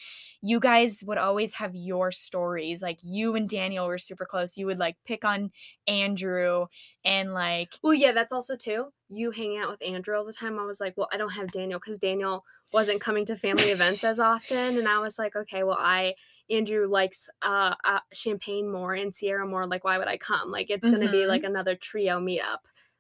you 0.43 0.61
guys 0.61 1.03
would 1.07 1.19
always 1.19 1.55
have 1.55 1.75
your 1.75 2.13
stories. 2.13 2.83
Like 2.83 2.99
you 3.03 3.35
and 3.35 3.49
Daniel 3.49 3.87
were 3.87 3.99
super 3.99 4.27
close. 4.27 4.57
You 4.57 4.67
would 4.67 4.79
like 4.79 4.97
pick 5.07 5.25
on 5.25 5.51
Andrew 5.87 6.67
and 7.05 7.33
like 7.33 7.73
Well, 7.83 7.95
yeah, 7.95 8.13
that's 8.13 8.33
also 8.33 8.57
too. 8.57 8.93
You 9.09 9.31
hanging 9.31 9.59
out 9.59 9.71
with 9.71 9.83
Andrew 9.83 10.17
all 10.17 10.25
the 10.25 10.33
time. 10.33 10.59
I 10.59 10.65
was 10.65 10.81
like, 10.81 10.95
well, 10.97 11.09
I 11.13 11.17
don't 11.17 11.31
have 11.33 11.53
Daniel 11.53 11.79
because 11.79 11.99
Daniel 11.99 12.45
wasn't 12.73 13.01
coming 13.01 13.25
to 13.27 13.37
family 13.37 13.71
events 13.71 14.05
as 14.05 14.19
often, 14.21 14.79
and 14.79 14.89
I 14.89 14.99
was 14.99 15.19
like, 15.19 15.37
okay, 15.37 15.63
well, 15.63 15.79
I 15.79 16.15
Andrew 16.51 16.87
likes 16.89 17.29
uh, 17.43 17.75
uh 17.85 18.01
champagne 18.13 18.71
more 18.71 18.95
and 18.95 19.15
Sierra 19.15 19.47
more. 19.47 19.67
Like, 19.67 19.85
why 19.85 19.99
would 19.99 20.09
I 20.09 20.17
come? 20.19 20.51
Like, 20.51 20.71
it's 20.71 20.89
gonna 20.89 21.11
be 21.11 21.19
Mhm. 21.19 21.29
like 21.29 21.45
another 21.45 21.75
trio 21.75 22.21
meetup. 22.21 22.59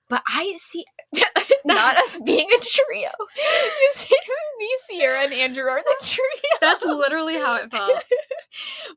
But 0.08 0.22
I 0.26 0.54
see 0.58 0.84
not 1.64 1.96
us 1.96 2.18
being 2.24 2.48
a 2.50 2.60
trio. 2.60 3.10
You 3.36 3.90
see 3.92 4.16
me, 4.58 4.68
Sierra, 4.86 5.20
and 5.24 5.32
Andrew 5.32 5.64
are 5.64 5.80
the 5.82 5.96
trio. 6.02 6.58
That's 6.60 6.84
literally 6.84 7.34
how 7.36 7.56
it 7.56 7.70
felt. 7.70 8.02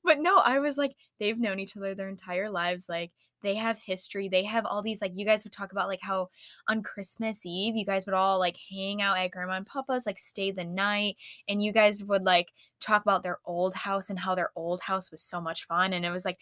but 0.03 0.19
no, 0.19 0.37
I 0.37 0.59
was 0.59 0.77
like, 0.77 0.93
they've 1.19 1.37
known 1.39 1.59
each 1.59 1.75
other 1.77 1.95
their 1.95 2.09
entire 2.09 2.49
lives. 2.49 2.87
Like 2.89 3.11
they 3.41 3.55
have 3.55 3.79
history. 3.79 4.27
They 4.29 4.43
have 4.43 4.65
all 4.65 4.81
these 4.81 5.01
like 5.01 5.11
you 5.15 5.25
guys 5.25 5.43
would 5.43 5.53
talk 5.53 5.71
about 5.71 5.87
like 5.87 6.01
how 6.01 6.29
on 6.67 6.83
Christmas 6.83 7.45
Eve 7.45 7.75
you 7.75 7.85
guys 7.85 8.05
would 8.05 8.15
all 8.15 8.39
like 8.39 8.57
hang 8.69 9.01
out 9.01 9.17
at 9.17 9.31
grandma 9.31 9.53
and 9.53 9.65
papa's, 9.65 10.05
like 10.05 10.19
stay 10.19 10.51
the 10.51 10.63
night, 10.65 11.17
and 11.47 11.63
you 11.63 11.71
guys 11.71 12.03
would 12.03 12.23
like 12.23 12.47
talk 12.79 13.01
about 13.01 13.23
their 13.23 13.39
old 13.45 13.73
house 13.73 14.09
and 14.09 14.19
how 14.19 14.35
their 14.35 14.51
old 14.55 14.81
house 14.81 15.11
was 15.11 15.21
so 15.21 15.39
much 15.41 15.65
fun. 15.65 15.93
And 15.93 16.05
it 16.05 16.11
was 16.11 16.25
like 16.25 16.37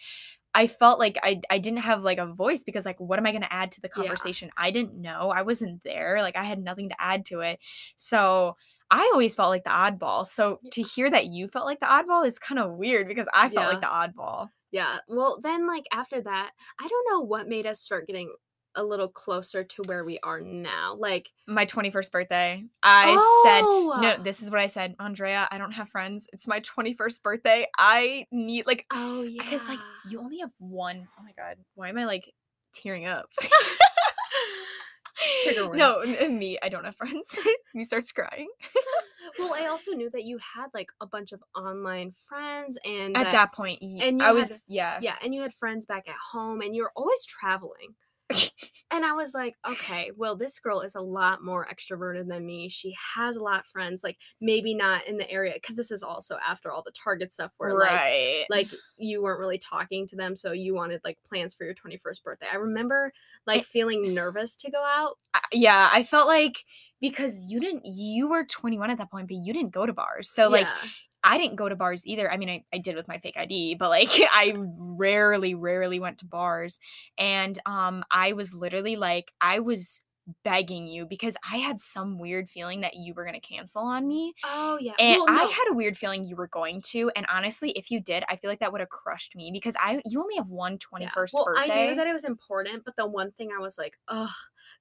I 0.53 0.67
felt 0.67 0.99
like 0.99 1.17
I 1.21 1.41
I 1.49 1.57
didn't 1.57 1.79
have 1.79 2.03
like 2.03 2.17
a 2.17 2.25
voice 2.25 2.63
because 2.63 2.85
like 2.85 2.99
what 2.99 3.19
am 3.19 3.25
I 3.25 3.31
going 3.31 3.41
to 3.41 3.53
add 3.53 3.73
to 3.73 3.81
the 3.81 3.89
Yeah. 3.95 4.03
conversation? 4.03 4.51
I 4.57 4.71
didn't 4.71 4.95
know. 5.01 5.29
I 5.29 5.41
wasn't 5.41 5.83
there. 5.83 6.21
Like 6.21 6.37
I 6.37 6.43
had 6.43 6.59
nothing 6.63 6.89
to 6.89 6.95
add 7.01 7.25
to 7.27 7.41
it. 7.41 7.59
So 7.97 8.55
I 8.89 9.09
always 9.13 9.35
felt 9.35 9.49
like 9.49 9.63
the 9.63 9.69
oddball. 9.71 10.25
So 10.25 10.59
to 10.71 10.81
hear 10.81 11.09
that 11.09 11.27
you 11.27 11.47
felt 11.47 11.65
like 11.65 11.79
the 11.79 11.87
oddball 11.87 12.25
is 12.25 12.39
kind 12.39 12.59
of 12.59 12.73
weird 12.73 13.07
because 13.07 13.27
I 13.33 13.49
felt 13.49 13.67
like 13.67 13.81
the 13.81 13.87
oddball. 13.87 14.49
Yeah. 14.75 14.97
Well, 15.07 15.39
then 15.41 15.65
like 15.67 15.85
after 15.93 16.19
that, 16.19 16.51
I 16.77 16.87
don't 16.89 17.07
know 17.09 17.21
what 17.21 17.47
made 17.47 17.65
us 17.65 17.79
start 17.79 18.07
getting 18.07 18.33
a 18.75 18.83
little 18.83 19.07
closer 19.07 19.63
to 19.63 19.83
where 19.85 20.03
we 20.03 20.19
are 20.21 20.41
now. 20.41 20.95
Like 20.99 21.29
My 21.47 21.65
21st 21.65 22.11
birthday, 22.11 22.61
I 22.83 23.05
said, 23.45 23.61
no, 23.61 24.15
Oh! 24.19 24.21
this 24.21 24.41
is 24.41 24.51
what 24.51 24.59
I 24.59 24.67
said, 24.67 24.95
Andrea, 24.99 25.47
I 25.49 25.57
don't 25.57 25.71
have 25.71 25.87
friends. 25.87 26.27
It's 26.33 26.45
my 26.45 26.59
21st 26.59 27.23
birthday. 27.23 27.67
I 27.77 28.25
need 28.33 28.67
like 28.67 28.85
Oh 28.91 29.23
yeah. 29.23 29.41
because 29.43 29.69
like 29.69 29.79
you 30.09 30.19
only 30.19 30.39
have 30.39 30.51
one. 30.59 31.07
Oh 31.17 31.23
my 31.23 31.31
god, 31.37 31.55
why 31.75 31.87
am 31.87 31.97
I 31.97 32.03
like 32.03 32.29
tearing 32.73 33.05
up? 33.05 33.29
Trigger 35.43 35.65
warning. 35.67 35.77
no, 35.79 36.01
me, 36.29 36.57
I 36.61 36.69
don't 36.69 36.83
have 36.85 36.95
friends. 36.95 37.37
me 37.73 37.83
starts 37.83 38.11
crying. 38.11 38.47
well, 39.39 39.53
I 39.53 39.67
also 39.67 39.91
knew 39.91 40.09
that 40.11 40.23
you 40.23 40.37
had 40.55 40.67
like 40.73 40.89
a 41.01 41.05
bunch 41.07 41.31
of 41.31 41.41
online 41.55 42.11
friends 42.11 42.77
and 42.85 43.15
At 43.17 43.31
that 43.31 43.53
point, 43.53 43.79
y- 43.81 43.99
and 44.01 44.19
you 44.19 44.25
I 44.25 44.29
had- 44.29 44.35
was 44.35 44.65
yeah. 44.67 44.99
yeah, 45.01 45.15
and 45.23 45.33
you 45.33 45.41
had 45.41 45.53
friends 45.53 45.85
back 45.85 46.07
at 46.07 46.15
home 46.31 46.61
and 46.61 46.75
you're 46.75 46.91
always 46.95 47.25
traveling. 47.25 47.95
And 48.91 49.03
I 49.03 49.13
was 49.13 49.33
like, 49.33 49.55
okay, 49.67 50.11
well, 50.15 50.37
this 50.37 50.59
girl 50.59 50.81
is 50.81 50.93
a 50.95 51.01
lot 51.01 51.43
more 51.43 51.67
extroverted 51.67 52.27
than 52.27 52.45
me. 52.45 52.69
She 52.69 52.95
has 53.15 53.35
a 53.35 53.41
lot 53.41 53.59
of 53.59 53.65
friends, 53.65 54.03
like 54.03 54.17
maybe 54.39 54.75
not 54.75 55.07
in 55.07 55.17
the 55.17 55.29
area, 55.29 55.53
because 55.55 55.75
this 55.75 55.91
is 55.91 56.03
also 56.03 56.37
after 56.47 56.71
all 56.71 56.83
the 56.83 56.91
Target 56.91 57.33
stuff 57.33 57.51
where 57.57 57.73
like 57.73 57.89
right. 57.89 58.45
like 58.49 58.67
you 58.97 59.23
weren't 59.23 59.39
really 59.39 59.57
talking 59.57 60.07
to 60.07 60.15
them, 60.15 60.35
so 60.35 60.51
you 60.51 60.75
wanted 60.75 61.01
like 61.03 61.17
plans 61.27 61.53
for 61.53 61.65
your 61.65 61.73
21st 61.73 62.23
birthday. 62.23 62.45
I 62.49 62.57
remember 62.57 63.11
like 63.47 63.65
feeling 63.65 64.13
nervous 64.13 64.55
to 64.57 64.71
go 64.71 64.83
out. 64.83 65.17
Yeah, 65.51 65.89
I 65.91 66.03
felt 66.03 66.27
like 66.27 66.63
because 67.01 67.43
you 67.49 67.59
didn't 67.59 67.85
you 67.85 68.29
were 68.29 68.45
21 68.45 68.91
at 68.91 68.99
that 68.99 69.11
point, 69.11 69.27
but 69.27 69.37
you 69.37 69.51
didn't 69.51 69.71
go 69.73 69.85
to 69.85 69.93
bars. 69.93 70.29
So 70.29 70.47
like 70.47 70.67
Yeah. 70.67 70.89
I 71.25 71.37
didn't 71.37 71.55
go 71.57 71.67
to 71.69 71.75
bars 71.75 72.07
either. 72.07 72.31
I 72.31 72.37
mean, 72.37 72.49
I, 72.49 72.65
I 72.73 72.77
did 72.77 72.95
with 72.95 73.07
my 73.07 73.17
fake 73.17 73.37
ID, 73.37 73.75
but 73.75 73.89
like 73.89 74.09
I 74.13 74.53
rarely, 74.57 75.55
rarely 75.55 75.99
went 75.99 76.19
to 76.19 76.25
bars. 76.25 76.79
And 77.17 77.59
um 77.65 78.03
I 78.11 78.33
was 78.33 78.53
literally 78.53 78.95
like, 78.95 79.33
I 79.41 79.59
was 79.59 80.05
begging 80.43 80.87
you 80.87 81.05
because 81.05 81.37
I 81.51 81.57
had 81.57 81.79
some 81.79 82.17
weird 82.17 82.49
feeling 82.49 82.81
that 82.81 82.95
you 82.95 83.13
were 83.13 83.25
gonna 83.25 83.39
cancel 83.39 83.83
on 83.83 84.07
me. 84.07 84.33
oh 84.43 84.77
yeah, 84.79 84.97
And 84.97 85.21
Well, 85.25 85.27
I 85.27 85.43
had 85.45 85.71
a 85.71 85.75
weird 85.75 85.97
feeling 85.97 86.23
you 86.23 86.35
were 86.37 86.47
going 86.47 86.81
to. 86.89 87.11
And 87.15 87.25
honestly, 87.29 87.71
if 87.71 87.91
you 87.91 87.99
did, 88.01 88.23
I 88.29 88.37
feel 88.37 88.49
like 88.49 88.59
that 88.59 88.71
would 88.71 88.81
have 88.81 88.89
crushed 88.89 89.35
me 89.35 89.51
because 89.51 89.75
I 89.79 90.01
you 90.05 90.21
only 90.21 90.35
have 90.37 90.49
one 90.49 90.79
21st 90.79 91.35
Yeah. 91.37 91.39
Well, 91.41 91.43
birthday. 91.43 91.73
I 91.73 91.87
knew 91.89 91.95
that 91.95 92.07
it 92.07 92.13
was 92.13 92.23
important, 92.23 92.85
but 92.85 92.95
the 92.95 93.07
one 93.07 93.31
thing 93.31 93.51
I 93.51 93.59
was 93.59 93.77
like, 93.77 93.97
ugh, 94.07 94.29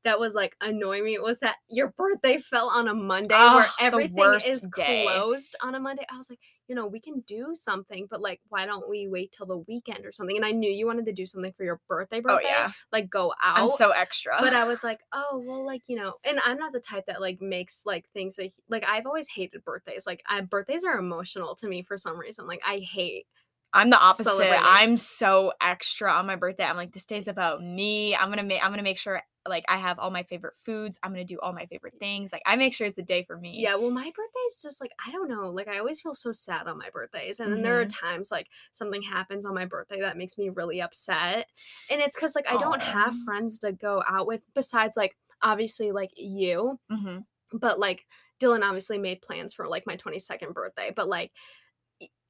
that 0.05 0.20
was 0.20 0.34
like 0.34 0.55
annoying 0.61 1.05
me 1.05 1.18
was 1.18 1.40
that 1.40 1.57
your 1.68 1.94
birthday 1.96 2.38
fell 2.38 2.68
on 2.68 2.88
a 2.88 2.94
Monday 2.94 3.34
where 3.34 3.66
everything 3.80 4.38
is 4.46 4.66
day. 4.76 5.05
closed 5.05 5.57
on 5.62 5.74
a 5.74 5.80
Monday. 5.80 6.05
I 6.11 6.16
was 6.16 6.28
like, 6.28 6.38
you 6.68 6.74
know, 6.74 6.86
we 6.86 7.00
can 7.00 7.22
do 7.26 7.50
something, 7.55 8.07
but 8.11 8.20
like, 8.20 8.40
why 8.48 8.66
don't 8.66 8.88
we 8.88 9.09
wait 9.09 9.32
till 9.32 9.46
the 9.46 9.59
weekend 9.59 10.05
or 10.05 10.12
something? 10.12 10.36
And 10.36 10.44
I 10.44 10.52
knew 10.52 10.70
you 10.70 10.86
wanted 10.86 11.07
to 11.07 11.12
do 11.12 11.26
something 11.26 11.52
for 11.52 11.64
your 11.64 11.80
birthday, 11.88 12.22
oh 12.28 12.38
yeah. 12.40 12.70
like 12.92 13.11
go 13.11 13.32
out. 13.42 13.59
I'm 13.59 13.68
so 13.68 13.90
extra. 13.90 14.36
but 14.40 14.55
I 14.55 14.66
was 14.66 14.84
like, 14.84 15.00
oh 15.12 15.42
well, 15.44 15.64
like 15.64 15.82
you 15.88 15.96
know, 15.96 16.14
and 16.24 16.38
I'm 16.44 16.59
not 16.59 16.72
the 16.72 16.80
type 16.80 17.07
that 17.07 17.20
like 17.20 17.40
makes 17.40 17.82
like 17.86 18.09
things 18.12 18.36
like 18.38 18.55
like 18.68 18.84
I've 18.86 19.07
always 19.07 19.28
hated 19.28 19.64
birthdays. 19.64 20.07
Like 20.07 20.22
I, 20.28 20.40
birthdays 20.42 20.84
are 20.84 20.98
emotional 20.98 21.55
to 21.57 21.68
me 21.68 21.82
for 21.82 21.96
some 21.96 22.18
reason. 22.18 22.46
Like 22.46 22.62
I 22.66 22.78
hate. 22.78 23.26
I'm 23.74 23.90
the 23.90 23.98
opposite. 23.98 24.24
celebrating. 24.24 24.64
I'm 24.64 24.96
so 24.96 25.52
extra 25.60 26.12
on 26.12 26.26
my 26.26 26.36
birthday. 26.36 26.64
I'm 26.64 26.76
like, 26.76 26.92
this 26.92 27.04
day's 27.04 27.28
about 27.28 27.62
me. 27.62 28.14
I'm 28.14 28.30
gonna 28.30 28.42
make. 28.44 28.64
I'm 28.64 28.70
gonna 28.70 28.82
make 28.82 28.98
sure 28.98 29.22
like 29.46 29.64
I 29.68 29.76
have 29.76 29.98
all 29.98 30.10
my 30.10 30.22
favorite 30.22 30.54
foods. 30.64 30.98
I'm 31.02 31.10
gonna 31.12 31.24
do 31.24 31.38
all 31.40 31.52
my 31.52 31.66
favorite 31.66 31.94
things. 31.98 32.32
Like 32.32 32.42
I 32.46 32.56
make 32.56 32.72
sure 32.72 32.86
it's 32.86 32.98
a 32.98 33.02
day 33.02 33.24
for 33.24 33.36
me. 33.36 33.58
Yeah, 33.58 33.74
well, 33.76 33.90
my 33.90 34.04
birthday 34.04 34.40
is 34.48 34.60
just 34.62 34.80
like 34.80 34.92
I 35.06 35.10
don't 35.10 35.28
know. 35.28 35.48
Like 35.50 35.68
I 35.68 35.78
always 35.78 36.00
feel 36.00 36.14
so 36.14 36.32
sad 36.32 36.66
on 36.66 36.78
my 36.78 36.88
birthdays, 36.90 37.40
and 37.40 37.52
then 37.52 37.62
there 37.62 37.78
are 37.80 37.84
Mm-hmm. 37.84 38.06
times 38.06 38.30
like 38.30 38.46
something 38.72 39.02
happens 39.02 39.44
on 39.44 39.54
my 39.54 39.64
birthday 39.66 40.00
that 40.00 40.16
makes 40.16 40.38
me 40.38 40.50
really 40.50 40.80
upset, 40.80 41.48
and 41.90 42.00
it's 42.00 42.16
because 42.16 42.34
like 42.34 42.46
I 42.48 42.56
don't 42.56 42.82
have 42.82 43.14
friends 43.14 43.58
to 43.60 43.72
go 43.72 44.02
out 44.08 44.26
with 44.26 44.42
besides 44.54 44.96
like 44.96 45.16
obviously 45.42 45.92
like 45.92 46.10
you, 46.16 46.78
hmm 46.88 47.18
but 47.52 47.78
like 47.78 48.06
Dylan 48.40 48.62
obviously 48.64 48.98
made 48.98 49.22
plans 49.22 49.54
for 49.54 49.66
like 49.68 49.84
my 49.86 49.96
22nd 49.96 50.54
birthday, 50.54 50.92
but 50.94 51.08
like 51.08 51.32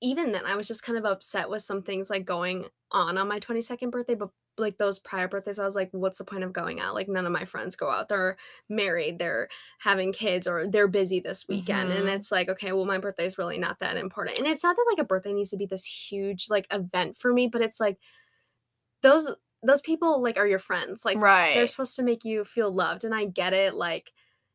even 0.01 0.33
then 0.33 0.45
I 0.47 0.57
was 0.57 0.69
just 0.69 0.83
kind 0.83 0.99
of 0.99 1.05
upset 1.05 1.49
with 1.51 1.63
some 1.63 1.83
things 1.83 2.11
like 2.11 2.25
going 2.25 2.67
on 2.91 3.19
on 3.19 3.29
my 3.29 3.41
22nd 3.41 3.91
birthday, 3.91 4.15
but 4.15 4.31
like 4.57 4.77
those 4.79 5.01
prior 5.01 5.27
birthdays 5.27 5.59
I 5.59 5.65
was 5.65 5.75
like 5.75 5.89
what's 5.93 6.19
the 6.19 6.25
point 6.25 6.45
of 6.45 6.53
going 6.53 6.79
out? 6.81 6.95
Like 6.95 7.09
none 7.09 7.27
of 7.27 7.33
my 7.33 7.45
friends 7.45 7.75
go 7.77 7.91
out. 7.91 8.09
They're 8.09 8.37
married, 8.69 9.19
they're 9.19 9.49
having 9.81 10.13
kids 10.13 10.47
or 10.47 10.69
they're 10.69 10.87
busy 10.89 11.19
this 11.21 11.49
weekend 11.49 11.91
and 11.93 12.07
Mhm. 12.07 12.17
it's 12.17 12.31
like 12.31 12.49
okay, 12.49 12.73
well 12.73 12.85
my 12.85 12.99
birthday 12.99 13.27
is 13.27 13.39
really 13.39 13.59
not 13.59 13.81
that 13.81 13.97
important. 13.97 14.39
And 14.39 14.47
it's 14.47 14.63
not 14.63 14.77
that 14.77 14.87
like 14.91 15.03
a 15.03 15.09
birthday 15.09 15.33
needs 15.33 15.51
to 15.51 15.57
be 15.57 15.67
this 15.67 15.85
huge 15.85 16.49
like 16.51 16.67
event 16.71 17.17
for 17.17 17.33
me, 17.33 17.49
but 17.49 17.63
it's 17.63 17.81
like 17.81 17.99
those 19.03 19.35
those 19.63 19.81
people 19.81 20.23
like 20.23 20.37
are 20.37 20.47
your 20.47 20.59
friends. 20.59 21.05
Like 21.05 21.19
right. 21.19 21.55
they're 21.55 21.67
supposed 21.67 21.97
to 21.97 22.03
make 22.03 22.25
you 22.25 22.45
feel 22.45 22.71
loved 22.73 23.05
and 23.05 23.15
i 23.15 23.25
get 23.25 23.53
it 23.53 23.75
like 23.75 24.13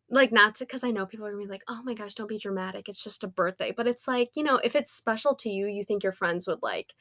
like 0.10 0.32
not 0.32 0.56
to 0.56 0.66
because 0.66 0.84
i 0.84 0.92
know 0.92 1.06
people 1.06 1.26
are 1.26 1.32
gonna 1.32 1.44
be 1.44 1.50
like 1.50 1.64
oh 1.68 1.82
my 1.84 1.94
gosh 1.94 2.14
don't 2.14 2.30
be 2.30 2.38
dramatic 2.38 2.90
it's 2.90 3.04
just 3.04 3.24
a 3.24 3.28
birthday 3.28 3.74
but 3.76 3.88
it's 3.88 4.08
like 4.08 4.30
you 4.36 4.44
know 4.44 4.58
if 4.64 4.76
it's 4.76 4.92
special 4.92 5.36
to 5.36 5.50
you 5.50 5.68
you 5.68 5.84
think 5.84 6.04
your 6.04 6.12
friends 6.12 6.48
would 6.48 6.60
like 6.62 6.94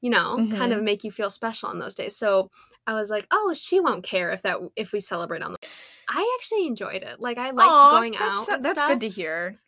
you 0.00 0.10
know 0.10 0.36
kind 0.36 0.72
of 0.72 0.78
mm-hmm. 0.78 0.84
make 0.84 1.04
you 1.04 1.10
feel 1.10 1.30
special 1.30 1.68
on 1.68 1.78
those 1.78 1.94
days 1.94 2.16
so 2.16 2.50
i 2.86 2.94
was 2.94 3.08
like 3.10 3.26
oh 3.30 3.54
she 3.56 3.80
won't 3.80 4.04
care 4.04 4.30
if 4.30 4.42
that 4.42 4.58
if 4.76 4.92
we 4.92 5.00
celebrate 5.00 5.42
on 5.42 5.52
the 5.52 5.68
i 6.08 6.38
actually 6.38 6.66
enjoyed 6.66 7.02
it 7.02 7.20
like 7.20 7.38
i 7.38 7.50
liked 7.50 7.70
Aw, 7.70 7.90
going 7.92 8.16
out 8.16 8.38
so- 8.38 8.58
that's 8.58 8.70
stuff, 8.70 8.88
good 8.88 9.00
to 9.00 9.08
hear. 9.08 9.58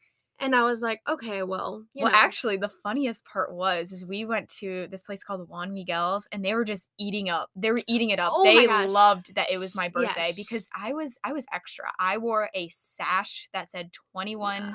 And 0.41 0.55
i 0.55 0.62
was 0.62 0.82
like 0.82 1.01
okay 1.09 1.43
well 1.43 1.85
well, 1.95 2.12
know 2.12 2.18
actually, 2.18 2.57
the 2.57 2.68
funniest 2.68 3.24
part 3.24 3.53
was 3.53 3.93
is 3.93 4.05
we 4.05 4.24
went 4.24 4.49
to 4.59 4.89
this 4.91 5.03
place 5.03 5.22
called 5.22 5.49
Juan 5.49 5.72
Miguel's, 5.72 6.26
and 6.32 6.45
they 6.45 6.55
were 6.55 6.64
just 6.64 6.91
eating 6.99 7.28
up. 7.28 7.51
They 7.55 7.70
were 7.70 7.82
eating 7.87 8.11
it 8.11 8.18
up. 8.18 8.32
Oh 8.35 8.45
they 8.45 8.66
loved 8.66 9.35
that 9.37 9.51
it 9.51 9.59
was 9.59 9.76
my 9.76 9.89
birthday 9.89 10.28
yes. 10.28 10.37
because 10.37 10.68
I 10.74 10.93
was 10.93 11.18
I 11.24 11.32
was 11.32 11.47
extra. 11.53 11.87
I 11.99 12.18
wore 12.18 12.51
a 12.55 12.68
sash 12.68 13.49
that 13.53 13.70
said 13.70 13.93
21. 14.12 14.62
Yeah. 14.62 14.72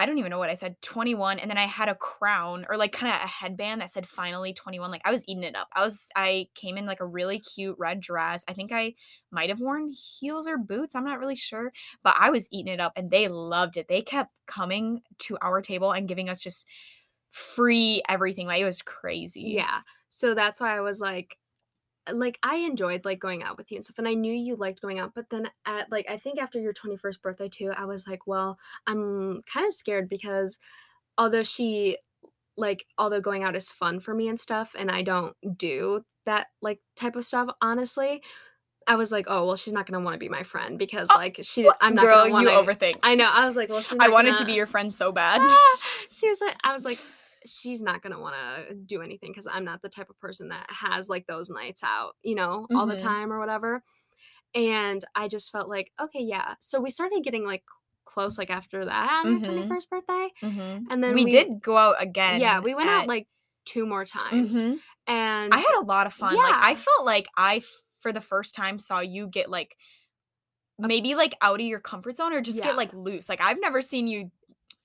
I 0.00 0.06
don't 0.06 0.16
even 0.16 0.30
know 0.30 0.38
what 0.38 0.48
I 0.48 0.54
said, 0.54 0.80
21, 0.80 1.38
and 1.38 1.50
then 1.50 1.58
I 1.58 1.66
had 1.66 1.90
a 1.90 1.94
crown 1.94 2.64
or 2.70 2.78
like 2.78 2.92
kind 2.92 3.14
of 3.14 3.20
a 3.22 3.26
headband 3.26 3.82
that 3.82 3.90
said 3.90 4.08
finally 4.08 4.54
21. 4.54 4.90
Like 4.90 5.02
I 5.04 5.10
was 5.10 5.22
eating 5.28 5.42
it 5.42 5.54
up. 5.54 5.68
I 5.74 5.82
was 5.82 6.08
I 6.16 6.48
came 6.54 6.78
in 6.78 6.86
like 6.86 7.00
a 7.00 7.06
really 7.06 7.38
cute 7.38 7.76
red 7.78 8.00
dress. 8.00 8.42
I 8.48 8.54
think 8.54 8.72
I 8.72 8.94
might 9.30 9.50
have 9.50 9.60
worn 9.60 9.92
heels 9.92 10.48
or 10.48 10.56
boots. 10.56 10.94
I'm 10.94 11.04
not 11.04 11.20
really 11.20 11.36
sure, 11.36 11.70
but 12.02 12.14
I 12.18 12.30
was 12.30 12.48
eating 12.50 12.72
it 12.72 12.80
up 12.80 12.92
and 12.96 13.10
they 13.10 13.28
loved 13.28 13.76
it. 13.76 13.88
They 13.88 14.00
kept 14.00 14.30
coming 14.46 15.02
to 15.18 15.36
our 15.42 15.60
table 15.60 15.92
and 15.92 16.08
giving 16.08 16.30
us 16.30 16.40
just 16.40 16.66
free 17.28 18.02
everything. 18.08 18.46
Like 18.46 18.62
it 18.62 18.66
was 18.66 18.80
crazy. 18.80 19.52
Yeah. 19.54 19.80
So 20.08 20.34
that's 20.34 20.60
why 20.60 20.76
I 20.76 20.80
was 20.80 21.00
like 21.00 21.36
Uh, 22.06 22.14
like 22.14 22.38
I 22.42 22.56
enjoyed 22.56 23.04
like 23.04 23.18
going 23.20 23.42
out 23.42 23.56
with 23.58 23.70
you 23.70 23.76
and 23.76 23.84
stuff 23.84 23.98
and 23.98 24.08
I 24.08 24.14
knew 24.14 24.32
you 24.32 24.56
liked 24.56 24.80
going 24.80 24.98
out 24.98 25.12
but 25.14 25.28
then 25.30 25.48
at 25.66 25.90
like 25.90 26.06
I 26.08 26.16
think 26.16 26.38
after 26.40 26.58
your 26.58 26.72
21st 26.72 27.20
birthday 27.22 27.48
too 27.48 27.72
I 27.76 27.84
was 27.84 28.06
like 28.06 28.26
well 28.26 28.58
I'm 28.86 29.42
kind 29.52 29.66
of 29.66 29.74
scared 29.74 30.08
because 30.08 30.58
although 31.18 31.42
she 31.42 31.98
like 32.56 32.86
although 32.98 33.20
going 33.20 33.44
out 33.44 33.54
is 33.56 33.70
fun 33.70 34.00
for 34.00 34.14
me 34.14 34.28
and 34.28 34.40
stuff 34.40 34.74
and 34.78 34.90
I 34.90 35.02
don't 35.02 35.34
do 35.56 36.04
that 36.26 36.46
like 36.62 36.80
type 36.96 37.16
of 37.16 37.24
stuff 37.24 37.48
honestly 37.60 38.22
I 38.86 38.96
was 38.96 39.12
like 39.12 39.26
oh 39.28 39.46
well 39.46 39.56
she's 39.56 39.72
not 39.74 39.86
going 39.86 40.00
to 40.00 40.04
want 40.04 40.14
to 40.14 40.18
be 40.18 40.28
my 40.30 40.42
friend 40.42 40.78
because 40.78 41.08
Oh, 41.12 41.16
like 41.18 41.38
she 41.42 41.68
I'm 41.80 41.94
not 41.94 42.04
Girl, 42.04 42.28
going 42.28 42.46
to 42.46 42.50
you 42.52 42.64
to 42.64 42.72
overthink. 42.74 42.96
I 43.02 43.14
know 43.14 43.28
I 43.30 43.46
was 43.46 43.56
like 43.56 43.68
well 43.68 43.82
she's 43.82 43.98
I 44.00 44.08
wanted 44.08 44.30
to 44.30 44.34
gonna- 44.36 44.46
be 44.46 44.52
your 44.54 44.66
friend 44.66 44.92
so 44.92 45.12
bad. 45.12 45.40
She 46.12 46.28
was 46.28 46.40
like, 46.40 46.56
I 46.64 46.72
was 46.72 46.84
like, 46.84 46.98
she's 47.46 47.82
not 47.82 48.02
gonna 48.02 48.18
want 48.20 48.34
to 48.68 48.74
do 48.74 49.02
anything 49.02 49.30
because 49.32 49.46
I'm 49.46 49.64
not 49.64 49.82
the 49.82 49.88
type 49.88 50.10
of 50.10 50.18
person 50.20 50.48
that 50.48 50.66
has 50.70 51.08
like 51.08 51.26
those 51.26 51.50
nights 51.50 51.82
out, 51.82 52.16
you 52.22 52.34
know, 52.34 52.66
all 52.74 52.86
the 52.86 52.94
Mhm. 52.96 53.02
time 53.02 53.32
or 53.32 53.38
whatever. 53.38 53.82
And 54.54 55.04
I 55.14 55.28
just 55.28 55.52
felt 55.52 55.68
like, 55.68 55.92
okay, 56.00 56.20
yeah. 56.22 56.54
So 56.60 56.80
we 56.80 56.90
started 56.90 57.22
getting 57.22 57.44
like 57.44 57.64
close, 58.04 58.36
like 58.38 58.50
after 58.50 58.84
that 58.84 59.22
on 59.24 59.26
Mhm. 59.40 59.46
her 59.46 59.52
21st 59.52 59.88
birthday, 59.90 60.28
Mhm. 60.42 60.86
and 60.90 61.02
then 61.04 61.14
we, 61.14 61.24
we, 61.24 61.30
did 61.30 61.62
go 61.62 61.76
out 61.76 62.02
again. 62.02 62.40
yeah, 62.40 62.60
we 62.60 62.74
went 62.74 62.88
at- 62.88 63.02
out 63.02 63.06
like 63.06 63.28
two 63.64 63.86
more 63.86 64.04
times, 64.04 64.54
Mhm. 64.54 64.80
and 65.06 65.54
I 65.54 65.58
had 65.58 65.78
a 65.80 65.84
lot 65.84 66.06
of 66.06 66.12
fun. 66.14 66.34
Like 66.34 66.54
I 66.54 66.74
felt 66.74 67.04
like 67.04 67.28
I 67.36 67.62
for 68.00 68.12
the 68.12 68.20
first 68.20 68.54
time 68.54 68.78
saw 68.78 68.98
you 69.00 69.28
get 69.28 69.48
like 69.50 69.76
maybe 70.78 71.14
like 71.14 71.34
out 71.42 71.60
of 71.60 71.66
your 71.66 71.78
comfort 71.80 72.16
zone 72.16 72.32
or 72.32 72.40
just 72.40 72.58
Yeah. 72.58 72.64
get 72.68 72.76
like 72.76 72.92
loose. 72.94 73.28
Like 73.28 73.40
I've 73.40 73.60
never 73.60 73.82
seen 73.82 74.06
you. 74.08 74.30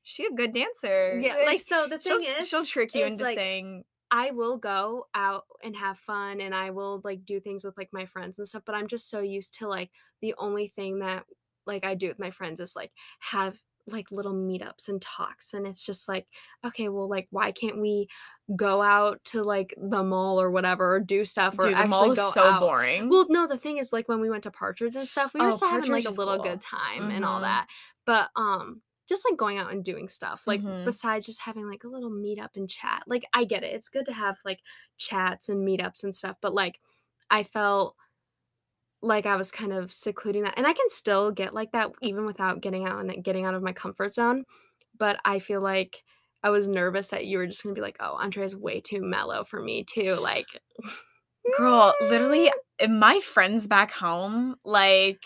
She 0.05 0.25
a 0.25 0.31
good 0.31 0.53
dancer. 0.53 1.19
Yeah, 1.19 1.35
like 1.45 1.59
so 1.61 1.87
the 1.87 1.97
she'll, 1.99 2.19
thing 2.19 2.23
is 2.39 2.47
she'll 2.47 2.65
trick 2.65 2.93
you 2.95 3.05
into 3.05 3.23
like, 3.23 3.35
saying 3.35 3.83
I 4.11 4.31
will 4.31 4.57
go 4.57 5.07
out 5.15 5.45
and 5.63 5.75
have 5.75 5.99
fun 5.99 6.41
and 6.41 6.55
I 6.55 6.71
will 6.71 7.01
like 7.03 7.25
do 7.25 7.39
things 7.39 7.63
with 7.63 7.77
like 7.77 7.89
my 7.93 8.05
friends 8.05 8.39
and 8.39 8.47
stuff, 8.47 8.63
but 8.65 8.75
I'm 8.75 8.87
just 8.87 9.09
so 9.09 9.19
used 9.21 9.55
to 9.59 9.67
like 9.67 9.91
the 10.21 10.35
only 10.37 10.67
thing 10.67 10.99
that 10.99 11.25
like 11.65 11.85
I 11.85 11.95
do 11.95 12.07
with 12.09 12.19
my 12.19 12.31
friends 12.31 12.59
is 12.59 12.75
like 12.75 12.91
have 13.19 13.59
like 13.87 14.11
little 14.11 14.33
meetups 14.33 14.89
and 14.89 15.01
talks 15.01 15.53
and 15.53 15.67
it's 15.67 15.85
just 15.85 16.07
like 16.07 16.27
okay 16.65 16.89
well 16.89 17.07
like 17.09 17.27
why 17.31 17.51
can't 17.51 17.79
we 17.81 18.07
go 18.55 18.81
out 18.81 19.23
to 19.25 19.43
like 19.43 19.75
the 19.77 20.03
mall 20.03 20.41
or 20.41 20.51
whatever 20.51 20.95
or 20.95 20.99
do 20.99 21.23
stuff 21.25 21.59
or 21.59 21.67
dude, 21.67 21.75
actually 21.75 22.11
go 22.11 22.33
so 22.33 22.45
out 22.45 22.61
boring. 22.61 23.09
well 23.09 23.25
no 23.29 23.47
the 23.47 23.57
thing 23.59 23.77
is 23.77 23.93
like 23.93 24.07
when 24.09 24.19
we 24.21 24.29
went 24.29 24.43
to 24.43 24.51
partridge 24.51 24.95
and 24.95 25.07
stuff 25.07 25.33
we 25.35 25.41
were 25.43 25.51
Oh, 25.51 25.51
still 25.51 25.69
having 25.69 25.91
like 25.91 26.05
a 26.05 26.09
little 26.11 26.37
cool. 26.37 26.39
good 26.39 26.61
time 26.61 27.11
and 27.11 27.23
all 27.25 27.41
Mhm. 27.41 27.41
that 27.41 27.67
but 28.05 28.29
um 28.35 28.81
just 29.07 29.25
like 29.29 29.37
going 29.37 29.57
out 29.57 29.71
and 29.71 29.83
doing 29.83 30.07
stuff 30.09 30.43
like 30.47 30.61
Mhm. 30.61 30.85
besides 30.85 31.25
just 31.25 31.41
having 31.41 31.67
like 31.69 31.83
a 31.83 31.87
little 31.87 32.11
meetup 32.11 32.55
and 32.55 32.69
chat 32.69 33.03
like 33.07 33.25
i 33.33 33.43
get 33.43 33.63
it 33.63 33.73
it's 33.73 33.89
good 33.89 34.05
to 34.05 34.13
have 34.13 34.37
like 34.45 34.59
chats 34.97 35.49
and 35.49 35.67
meetups 35.67 36.03
and 36.03 36.15
stuff 36.15 36.37
but 36.41 36.53
like 36.53 36.79
i 37.29 37.43
felt 37.43 37.95
like 39.01 39.25
i 39.25 39.35
was 39.35 39.51
kind 39.51 39.73
of 39.73 39.91
secluding 39.91 40.43
that 40.43 40.53
and 40.57 40.65
i 40.65 40.73
can 40.73 40.89
still 40.89 41.31
get 41.31 41.53
like 41.53 41.71
that 41.71 41.91
even 42.01 42.25
without 42.25 42.61
getting 42.61 42.85
out 42.87 42.99
and 43.03 43.23
getting 43.23 43.45
out 43.45 43.53
of 43.53 43.61
my 43.63 43.73
comfort 43.73 44.13
zone 44.13 44.43
but 44.97 45.19
i 45.25 45.37
feel 45.39 45.61
like 45.61 46.03
i 46.43 46.49
was 46.49 46.67
nervous 46.67 47.09
that 47.09 47.25
you 47.25 47.37
were 47.37 47.45
just 47.47 47.61
gonna 47.63 47.75
be 47.75 47.81
like 47.81 47.97
oh 47.99 48.17
andrea's 48.17 48.55
way 48.55 48.79
too 48.81 49.01
mellow 49.01 49.43
for 49.43 49.61
me 49.61 49.83
too 49.83 50.15
like 50.15 50.47
Girl, 51.57 51.93
literally, 52.01 52.51
my 52.89 53.19
friends 53.19 53.67
back 53.67 53.91
home, 53.91 54.55
like 54.65 55.21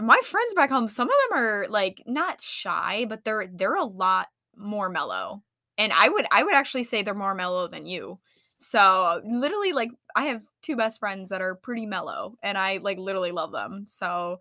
my 0.00 0.20
friends 0.24 0.54
back 0.54 0.70
home, 0.70 0.88
some 0.88 1.08
of 1.08 1.14
them 1.30 1.38
are 1.38 1.66
like 1.68 2.02
not 2.06 2.40
shy, 2.40 3.06
but 3.08 3.24
they're 3.24 3.46
they're 3.52 3.74
a 3.76 3.84
lot 3.84 4.28
more 4.56 4.88
mellow. 4.90 5.42
And 5.78 5.92
I 5.92 6.08
would 6.08 6.26
I 6.30 6.42
would 6.42 6.54
actually 6.54 6.84
say 6.84 7.02
they're 7.02 7.14
more 7.14 7.34
mellow 7.34 7.68
than 7.68 7.86
you. 7.86 8.20
So 8.58 9.22
literally, 9.24 9.72
like 9.72 9.90
I 10.16 10.24
have 10.26 10.42
two 10.62 10.76
best 10.76 11.00
friends 11.00 11.30
that 11.30 11.40
are 11.42 11.54
pretty 11.54 11.86
mellow, 11.86 12.36
and 12.42 12.58
I 12.58 12.78
like 12.78 12.98
literally 12.98 13.32
love 13.32 13.52
them. 13.52 13.86
So 13.88 14.38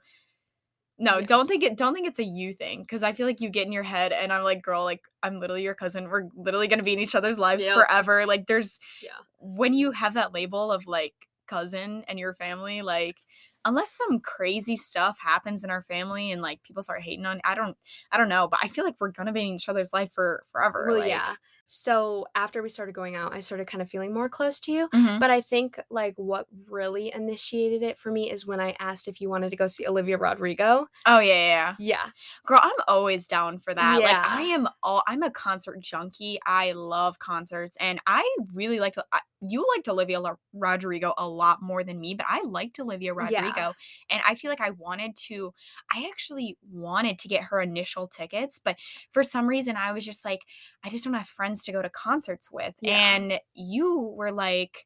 no, 0.97 1.22
Yeah. 1.22 1.28
don't 1.28 1.47
think 1.47 1.64
it 1.64 1.78
don't 1.78 1.93
think 1.93 2.07
it's 2.07 2.20
a 2.20 2.26
you 2.26 2.53
thing 2.53 2.82
because 2.82 3.03
I 3.03 3.14
feel 3.14 3.26
like 3.26 3.39
you 3.39 3.49
get 3.49 3.66
in 3.66 3.72
your 3.72 3.84
head, 3.84 4.12
and 4.12 4.34
I'm 4.34 4.43
like, 4.43 4.62
girl, 4.62 4.84
like 4.84 5.01
I'm 5.24 5.39
literally 5.39 5.64
your 5.64 5.76
cousin. 5.76 6.10
We're 6.10 6.28
literally 6.36 6.68
gonna 6.68 6.84
be 6.84 6.93
in 6.93 6.99
each 6.99 7.16
other's 7.16 7.39
lives 7.39 7.68
forever. 7.70 8.26
Like 8.26 8.47
there's 8.47 8.80
yeah 9.01 9.20
when 9.39 9.74
you 9.74 9.91
have 9.91 10.16
that 10.16 10.34
label 10.34 10.72
of 10.72 10.88
like 10.88 11.14
cousin 11.47 12.03
and 12.07 12.20
your 12.20 12.34
family, 12.36 12.82
like 12.82 13.18
unless 13.66 13.91
some 13.91 14.20
crazy 14.20 14.76
stuff 14.78 15.18
happens 15.22 15.64
in 15.64 15.70
our 15.70 15.82
family 15.84 16.32
and 16.32 16.41
like 16.41 16.64
people 16.64 16.82
start 16.84 17.01
hating 17.01 17.26
on, 17.26 17.41
I 17.43 17.55
don't, 17.55 17.76
I 18.12 18.18
don't 18.18 18.30
know, 18.30 18.47
but 18.47 18.60
I 18.64 18.68
feel 18.68 18.86
like 18.86 18.95
we're 18.99 19.12
gonna 19.12 19.34
be 19.34 19.41
in 19.41 19.55
each 19.55 19.70
other's 19.70 19.93
life 19.93 20.12
for 20.14 20.43
forever. 20.51 20.86
well 20.88 20.99
like- 20.99 21.10
yeah 21.10 21.36
so 21.72 22.26
after 22.34 22.63
we 22.63 22.67
started 22.70 22.95
going 22.95 23.15
out 23.15 23.32
i 23.32 23.39
started 23.39 23.67
kind 23.67 23.80
of 23.82 23.88
feeling 23.88 24.11
more 24.11 24.28
close 24.28 24.59
to 24.59 24.72
you 24.72 24.89
Mhm. 24.91 25.20
But 25.20 25.30
I 25.30 25.41
think 25.41 25.80
like 25.91 26.15
what 26.17 26.47
really 26.67 27.13
initiated 27.13 27.84
it 27.84 27.97
for 27.97 28.11
me 28.11 28.32
is 28.32 28.45
when 28.47 28.59
I 28.59 28.76
asked 28.80 29.07
if 29.07 29.22
you 29.22 29.30
wanted 29.30 29.51
to 29.51 29.55
go 29.55 29.67
see 29.67 29.86
Olivia 29.86 30.17
Rodrigo. 30.17 30.88
Oh 31.05 31.20
yeah, 31.20 31.34
yeah, 31.34 31.45
yeah, 31.45 31.76
Yeah. 31.78 32.05
girl, 32.45 32.59
I'm 32.63 32.72
always 32.88 33.28
down 33.28 33.59
for 33.59 33.74
that. 33.74 34.01
Like 34.01 34.26
I 34.26 34.41
am 34.43 34.67
all, 34.82 35.03
I'm 35.07 35.22
a 35.22 35.30
concert 35.30 35.80
junkie. 35.82 36.39
I 36.45 36.72
love 36.72 37.20
concerts, 37.20 37.78
and 37.80 37.99
I 38.07 38.24
really 38.53 38.80
like 38.80 38.93
to. 38.93 39.05
I, 39.11 39.20
you 39.41 39.65
liked 39.76 39.88
Olivia 39.88 40.20
Lo- 40.20 40.39
Rodrigo 40.53 41.13
a 41.17 41.28
lot 41.28 41.61
more 41.61 41.84
than 41.84 41.99
me, 41.99 42.13
but 42.15 42.26
I 42.28 42.41
liked 42.43 42.80
Olivia 42.80 43.13
Yeah. 43.13 43.41
Rodrigo, 43.41 43.74
and 44.09 44.22
I 44.28 44.36
feel 44.36 44.49
like 44.49 44.61
I 44.61 44.72
wanted 44.72 45.15
to. 45.28 45.53
I 45.93 46.07
actually 46.09 46.57
wanted 46.72 47.20
to 47.20 47.28
get 47.28 47.43
her 47.43 47.61
initial 47.61 48.07
tickets, 48.07 48.59
but 48.59 48.76
for 49.11 49.24
some 49.24 49.47
reason 49.47 49.76
I 49.76 49.91
was 49.91 50.03
just 50.05 50.24
like, 50.26 50.41
I 50.84 50.89
just 50.89 51.03
don't 51.03 51.13
have 51.13 51.27
friends 51.27 51.63
to 51.63 51.71
go 51.71 51.82
to 51.82 51.89
concerts 51.89 52.51
with, 52.51 52.75
Yeah. 52.82 53.15
and 53.15 53.39
you 53.53 53.99
were 53.99 54.32
like, 54.32 54.86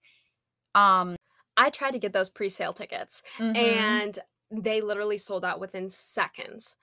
um, 0.75 1.15
I 1.57 1.69
tried 1.69 1.91
to 1.91 1.99
get 1.99 2.13
those 2.13 2.29
pre-sale 2.29 2.73
tickets 2.73 3.23
mhm. 3.37 3.55
and 3.55 4.19
they 4.51 4.81
literally 4.81 5.17
sold 5.17 5.45
out 5.45 5.59
within 5.59 5.89
seconds. 5.89 6.75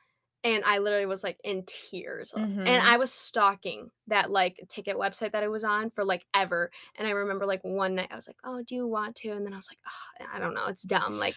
And 0.43 0.65
I 0.65 0.79
literally 0.79 1.05
was 1.05 1.23
like 1.23 1.39
in 1.45 1.65
tears. 1.67 2.33
Mhm. 2.35 2.67
And 2.67 2.83
I 2.83 2.97
was 2.97 3.13
stalking 3.13 3.91
that 4.07 4.31
like 4.31 4.59
ticket 4.71 4.97
website 4.97 5.33
that 5.33 5.43
I 5.43 5.49
was 5.49 5.65
on 5.65 5.91
for 5.91 6.03
like 6.03 6.25
ever. 6.33 6.71
And 6.97 7.07
I 7.07 7.11
remember 7.11 7.45
like 7.45 7.63
one 7.63 7.95
night 7.95 8.09
I 8.11 8.17
was 8.17 8.27
like, 8.27 8.39
"Oh, 8.43 8.63
do 8.63 8.75
you 8.75 8.87
want 8.87 9.17
to?" 9.17 9.31
And 9.33 9.45
then 9.45 9.53
I 9.53 9.57
was 9.57 9.69
like, 9.71 9.79
oh, 9.87 10.27
"I 10.35 10.39
don't 10.39 10.55
know, 10.55 10.67
it's 10.67 10.83
dumb." 10.83 11.19
Like 11.19 11.37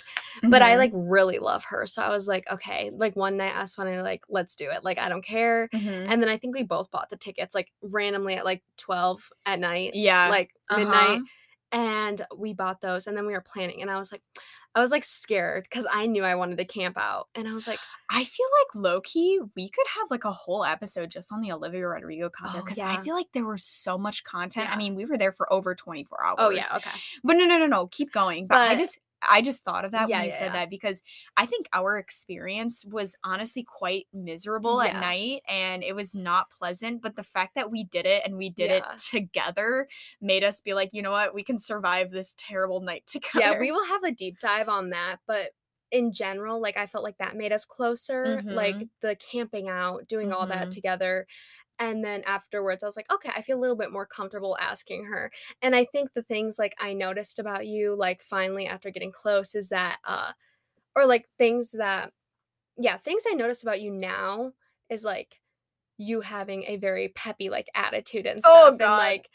but 0.49 0.61
I 0.61 0.75
Mhm. 0.75 0.77
like 0.77 0.91
really 0.93 1.39
love 1.39 1.65
her. 1.65 1.85
So 1.85 2.01
I 2.01 2.09
was 2.09 2.29
like, 2.29 2.45
"Okay." 2.49 2.91
Like 2.93 3.15
one 3.17 3.35
night 3.35 3.53
I 3.55 3.59
was 3.61 3.75
finally 3.75 4.01
like, 4.01 4.23
"Let's 4.29 4.55
do 4.55 4.69
it." 4.71 4.85
Like 4.85 4.97
I 4.97 5.09
don't 5.09 5.25
care. 5.25 5.67
Mhm. 5.73 6.07
And 6.09 6.21
then 6.23 6.29
I 6.29 6.37
think 6.37 6.55
we 6.55 6.63
both 6.63 6.89
bought 6.89 7.09
the 7.09 7.17
tickets 7.17 7.53
like 7.53 7.73
randomly 7.81 8.35
at 8.35 8.45
like 8.45 8.63
12 8.77 9.29
at 9.45 9.59
night, 9.59 9.95
yeah, 9.95 10.29
like 10.29 10.51
midnight. 10.69 11.17
uh-huh. 11.19 11.25
And 11.73 12.21
we 12.37 12.53
bought 12.53 12.81
those 12.81 13.07
and 13.07 13.17
then 13.17 13.25
we 13.25 13.33
were 13.33 13.41
planning. 13.41 13.81
And 13.81 13.89
I 13.91 13.97
was 13.97 14.11
like, 14.11 14.21
I 14.75 14.79
was 14.79 14.91
like 14.91 15.03
scared 15.03 15.63
because 15.69 15.85
I 15.91 16.07
knew 16.07 16.23
I 16.23 16.35
wanted 16.35 16.57
to 16.57 16.65
camp 16.65 16.97
out. 16.97 17.27
And 17.35 17.47
I 17.47 17.53
was 17.53 17.67
like, 17.67 17.79
I 18.09 18.23
feel 18.23 18.47
like 18.61 18.83
low 18.83 19.01
key, 19.01 19.39
we 19.55 19.69
could 19.69 19.85
have 19.99 20.09
like 20.09 20.25
a 20.25 20.31
whole 20.31 20.65
episode 20.65 21.11
just 21.11 21.31
on 21.31 21.41
the 21.41 21.51
Olivia 21.51 21.87
Rodrigo 21.87 22.29
concert 22.29 22.59
Oh, 22.59 22.61
because 22.61 22.79
yeah. 22.79 22.89
I 22.91 23.01
feel 23.03 23.13
like 23.15 23.27
there 23.33 23.45
was 23.45 23.63
so 23.63 23.97
much 23.97 24.23
content. 24.23 24.71
I 24.71 24.77
mean, 24.77 24.95
we 24.95 25.05
were 25.05 25.17
there 25.17 25.31
for 25.31 25.51
over 25.53 25.75
24 25.75 26.25
hours. 26.25 26.35
oh, 26.39 26.49
yeah, 26.49 26.65
okay. 26.75 26.89
But 27.23 27.33
no, 27.33 27.45
no, 27.45 27.57
no, 27.59 27.67
no, 27.67 27.87
keep 27.87 28.11
going. 28.11 28.47
But, 28.47 28.71
I 28.71 28.75
just 28.75 28.99
I 29.29 29.41
just 29.41 29.63
thought 29.63 29.85
of 29.85 29.91
that 29.91 30.09
Yeah, 30.09 30.11
when 30.11 30.23
you 30.23 30.29
yeah, 30.29 30.35
said 30.37 30.53
yeah. 30.53 30.53
that 30.53 30.69
because 30.69 31.01
I 31.37 31.45
think 31.45 31.67
our 31.73 31.97
experience 31.97 32.85
was 32.85 33.15
honestly 33.23 33.63
quite 33.63 34.07
miserable 34.13 34.81
at 34.81 34.95
night 34.95 35.41
and 35.47 35.83
it 35.83 35.95
was 35.95 36.15
not 36.15 36.49
pleasant. 36.51 37.01
But 37.01 37.15
the 37.15 37.23
fact 37.23 37.55
that 37.55 37.71
we 37.71 37.83
did 37.85 38.05
it 38.05 38.23
and 38.25 38.37
we 38.37 38.49
did 38.49 38.71
it 38.71 38.83
together 38.97 39.87
made 40.21 40.43
us 40.43 40.61
be 40.61 40.73
like, 40.73 40.89
you 40.93 41.01
know 41.01 41.11
what, 41.11 41.33
we 41.33 41.43
can 41.43 41.59
survive 41.59 42.11
this 42.11 42.35
terrible 42.37 42.81
night 42.81 43.05
together. 43.07 43.39
Yeah, 43.39 43.53
we 43.53 43.71
will 43.71 43.85
have 43.85 44.03
a 44.03 44.11
deep 44.11 44.39
dive 44.39 44.69
on 44.69 44.89
that. 44.91 45.19
But 45.27 45.51
in 45.91 46.11
general, 46.11 46.61
like 46.61 46.77
I 46.77 46.87
felt 46.87 47.03
like 47.03 47.17
that 47.19 47.35
made 47.35 47.51
us 47.51 47.65
closer. 47.65 48.43
Like 48.49 48.83
Mhm. 48.83 48.89
the 49.01 49.15
camping 49.15 49.69
out, 49.69 50.07
doing 50.07 50.31
all 50.31 50.47
that 50.47 50.69
Mhm. 50.69 50.71
together. 50.71 51.27
And 51.79 52.03
then 52.03 52.21
afterwards, 52.25 52.83
I 52.83 52.85
was 52.85 52.95
like, 52.95 53.11
okay, 53.11 53.31
I 53.35 53.41
feel 53.41 53.57
a 53.57 53.61
little 53.61 53.75
bit 53.75 53.91
more 53.91 54.05
comfortable 54.05 54.57
asking 54.59 55.05
her. 55.05 55.31
And 55.61 55.75
I 55.75 55.85
think 55.85 56.13
the 56.13 56.21
things 56.23 56.57
like 56.59 56.75
I 56.79 56.93
noticed 56.93 57.39
about 57.39 57.67
you, 57.67 57.95
like 57.95 58.21
finally 58.21 58.67
after 58.67 58.91
getting 58.91 59.11
close, 59.11 59.55
is 59.55 59.69
that, 59.69 59.97
uh, 60.07 60.31
or 60.95 61.05
like 61.05 61.27
things 61.37 61.71
that, 61.71 62.11
yeah, 62.77 62.97
things 62.97 63.23
I 63.29 63.33
noticed 63.33 63.63
about 63.63 63.81
you 63.81 63.91
now 63.91 64.51
is 64.89 65.03
like 65.03 65.39
you 65.97 66.21
having 66.21 66.63
a 66.67 66.77
very 66.77 67.09
peppy 67.09 67.49
like 67.49 67.67
attitude 67.75 68.25
and 68.25 68.39
stuff. 68.39 68.53
Oh, 68.55 68.67
And 68.69 68.79
God. 68.79 68.97
like 68.97 69.29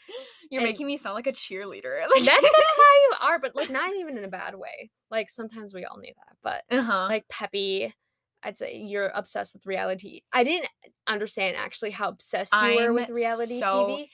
You're 0.49 0.61
and- 0.61 0.69
making 0.69 0.87
me 0.87 0.97
sound 0.97 1.15
like 1.15 1.27
a 1.27 1.31
cheerleader. 1.31 2.01
that's 2.01 2.25
kind 2.25 2.27
of 2.27 2.43
how 2.43 2.95
you 3.01 3.13
are, 3.21 3.39
but 3.39 3.55
like 3.55 3.69
not 3.69 3.93
even 3.95 4.17
in 4.17 4.23
a 4.23 4.29
bad 4.29 4.55
way. 4.55 4.91
Like 5.11 5.29
sometimes 5.29 5.73
we 5.73 5.85
all 5.85 5.97
need 5.97 6.15
that, 6.15 6.37
but 6.69 6.77
uh-huh. 6.77 7.07
like 7.09 7.27
peppy. 7.29 7.93
I'd 8.43 8.57
say 8.57 8.77
you're 8.77 9.09
obsessed 9.09 9.53
with 9.53 9.65
reality. 9.65 10.21
I 10.31 10.43
didn't 10.43 10.69
understand 11.07 11.57
actually 11.57 11.91
how 11.91 12.09
obsessed 12.09 12.53
you 12.53 12.59
were 12.75 12.87
I'm 12.87 12.93
with 12.95 13.09
reality 13.09 13.59
so- 13.59 13.87
TV. 13.87 14.09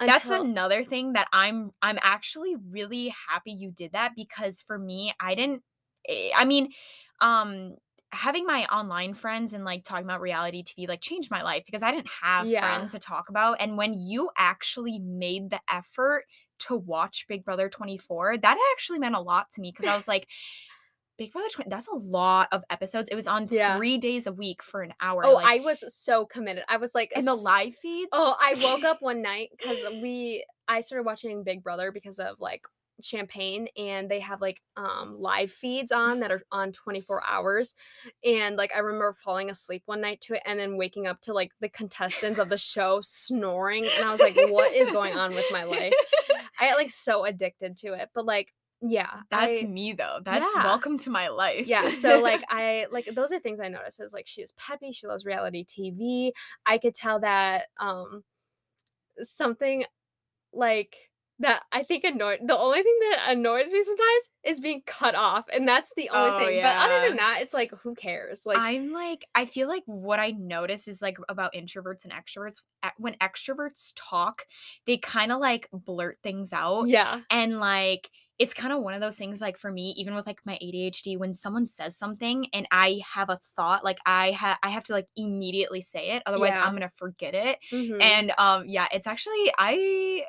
That's 0.00 0.30
another 0.30 0.82
thing 0.82 1.12
that 1.12 1.28
I'm 1.32 1.72
I'm 1.82 1.98
actually 2.00 2.56
really 2.56 3.14
happy 3.28 3.52
you 3.52 3.70
did 3.70 3.92
that 3.92 4.12
because 4.16 4.62
for 4.62 4.78
me 4.78 5.12
I 5.20 5.34
didn't 5.34 5.62
eh, 6.08 6.30
I 6.34 6.46
mean 6.46 6.72
um 7.20 7.76
having 8.12 8.46
my 8.46 8.64
online 8.66 9.12
friends 9.14 9.52
and 9.52 9.62
like 9.64 9.84
talking 9.84 10.06
about 10.06 10.22
reality 10.22 10.62
TV 10.62 10.86
like 10.88 11.02
changed 11.02 11.30
my 11.30 11.42
life 11.42 11.64
because 11.66 11.82
I 11.82 11.92
didn't 11.92 12.08
have 12.22 12.48
Yeah. 12.48 12.60
friends 12.60 12.92
to 12.92 12.98
talk 12.98 13.28
about 13.28 13.58
and 13.60 13.76
when 13.76 13.92
you 13.92 14.30
actually 14.38 14.98
made 14.98 15.50
the 15.50 15.60
effort 15.70 16.24
to 16.60 16.76
watch 16.76 17.26
Big 17.28 17.44
Brother 17.44 17.68
24 17.68 18.38
that 18.38 18.72
actually 18.72 18.98
meant 19.00 19.14
a 19.16 19.20
lot 19.20 19.50
to 19.52 19.60
me 19.60 19.70
because 19.70 19.86
I 19.86 19.94
was 19.94 20.08
like 20.08 20.26
Big 21.20 21.32
Brother 21.32 21.48
20 21.52 21.68
that's 21.68 21.86
a 21.86 21.94
lot 21.94 22.48
of 22.50 22.64
episodes 22.70 23.10
it 23.12 23.14
was 23.14 23.28
on 23.28 23.46
Yeah. 23.50 23.76
3 23.76 23.98
days 23.98 24.26
a 24.26 24.32
week 24.32 24.62
for 24.62 24.80
an 24.80 24.94
hour 25.02 25.22
Oh, 25.26 25.34
like, 25.34 25.46
I 25.46 25.62
was 25.62 25.84
so 25.94 26.24
committed. 26.24 26.64
I 26.66 26.78
was 26.78 26.94
like, 26.94 27.12
and 27.14 27.26
the 27.26 27.34
live 27.34 27.74
feeds 27.76 28.08
Oh, 28.12 28.34
I 28.40 28.54
woke 28.64 28.84
up 28.84 28.98
one 29.02 29.20
night 29.20 29.50
because 29.56 29.78
we 30.02 30.46
I 30.66 30.80
started 30.80 31.04
watching 31.04 31.44
Big 31.44 31.62
Brother 31.62 31.92
because 31.92 32.18
of 32.18 32.36
like 32.40 32.62
champagne 33.02 33.68
and 33.76 34.10
they 34.10 34.20
have 34.20 34.40
like 34.40 34.62
um 34.78 35.16
live 35.18 35.50
feeds 35.50 35.92
on 35.92 36.20
that 36.20 36.30
are 36.30 36.42
on 36.52 36.72
24 36.72 37.22
hours 37.26 37.74
and 38.24 38.56
like 38.56 38.70
i 38.76 38.78
remember 38.78 39.14
falling 39.24 39.48
asleep 39.48 39.82
one 39.86 40.02
night 40.02 40.20
to 40.20 40.34
it 40.34 40.42
and 40.44 40.58
then 40.58 40.76
waking 40.76 41.06
up 41.06 41.18
to 41.22 41.32
like 41.32 41.50
the 41.60 41.68
contestants 41.70 42.38
of 42.38 42.50
the 42.50 42.58
show 42.58 43.00
snoring 43.02 43.86
and 43.86 44.04
i 44.06 44.10
was 44.10 44.20
like 44.20 44.36
what 44.50 44.74
is 44.74 44.90
going 44.90 45.16
on 45.16 45.34
with 45.34 45.46
my 45.50 45.64
life 45.64 45.94
i 46.60 46.68
got 46.68 46.76
like 46.76 46.90
so 46.90 47.24
addicted 47.24 47.74
to 47.74 47.94
it 47.94 48.10
but 48.14 48.26
like 48.26 48.52
yeah 48.82 49.20
That's 49.30 49.62
I- 49.62 49.66
me 49.66 49.92
though. 49.92 50.20
That's 50.24 50.46
Yeah. 50.54 50.64
welcome 50.64 50.96
to 50.98 51.10
my 51.10 51.28
life. 51.28 51.66
yeah 51.66 51.90
so 51.90 52.20
like 52.20 52.42
i 52.50 52.86
like 52.90 53.08
those 53.14 53.30
are 53.32 53.38
things 53.38 53.60
i 53.60 53.68
noticed 53.68 54.00
is 54.00 54.12
like 54.12 54.26
she 54.26 54.40
is 54.42 54.52
peppy 54.52 54.92
she 54.92 55.06
loves 55.06 55.24
reality 55.26 55.64
tv 55.64 56.32
i 56.66 56.78
could 56.78 56.94
tell 56.94 57.20
that 57.20 57.64
um 57.78 58.24
something 59.20 59.84
like 60.52 60.94
that 61.38 61.62
I 61.72 61.84
think 61.84 62.04
annoyed 62.04 62.40
the 62.46 62.58
only 62.58 62.82
thing 62.82 62.98
that 63.12 63.28
annoys 63.30 63.70
me 63.70 63.82
sometimes 63.82 64.28
is 64.44 64.60
being 64.60 64.82
cut 64.86 65.14
off, 65.14 65.46
and 65.50 65.66
that's 65.66 65.90
the 65.96 66.10
only 66.10 66.30
Oh, 66.32 66.38
thing. 66.38 66.60
But 66.62 66.76
other 66.76 67.08
than 67.08 67.16
that, 67.16 67.38
it's 67.40 67.54
like, 67.54 67.72
who 67.82 67.94
cares? 67.94 68.42
Like, 68.44 68.58
I'm 68.58 68.92
like, 68.92 69.24
I 69.34 69.46
feel 69.46 69.66
like 69.66 69.82
what 69.86 70.20
I 70.20 70.32
notice 70.32 70.86
is 70.86 71.00
like 71.00 71.16
about 71.30 71.54
introverts 71.54 72.04
and 72.04 72.12
extroverts. 72.12 72.56
When 72.98 73.14
extroverts 73.22 73.94
talk, 73.96 74.44
they 74.86 74.98
kind 74.98 75.32
of 75.32 75.40
like 75.40 75.70
blurt 75.72 76.18
things 76.22 76.52
out. 76.52 76.88
yeah, 76.88 77.20
And 77.30 77.58
like, 77.58 78.10
it's 78.40 78.54
kind 78.54 78.72
of 78.72 78.82
one 78.82 78.94
of 78.94 79.02
those 79.02 79.18
things, 79.18 79.40
like 79.42 79.58
for 79.58 79.70
me, 79.70 79.92
even 79.98 80.14
with 80.16 80.26
like 80.26 80.40
my 80.46 80.58
ADHD, 80.62 81.16
when 81.18 81.34
someone 81.36 81.68
says 81.68 81.96
something 81.96 82.48
and 82.54 82.66
I 82.72 83.02
have 83.14 83.30
a 83.30 83.38
thought, 83.56 83.84
like 83.84 83.98
I 84.06 84.32
have, 84.32 84.58
I 84.64 84.70
have 84.70 84.84
to 84.86 84.94
like 84.94 85.08
immediately 85.16 85.82
say 85.82 86.12
it, 86.12 86.24
otherwise 86.26 86.56
Yeah. 86.56 86.62
I'm 86.62 86.74
gonna 86.74 86.90
forget 86.96 87.34
it. 87.36 87.60
mhm. 87.72 88.00
And 88.00 88.32
um, 88.38 88.66
yeah, 88.68 88.88
it's 88.92 89.06
actually 89.06 89.52
I. 89.58 90.26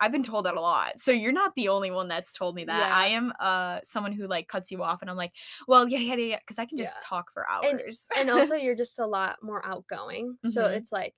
I've 0.00 0.12
been 0.12 0.24
told 0.24 0.44
that 0.46 0.56
a 0.56 0.60
lot. 0.60 0.98
So 0.98 1.12
you're 1.12 1.32
not 1.32 1.54
the 1.54 1.68
only 1.68 1.90
one 1.90 2.08
that's 2.08 2.32
told 2.32 2.56
me 2.56 2.64
that. 2.64 2.88
Yeah. 2.88 2.92
I 2.92 3.06
am 3.08 3.32
uh 3.38 3.80
someone 3.84 4.12
who 4.12 4.26
like 4.26 4.48
cuts 4.48 4.70
you 4.72 4.82
off 4.82 5.00
and 5.02 5.10
I'm 5.10 5.16
like, 5.16 5.32
well, 5.68 5.88
yeah, 5.88 5.98
yeah, 6.00 6.16
yeah, 6.16 6.24
yeah, 6.32 6.38
because 6.40 6.58
I 6.58 6.66
can 6.66 6.78
just 6.78 7.00
Yeah. 7.00 7.00
talk 7.00 7.32
for 7.32 7.48
hours. 7.48 8.08
and 8.16 8.30
also 8.30 8.54
you're 8.56 8.74
just 8.74 8.98
a 8.98 9.06
lot 9.06 9.42
more 9.42 9.64
outgoing. 9.64 10.38
So 10.44 10.66
Mhm. 10.66 10.66
it's 10.66 10.92
like 10.92 11.14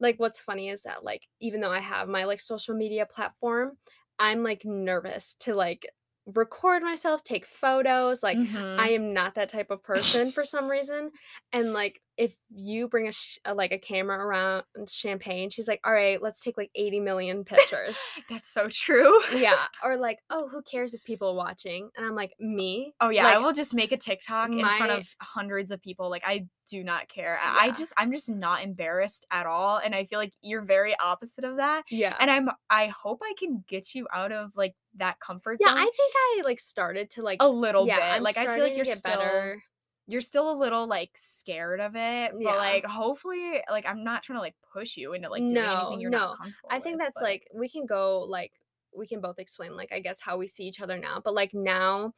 like 0.00 0.18
what's 0.20 0.40
funny 0.40 0.68
is 0.68 0.82
that 0.82 1.04
like 1.04 1.28
even 1.40 1.60
though 1.60 1.70
I 1.72 1.80
have 1.80 2.08
my 2.08 2.24
like 2.24 2.40
social 2.40 2.74
media 2.74 3.06
platform, 3.06 3.78
I'm 4.18 4.42
like 4.42 4.64
nervous 4.64 5.34
to 5.40 5.54
like 5.54 5.86
record 6.26 6.82
myself, 6.82 7.22
take 7.24 7.46
photos. 7.46 8.22
Like 8.22 8.38
Mhm. 8.38 8.78
I 8.78 8.90
am 8.90 9.12
not 9.12 9.34
that 9.36 9.48
type 9.48 9.70
of 9.70 9.82
person 9.82 10.32
for 10.32 10.44
some 10.44 10.70
reason. 10.70 11.10
And 11.52 11.72
like 11.72 12.00
if 12.16 12.34
you 12.50 12.88
bring 12.88 13.08
a, 13.08 13.12
sh- 13.12 13.38
a 13.44 13.54
like 13.54 13.72
a 13.72 13.78
camera 13.78 14.18
around 14.18 14.64
uh, 14.78 14.84
champagne, 14.90 15.50
she's 15.50 15.68
like, 15.68 15.80
"All 15.84 15.92
right, 15.92 16.20
let's 16.20 16.40
take 16.40 16.56
like 16.56 16.70
80 16.74 17.00
million 17.00 17.44
pictures." 17.44 17.98
That's 18.30 18.48
so 18.48 18.68
true. 18.68 19.20
yeah, 19.34 19.66
or 19.84 19.96
like, 19.96 20.18
"Oh, 20.30 20.48
who 20.48 20.62
cares 20.62 20.94
if 20.94 21.04
people 21.04 21.30
are 21.30 21.34
watching?" 21.34 21.90
And 21.96 22.06
I'm 22.06 22.14
like, 22.14 22.32
"Me?" 22.40 22.94
Oh 23.00 23.10
yeah, 23.10 23.26
I 23.26 23.38
will 23.38 23.52
just 23.52 23.74
make 23.74 23.92
a 23.92 23.96
TikTok 23.96 24.50
in 24.50 24.60
front 24.60 24.92
of 24.92 25.08
hundreds 25.20 25.70
of 25.70 25.82
people. 25.82 26.10
Like 26.10 26.22
I 26.24 26.46
do 26.70 26.82
not 26.82 27.08
care. 27.08 27.38
I 27.42 27.66
I 27.66 27.70
just 27.70 27.92
I'm 27.96 28.12
just 28.12 28.28
not 28.28 28.62
embarrassed 28.62 29.26
at 29.30 29.46
all. 29.46 29.78
And 29.78 29.94
I 29.94 30.04
feel 30.04 30.18
like 30.18 30.32
you're 30.42 30.62
very 30.62 30.94
opposite 30.98 31.44
of 31.44 31.56
that. 31.56 31.84
Yeah. 31.90 32.14
And 32.18 32.30
I'm 32.30 32.48
I 32.70 32.88
hope 32.88 33.20
I 33.22 33.32
can 33.38 33.64
get 33.68 33.94
you 33.94 34.06
out 34.12 34.32
of 34.32 34.52
like 34.56 34.74
that 34.96 35.20
comfort 35.20 35.58
yeah, 35.60 35.68
zone 35.68 35.78
I 35.78 35.84
think 35.84 36.14
I 36.14 36.42
like 36.44 36.60
started 36.60 37.10
to 37.10 37.22
like 37.22 37.38
a 37.40 37.48
little 37.48 37.86
yeah, 37.86 37.96
bit. 37.96 38.04
I'm 38.04 38.22
like 38.22 38.36
I 38.36 38.54
feel 38.54 38.64
like 38.64 38.76
you're 38.76 38.84
still 38.84 39.18
better. 39.18 39.62
You're 40.06 40.20
still 40.20 40.50
a 40.50 40.56
little 40.56 40.86
like 40.86 41.10
scared 41.14 41.80
of 41.80 41.96
it. 41.96 42.32
But 42.32 42.40
Yeah. 42.40 42.54
like 42.56 42.84
hopefully 42.86 43.60
like 43.70 43.86
I'm 43.88 44.04
not 44.04 44.22
trying 44.22 44.36
to 44.38 44.42
like 44.42 44.54
push 44.72 44.96
you 44.96 45.12
into 45.14 45.28
like 45.28 45.40
doing 45.42 45.54
No, 45.54 45.80
anything 45.80 46.00
you're 46.00 46.10
no. 46.10 46.18
not 46.18 46.38
comfortable 46.38 46.68
I 46.70 46.78
think 46.80 46.96
with, 46.96 47.06
that's 47.06 47.20
but- 47.20 47.26
like 47.26 47.48
we 47.54 47.68
can 47.68 47.86
go 47.86 48.20
like 48.20 48.52
we 48.96 49.06
can 49.06 49.20
both 49.20 49.38
explain 49.38 49.76
like 49.76 49.92
I 49.92 50.00
guess 50.00 50.20
how 50.20 50.38
we 50.38 50.46
see 50.46 50.64
each 50.64 50.80
other 50.80 50.96
now. 50.98 51.20
But 51.24 51.34
like 51.34 51.52
now, 51.54 52.14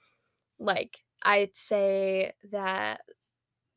like 0.58 0.98
I'd 1.22 1.56
say 1.56 2.32
that 2.52 3.00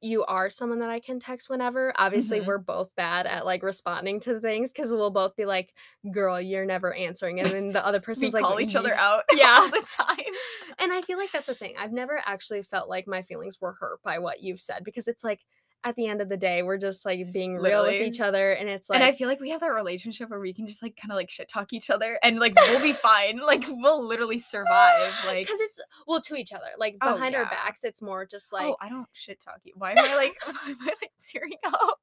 you 0.02 0.26
are 0.26 0.50
someone 0.50 0.80
that 0.80 0.90
I 0.90 1.00
can 1.00 1.20
text 1.20 1.50
whenever. 1.50 1.94
Obviously, 1.98 2.40
Mhm. 2.42 2.48
we're 2.48 2.58
both 2.58 2.94
bad 2.96 3.28
at 3.28 3.46
like 3.46 3.64
responding 3.64 4.20
to 4.22 4.40
things 4.40 4.72
because 4.74 4.92
we'll 4.92 5.12
both 5.12 5.36
be 5.36 5.46
like, 5.46 5.74
"Girl, 6.12 6.42
you're 6.42 6.66
never 6.66 6.94
answering," 6.94 7.40
and 7.40 7.50
then 7.50 7.68
the 7.70 7.86
other 7.86 8.00
person's 8.02 8.34
like, 8.34 8.44
call 8.44 8.60
each 8.60 8.76
other 8.76 8.94
out 8.96 9.24
Yeah. 9.34 9.58
all 9.62 9.70
the 9.70 9.86
time. 9.98 10.34
And 10.80 10.92
I 10.92 11.02
feel 11.02 11.18
like 11.18 11.32
that's 11.32 11.50
a 11.50 11.56
thing. 11.56 11.76
I've 11.78 11.92
never 11.94 12.22
actually 12.26 12.64
felt 12.64 12.90
like 12.90 13.08
my 13.08 13.22
feelings 13.22 13.62
were 13.62 13.74
hurt 13.80 14.02
by 14.04 14.20
what 14.20 14.42
you've 14.42 14.60
said 14.62 14.84
because 14.84 15.08
it's 15.08 15.24
like 15.24 15.42
at 15.84 15.96
the 15.96 16.06
end 16.08 16.22
of 16.22 16.30
the 16.30 16.38
day, 16.38 16.62
we're 16.62 16.78
just 16.78 17.06
like 17.06 17.32
being 17.32 17.56
real 17.58 17.84
with 17.84 18.02
each 18.02 18.20
other, 18.20 18.52
and 18.52 18.70
it's 18.70 18.90
like 18.90 18.98
and 19.00 19.04
I 19.04 19.14
feel 19.14 19.28
like 19.28 19.40
we 19.40 19.50
have 19.50 19.62
that 19.62 19.74
relationship 19.74 20.30
where 20.30 20.40
we 20.40 20.54
can 20.54 20.68
just 20.68 20.84
like 20.84 20.96
kind 20.96 21.12
of 21.12 21.16
like 21.16 21.30
shit 21.30 21.50
talk 21.50 21.74
each 21.74 21.90
other 21.90 22.20
and 22.24 22.40
like 22.40 22.54
we'll 22.56 22.82
be 22.82 22.94
fine. 23.10 23.40
Like 23.40 23.64
we'll 23.68 24.08
literally 24.08 24.40
survive. 24.40 25.14
Like 25.26 25.46
because 25.46 25.60
it's 25.60 25.80
well 26.08 26.22
to 26.22 26.36
each 26.36 26.52
other 26.54 26.66
like 26.78 26.98
Oh, 27.02 27.14
behind 27.14 27.36
our 27.36 27.46
backs 27.46 27.84
it's 27.84 28.02
more 28.02 28.26
just 28.26 28.50
oh, 28.54 28.58
like 28.58 28.68
oh, 28.68 28.76
I 28.82 28.90
don't 28.90 29.08
shit 29.14 29.40
talk 29.44 29.60
you. 29.64 29.74
Why 29.76 29.92
am 29.92 30.00
I 30.00 30.16
like 30.16 30.34
why 30.46 30.70
am 30.72 30.78
I 30.82 30.86
like 31.02 31.12
tearing 31.32 31.52
up? 31.66 32.00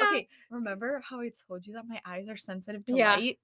yeah 0.00 0.08
Okay, 0.10 0.28
remember 0.50 1.02
how 1.08 1.20
I 1.20 1.30
told 1.48 1.66
you 1.66 1.74
that 1.74 1.84
my 1.88 2.00
eyes 2.04 2.28
are 2.28 2.36
sensitive 2.36 2.84
to 2.86 2.94
Yeah. 2.96 3.16
light? 3.16 3.38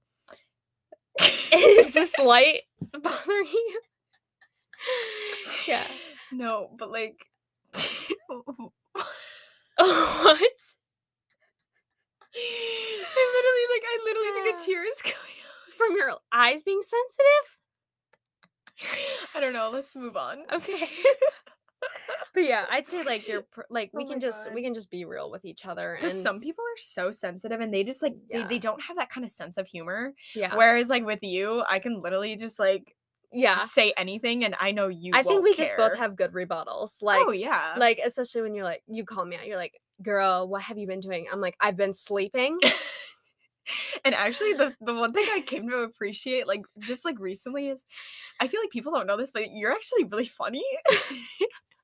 is 1.52 1.94
this 1.94 2.18
light 2.18 2.62
bothering 2.92 3.46
you 3.46 3.80
yeah 5.66 5.86
No, 6.32 6.70
but 6.78 6.90
like 6.90 7.26
what 9.78 10.40
I 12.38 13.22
literally 13.34 13.66
like 13.72 13.84
I 13.84 13.98
literally 14.04 14.32
think 14.42 14.60
a 14.60 14.64
tear 14.64 14.84
is 14.84 15.00
coming 15.02 15.16
from 15.76 15.96
your 15.96 16.12
eyes 16.32 16.62
being 16.62 16.80
sensitive. 16.82 17.46
I 19.34 19.40
don't 19.40 19.52
know. 19.54 19.70
Let's 19.72 19.94
move 19.96 20.16
on. 20.16 20.38
okay 20.52 20.88
but 22.34 22.42
yeah 22.44 22.64
i'd 22.70 22.86
say 22.88 23.02
like 23.04 23.28
you're 23.28 23.42
pr- 23.42 23.60
like 23.70 23.90
oh 23.94 23.98
we 23.98 24.04
Oh 24.04 24.08
can 24.08 24.18
just 24.20 24.46
God. 24.46 24.54
we 24.54 24.62
can 24.62 24.72
just 24.74 24.90
be 24.90 25.04
real 25.04 25.30
with 25.30 25.44
each 25.44 25.66
other 25.66 25.92
and 25.94 26.00
Because 26.02 26.20
some 26.20 26.40
people 26.40 26.62
are 26.64 26.78
so 26.78 27.10
sensitive 27.10 27.60
and 27.60 27.72
they 27.72 27.84
just 27.84 28.02
like 28.02 28.14
they, 28.32 28.44
they 28.44 28.58
don't 28.58 28.80
have 28.82 28.96
that 28.96 29.10
kind 29.10 29.24
of 29.24 29.30
sense 29.30 29.56
of 29.58 29.66
humor. 29.66 30.14
yeah 30.34 30.54
Whereas 30.56 30.88
like 30.88 31.04
with 31.04 31.22
you, 31.22 31.62
I 31.68 31.78
can 31.78 32.00
literally 32.02 32.34
just 32.36 32.58
like 32.58 32.95
yeah 33.32 33.60
say 33.62 33.92
anything 33.96 34.44
and 34.44 34.54
I 34.60 34.70
know 34.72 34.88
you. 34.88 35.12
i 35.14 35.22
think 35.22 35.42
we 35.42 35.54
just 35.54 35.76
both 35.76 35.98
have 35.98 36.16
good 36.16 36.32
rebuttals 36.32 36.98
oh, 37.02 37.06
like 37.06 37.26
oh 37.26 37.32
yeah. 37.32 37.74
like 37.76 38.00
especially 38.04 38.42
when 38.42 38.54
you're 38.54 38.64
like 38.64 38.82
you 38.86 39.04
call 39.04 39.24
me 39.24 39.36
out 39.36 39.46
you're 39.46 39.56
like 39.56 39.80
girl 40.02 40.48
what 40.48 40.62
have 40.62 40.78
you 40.78 40.86
been 40.86 41.00
doing 41.00 41.26
i'm 41.32 41.40
like 41.40 41.56
i've 41.60 41.76
been 41.76 41.92
sleeping 41.92 42.58
and 44.04 44.14
actually 44.14 44.52
the 44.52 44.74
the 44.80 44.94
one 44.94 45.12
thing 45.12 45.26
I 45.32 45.40
came 45.40 45.68
to 45.68 45.78
appreciate 45.78 46.46
like 46.46 46.62
just 46.80 47.04
like 47.04 47.18
recently 47.18 47.68
is 47.68 47.84
I 48.40 48.48
feel 48.48 48.60
like 48.60 48.70
people 48.70 48.92
don't 48.92 49.06
know 49.06 49.16
this, 49.16 49.30
but 49.30 49.52
you're 49.52 49.72
actually 49.72 50.04
really 50.04 50.26
funny. 50.26 50.64
and 50.90 50.98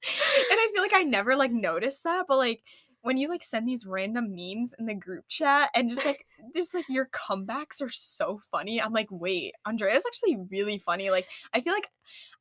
I 0.05 0.71
feel 0.73 0.83
like 0.83 0.95
I 0.95 1.03
never 1.03 1.37
like 1.37 1.53
noticed 1.53 2.05
that, 2.05 2.27
but 2.29 2.39
like 2.39 2.63
when 3.03 3.17
you 3.19 3.29
like 3.29 3.43
send 3.43 3.67
these 3.69 3.85
random 3.87 4.29
memes 4.35 4.75
in 4.79 4.87
the 4.87 4.95
group 4.95 5.25
chat 5.29 5.71
and 5.75 5.91
just 5.91 6.05
like 6.07 6.27
just 6.55 6.75
like 6.75 6.85
your 6.89 7.07
comebacks 7.07 7.83
are 7.83 7.91
so 7.91 8.41
funny. 8.51 8.81
I'm 8.81 8.93
like, 8.93 9.09
wait, 9.11 9.55
Andrea 9.67 9.95
is 9.95 10.05
actually 10.07 10.39
really 10.51 10.79
funny. 10.79 11.11
Like 11.11 11.27
I 11.53 11.61
feel 11.61 11.73
like 11.73 11.91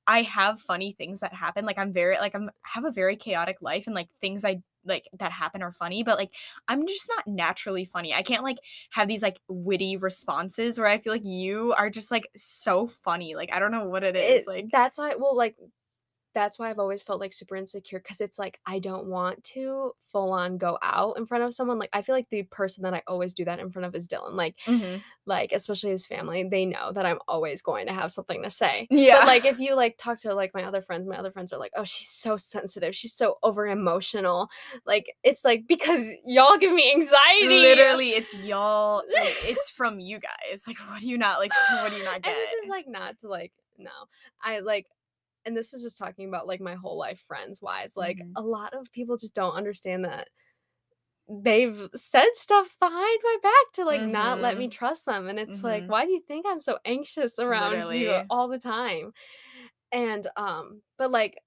I 0.07 0.23
have 0.23 0.59
funny 0.59 0.91
things 0.91 1.19
that 1.21 1.33
happen. 1.33 1.65
Like 1.65 1.77
I'm 1.77 1.93
very 1.93 2.17
like 2.17 2.35
I'm 2.35 2.49
have 2.63 2.85
a 2.85 2.91
very 2.91 3.15
chaotic 3.15 3.57
life 3.61 3.85
and 3.87 3.95
like 3.95 4.09
things 4.19 4.43
I 4.45 4.61
like 4.83 5.07
that 5.19 5.31
happen 5.31 5.61
are 5.61 5.71
funny, 5.71 6.03
but 6.03 6.17
like 6.17 6.31
I'm 6.67 6.87
just 6.87 7.09
not 7.15 7.27
naturally 7.27 7.85
funny. 7.85 8.13
I 8.13 8.23
can't 8.23 8.43
like 8.43 8.57
have 8.91 9.07
these 9.07 9.21
like 9.21 9.39
witty 9.47 9.97
responses 9.97 10.79
where 10.79 10.87
I 10.87 10.97
feel 10.97 11.13
like 11.13 11.25
you 11.25 11.73
are 11.77 11.89
just 11.89 12.11
like 12.11 12.27
so 12.35 12.87
funny. 12.87 13.35
Like 13.35 13.53
I 13.53 13.59
don't 13.59 13.71
know 13.71 13.85
what 13.87 14.03
it 14.03 14.15
is. 14.15 14.43
it- 14.43 14.47
like 14.47 14.65
that's 14.71 14.97
why 14.97 15.13
well 15.17 15.35
like 15.35 15.55
that's 16.33 16.57
why 16.57 16.69
I've 16.69 16.79
always 16.79 17.01
felt 17.01 17.19
like 17.19 17.33
super 17.33 17.55
insecure 17.55 17.99
because 17.99 18.21
it's 18.21 18.39
like 18.39 18.59
I 18.65 18.79
don't 18.79 19.07
want 19.07 19.43
to 19.45 19.91
full 19.99 20.31
on 20.31 20.57
go 20.57 20.77
out 20.81 21.17
in 21.17 21.25
front 21.25 21.43
of 21.43 21.53
someone. 21.53 21.77
Like 21.79 21.89
I 21.93 22.01
feel 22.01 22.15
like 22.15 22.29
the 22.29 22.43
person 22.43 22.83
that 22.83 22.93
I 22.93 23.03
always 23.07 23.33
do 23.33 23.45
that 23.45 23.59
in 23.59 23.69
front 23.69 23.85
of 23.85 23.95
is 23.95 24.07
Dylan. 24.07 24.33
Like 24.33 24.55
Mhm. 24.65 25.01
like 25.25 25.51
especially 25.51 25.91
his 25.91 26.05
family, 26.05 26.43
they 26.43 26.65
know 26.65 26.91
that 26.93 27.05
I'm 27.05 27.19
always 27.27 27.61
going 27.61 27.87
to 27.87 27.93
have 27.93 28.11
something 28.11 28.41
to 28.43 28.49
say. 28.49 28.87
Yeah. 28.89 29.19
But 29.19 29.27
like 29.27 29.45
if 29.45 29.59
you 29.59 29.75
like 29.75 29.97
talk 29.97 30.19
to 30.19 30.33
like 30.33 30.53
my 30.53 30.63
other 30.63 30.81
friends, 30.81 31.07
my 31.07 31.17
other 31.17 31.31
friends 31.31 31.51
are 31.53 31.59
like, 31.59 31.73
"Oh, 31.75 31.83
she's 31.83 32.09
so 32.09 32.37
sensitive. 32.37 32.95
She's 32.95 33.13
so 33.13 33.37
over 33.43 33.67
emotional." 33.67 34.49
Like 34.85 35.13
it's 35.23 35.43
like 35.45 35.67
because 35.67 36.09
y'all 36.25 36.57
give 36.57 36.71
me 36.73 36.91
anxiety. 36.91 37.47
literally 37.61 38.09
it's 38.11 38.33
y'all 38.35 39.03
like, 39.13 39.35
it's 39.43 39.69
from 39.69 39.99
you 39.99 40.19
guys. 40.19 40.63
Like 40.67 40.77
what 40.89 41.01
do 41.01 41.07
you 41.07 41.17
not 41.17 41.39
like 41.39 41.51
what 41.81 41.91
do 41.91 41.97
you 41.97 42.03
not 42.03 42.21
get? 42.21 42.27
And 42.33 42.35
this 42.37 42.53
is 42.63 42.69
like 42.69 42.87
not 42.87 43.19
to 43.19 43.27
like 43.27 43.51
no. 43.77 43.91
I 44.43 44.59
like 44.59 44.85
and 45.45 45.55
this 45.57 45.73
is 45.73 45.83
just 45.83 45.97
talking 45.97 46.27
about 46.29 46.47
like 46.47 46.61
my 46.61 46.75
whole 46.75 46.97
life 46.97 47.19
friends 47.19 47.61
wise. 47.61 47.95
Like 47.97 48.19
Mhm. 48.19 48.37
a 48.37 48.41
lot 48.41 48.73
of 48.73 48.91
people 48.91 49.17
just 49.17 49.35
don't 49.35 49.55
understand 49.55 50.05
that 50.05 50.29
they've 51.29 51.87
said 51.95 52.29
stuff 52.33 52.75
behind 52.79 53.19
my 53.23 53.37
back 53.41 53.71
to 53.73 53.85
like 53.85 54.03
not 54.03 54.41
let 54.41 54.57
me 54.57 54.67
Mhm. 54.67 54.69
trust 54.69 55.05
them 55.05 55.27
and 55.29 55.39
it's 55.39 55.63
like 55.63 55.83
Mhm. 55.83 55.87
why 55.87 56.05
do 56.05 56.11
you 56.11 56.21
think 56.27 56.45
I'm 56.47 56.59
so 56.59 56.79
anxious 56.85 57.39
around 57.39 57.87
you 57.87 58.21
all 58.29 58.47
the 58.49 58.59
time? 58.59 59.13
And 59.91 60.27
um 60.37 60.83
but 60.97 61.11
like 61.11 61.39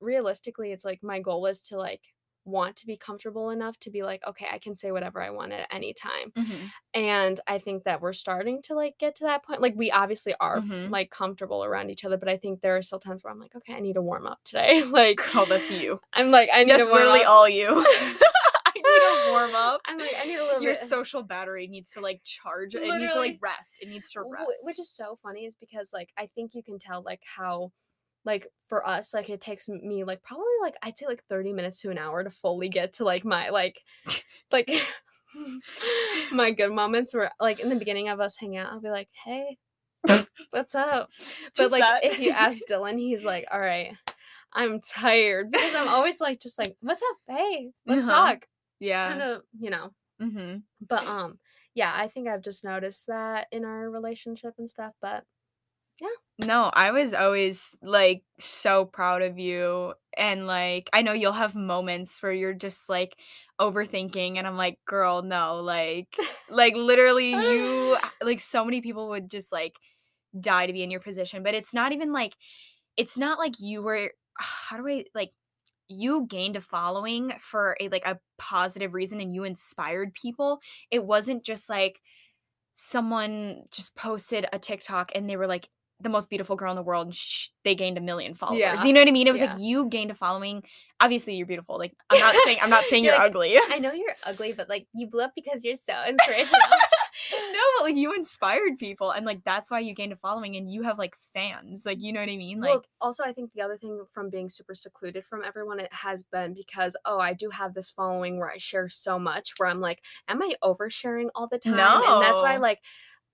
realistically 0.00 0.72
it's 0.72 0.84
like 0.84 1.02
my 1.02 1.20
goal 1.20 1.46
is 1.46 1.62
to 1.64 1.78
like 1.78 2.02
want 2.48 2.76
to 2.76 2.86
be 2.86 2.96
comfortable 2.96 3.50
enough 3.50 3.78
to 3.80 3.90
be 3.90 4.02
like 4.02 4.22
okay, 4.26 4.46
I 4.50 4.58
can 4.58 4.74
say 4.74 4.90
whatever 4.90 5.22
I 5.22 5.30
want 5.30 5.52
at 5.52 5.68
any 5.70 5.92
time 5.94 6.32
Mhm. 6.36 6.70
and 6.94 7.40
i 7.46 7.58
think 7.58 7.84
that 7.84 8.00
we're 8.00 8.12
starting 8.12 8.62
to 8.62 8.74
like 8.74 8.94
get 8.98 9.14
to 9.16 9.24
that 9.24 9.44
point 9.44 9.60
like 9.60 9.74
we 9.76 9.90
obviously 9.90 10.34
are 10.40 10.60
Mhm. 10.60 10.90
like 10.90 11.10
comfortable 11.10 11.62
around 11.64 11.90
each 11.90 12.04
other 12.04 12.16
but 12.16 12.28
i 12.28 12.36
think 12.36 12.60
there 12.60 12.76
are 12.76 12.82
still 12.82 12.98
times 12.98 13.22
where 13.22 13.32
i'm 13.32 13.38
like 13.38 13.54
okay 13.54 13.74
i 13.74 13.80
need 13.80 13.94
to 13.94 14.02
warm 14.02 14.26
up 14.26 14.38
today 14.44 14.82
like 15.00 15.20
oh, 15.36 15.44
that's 15.48 15.70
you. 15.70 16.00
i'm 16.14 16.30
like 16.30 16.48
i 16.52 16.64
need 16.64 16.72
That's 16.72 16.84
to 16.86 16.90
warm 16.90 17.02
literally 17.04 17.24
up. 17.24 17.30
all 17.30 17.48
you. 17.48 17.68
I 17.86 18.72
need 18.74 18.82
to 18.82 19.30
warm 19.32 19.54
up. 19.68 19.80
i'm 19.86 19.98
like 19.98 20.10
i 20.20 20.24
need 20.26 20.36
a 20.36 20.44
little 20.44 20.62
Your 20.62 20.72
bit 20.72 20.78
social 20.78 21.22
battery 21.22 21.66
needs 21.66 21.92
to 21.92 22.00
like 22.00 22.20
charge. 22.24 22.74
It 22.74 22.82
needs 22.82 23.12
to 23.12 23.18
like 23.18 23.38
rest. 23.40 23.78
It 23.82 23.88
needs 23.88 24.10
to 24.12 24.22
rest. 24.22 24.46
which 24.64 24.78
is 24.78 24.90
so 24.90 25.16
funny 25.22 25.44
is 25.46 25.54
because 25.56 25.90
like 25.92 26.10
i 26.16 26.26
think 26.34 26.54
you 26.54 26.62
can 26.62 26.78
tell 26.78 27.02
like 27.02 27.22
how 27.36 27.72
like 28.24 28.46
for 28.66 28.86
us 28.86 29.14
like 29.14 29.30
it 29.30 29.40
takes 29.40 29.68
me 29.68 30.04
like 30.04 30.22
probably 30.22 30.44
like 30.62 30.74
i'd 30.82 30.98
say 30.98 31.06
like 31.06 31.22
30 31.28 31.52
minutes 31.52 31.80
to 31.80 31.90
an 31.90 31.98
hour 31.98 32.22
to 32.22 32.30
fully 32.30 32.68
get 32.68 32.92
to 32.94 33.04
like 33.04 33.24
my 33.24 33.48
like 33.50 33.80
like 34.52 34.70
My 36.32 36.50
good 36.50 36.72
moments 36.72 37.14
were 37.14 37.30
like 37.40 37.60
in 37.60 37.68
the 37.68 37.76
beginning 37.76 38.08
of 38.08 38.20
us 38.20 38.36
hanging 38.38 38.58
out, 38.58 38.72
I'll 38.72 38.80
be 38.80 38.90
like, 38.90 39.08
hey, 39.24 39.58
what's 40.50 40.74
up? 40.74 41.10
But 41.56 41.62
Just 41.64 41.72
like 41.72 41.82
that. 41.82 42.04
if 42.04 42.18
you 42.18 42.30
ask 42.30 42.60
Dylan, 42.68 42.98
he's 42.98 43.24
like, 43.24 43.46
all 43.52 43.60
right, 43.60 43.94
I'm 44.52 44.80
tired 44.80 45.50
because 45.50 45.74
I'm 45.74 45.88
always 45.88 46.20
like, 46.20 46.40
just 46.40 46.58
like, 46.58 46.76
what's 46.80 47.02
up? 47.02 47.36
Hey, 47.36 47.70
let's 47.86 48.08
Uh-huh. 48.08 48.26
talk. 48.26 48.46
Yeah. 48.80 49.08
Kind 49.08 49.22
of, 49.22 49.42
you 49.58 49.70
know. 49.70 49.90
hmm 50.20 50.56
But 50.86 51.06
um, 51.06 51.38
yeah, 51.74 51.92
I 51.94 52.08
think 52.08 52.28
I've 52.28 52.42
just 52.42 52.64
noticed 52.64 53.06
that 53.08 53.48
in 53.52 53.64
our 53.64 53.90
relationship 53.90 54.54
and 54.58 54.68
stuff. 54.70 54.94
But 55.00 55.24
No, 56.38 56.70
I 56.72 56.92
was 56.92 57.14
always 57.14 57.74
like 57.82 58.22
so 58.38 58.84
proud 58.84 59.22
of 59.22 59.38
you. 59.38 59.94
And 60.16 60.46
like, 60.46 60.88
I 60.92 61.02
know 61.02 61.12
you'll 61.12 61.32
have 61.32 61.54
moments 61.56 62.22
where 62.22 62.32
you're 62.32 62.54
just 62.54 62.88
like 62.88 63.16
overthinking, 63.60 64.36
and 64.36 64.46
I'm 64.46 64.56
like, 64.56 64.78
girl, 64.86 65.22
no, 65.22 65.56
like, 65.60 66.16
like 66.48 66.74
literally, 66.76 67.32
you, 67.32 67.96
like, 68.22 68.40
so 68.40 68.64
many 68.64 68.80
people 68.80 69.08
would 69.08 69.28
just 69.30 69.50
like 69.52 69.74
die 70.40 70.66
to 70.66 70.72
be 70.72 70.82
in 70.82 70.90
your 70.90 71.00
position. 71.00 71.42
But 71.42 71.54
it's 71.54 71.74
not 71.74 71.92
even 71.92 72.12
like, 72.12 72.34
it's 72.96 73.18
not 73.18 73.38
like 73.38 73.60
you 73.60 73.82
were, 73.82 74.12
how 74.38 74.76
do 74.78 74.88
I 74.88 75.06
like, 75.14 75.32
you 75.88 76.26
gained 76.28 76.56
a 76.56 76.60
following 76.62 77.34
for 77.40 77.76
a 77.80 77.88
like 77.90 78.06
a 78.06 78.20
positive 78.38 78.94
reason 78.94 79.20
and 79.20 79.34
you 79.34 79.44
inspired 79.44 80.14
people. 80.14 80.60
It 80.90 81.04
wasn't 81.04 81.44
just 81.44 81.68
like 81.70 82.00
someone 82.72 83.64
just 83.70 83.96
posted 83.96 84.46
a 84.52 84.58
TikTok 84.58 85.10
and 85.14 85.28
they 85.28 85.36
were 85.36 85.46
like 85.46 85.68
the 86.00 86.08
most 86.08 86.30
beautiful 86.30 86.54
girl 86.56 86.70
in 86.70 86.76
the 86.76 86.82
world 86.82 87.06
and 87.06 87.14
sh- 87.14 87.48
they 87.64 87.74
gained 87.74 87.98
a 87.98 88.00
million 88.00 88.34
followers. 88.34 88.60
Yeah. 88.60 88.84
You 88.84 88.92
know 88.92 89.00
what 89.00 89.08
I 89.08 89.12
mean? 89.12 89.26
It 89.26 89.32
was 89.32 89.40
Yeah. 89.40 89.52
like 89.54 89.60
you 89.62 89.86
gained 89.88 90.10
a 90.10 90.14
following. 90.14 90.62
Obviously 91.00 91.34
you're 91.34 91.46
beautiful. 91.46 91.76
Like 91.78 91.92
I'm 92.10 92.20
not 92.20 92.34
saying 92.44 92.58
I'm 92.62 92.70
not 92.70 92.84
saying 92.90 93.04
You're 93.04 93.14
you're 93.14 93.22
like, 93.22 93.30
ugly. 93.32 93.58
I 93.70 93.78
know 93.78 93.92
you're 93.92 94.14
ugly, 94.24 94.52
but 94.52 94.68
like 94.68 94.86
you 94.94 95.08
blew 95.08 95.22
up 95.22 95.32
because 95.34 95.64
you're 95.64 95.74
so 95.76 95.94
inspirational. 96.08 96.60
no, 97.32 97.60
but 97.78 97.84
like 97.84 97.96
you 97.96 98.14
inspired 98.14 98.78
people 98.78 99.10
and 99.10 99.26
like 99.26 99.42
that's 99.44 99.70
why 99.70 99.80
you 99.80 99.92
gained 99.94 100.12
a 100.12 100.16
following 100.16 100.56
and 100.56 100.70
you 100.72 100.82
have 100.84 100.98
like 100.98 101.14
fans. 101.34 101.84
Like 101.84 101.98
you 102.00 102.12
know 102.12 102.20
what 102.20 102.28
I 102.28 102.36
mean? 102.36 102.60
Like 102.60 102.70
well, 102.70 102.84
also, 103.00 103.24
I 103.24 103.32
think 103.32 103.52
the 103.52 103.62
other 103.62 103.76
thing 103.76 104.04
from 104.10 104.30
being 104.30 104.48
super 104.48 104.74
secluded 104.74 105.24
from 105.26 105.42
everyone, 105.44 105.80
it 105.80 105.92
has 105.92 106.22
been 106.22 106.54
because, 106.54 106.96
oh, 107.04 107.18
I 107.18 107.32
do 107.32 107.50
have 107.50 107.74
this 107.74 107.90
following 107.90 108.38
where 108.38 108.50
I 108.50 108.58
share 108.58 108.88
so 108.88 109.18
much, 109.18 109.54
where 109.58 109.68
I'm 109.68 109.80
like, 109.80 110.02
am 110.28 110.42
I 110.42 110.54
oversharing 110.62 111.28
all 111.34 111.48
the 111.48 111.58
time? 111.58 111.76
no. 111.76 112.14
And 112.14 112.22
that's 112.22 112.40
why, 112.42 112.56
like, 112.56 112.80